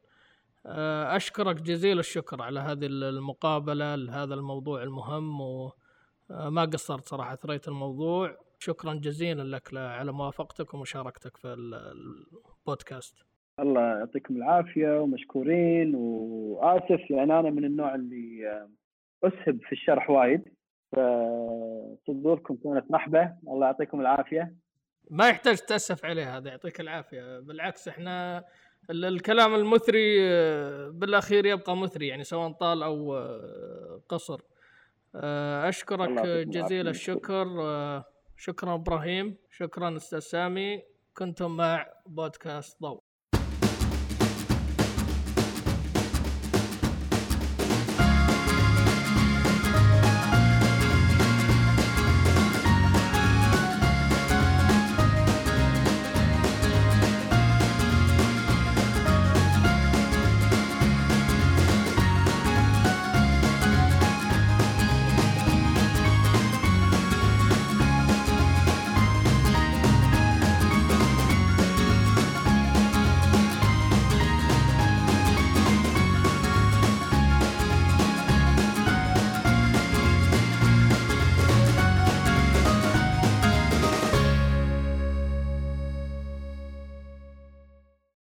آه، 0.66 1.16
أشكرك 1.16 1.62
جزيل 1.62 1.98
الشكر 1.98 2.42
على 2.42 2.60
هذه 2.60 2.86
المقابلة 2.86 3.94
لهذا 3.94 4.34
الموضوع 4.34 4.82
المهم 4.82 5.70
وما 6.30 6.64
قصرت 6.64 7.06
صراحة 7.06 7.36
ثريت 7.36 7.68
الموضوع. 7.68 8.36
شكرا 8.58 8.94
جزيلا 8.94 9.42
لك 9.56 9.74
على 9.74 10.12
موافقتك 10.12 10.74
ومشاركتك 10.74 11.36
في 11.36 11.48
البودكاست. 11.48 13.14
الله 13.60 13.80
يعطيكم 13.80 14.36
العافية 14.36 15.00
ومشكورين 15.00 15.94
وآسف 15.94 17.10
يعني 17.10 17.40
أنا 17.40 17.50
من 17.50 17.64
النوع 17.64 17.94
اللي 17.94 18.66
أسهب 19.24 19.58
في 19.62 19.72
الشرح 19.72 20.10
وايد. 20.10 20.42
فصدوركم 20.92 22.56
كانت 22.64 22.90
محبه 22.90 23.34
الله 23.48 23.66
يعطيكم 23.66 24.00
العافية. 24.00 24.54
ما 25.10 25.28
يحتاج 25.28 25.56
تأسف 25.56 26.04
عليه 26.04 26.36
هذا 26.36 26.48
يعطيك 26.48 26.80
العافية. 26.80 27.40
بالعكس 27.40 27.88
إحنا 27.88 28.44
الكلام 28.90 29.54
المثري 29.54 30.18
بالأخير 30.90 31.46
يبقى 31.46 31.76
مثري 31.76 32.08
يعني 32.08 32.24
سواء 32.24 32.52
طال 32.52 32.82
أو 32.82 33.14
قصر. 34.08 34.40
أشكرك 35.14 36.10
جزيل 36.48 36.88
الشكر. 36.88 37.46
شكرا 38.36 38.74
إبراهيم 38.74 39.36
شكرا 39.50 39.96
أستاذ 39.96 40.18
سامي. 40.18 40.82
كنتم 41.16 41.56
مع 41.56 41.86
بودكاست 42.06 42.82
ضوء. 42.82 43.00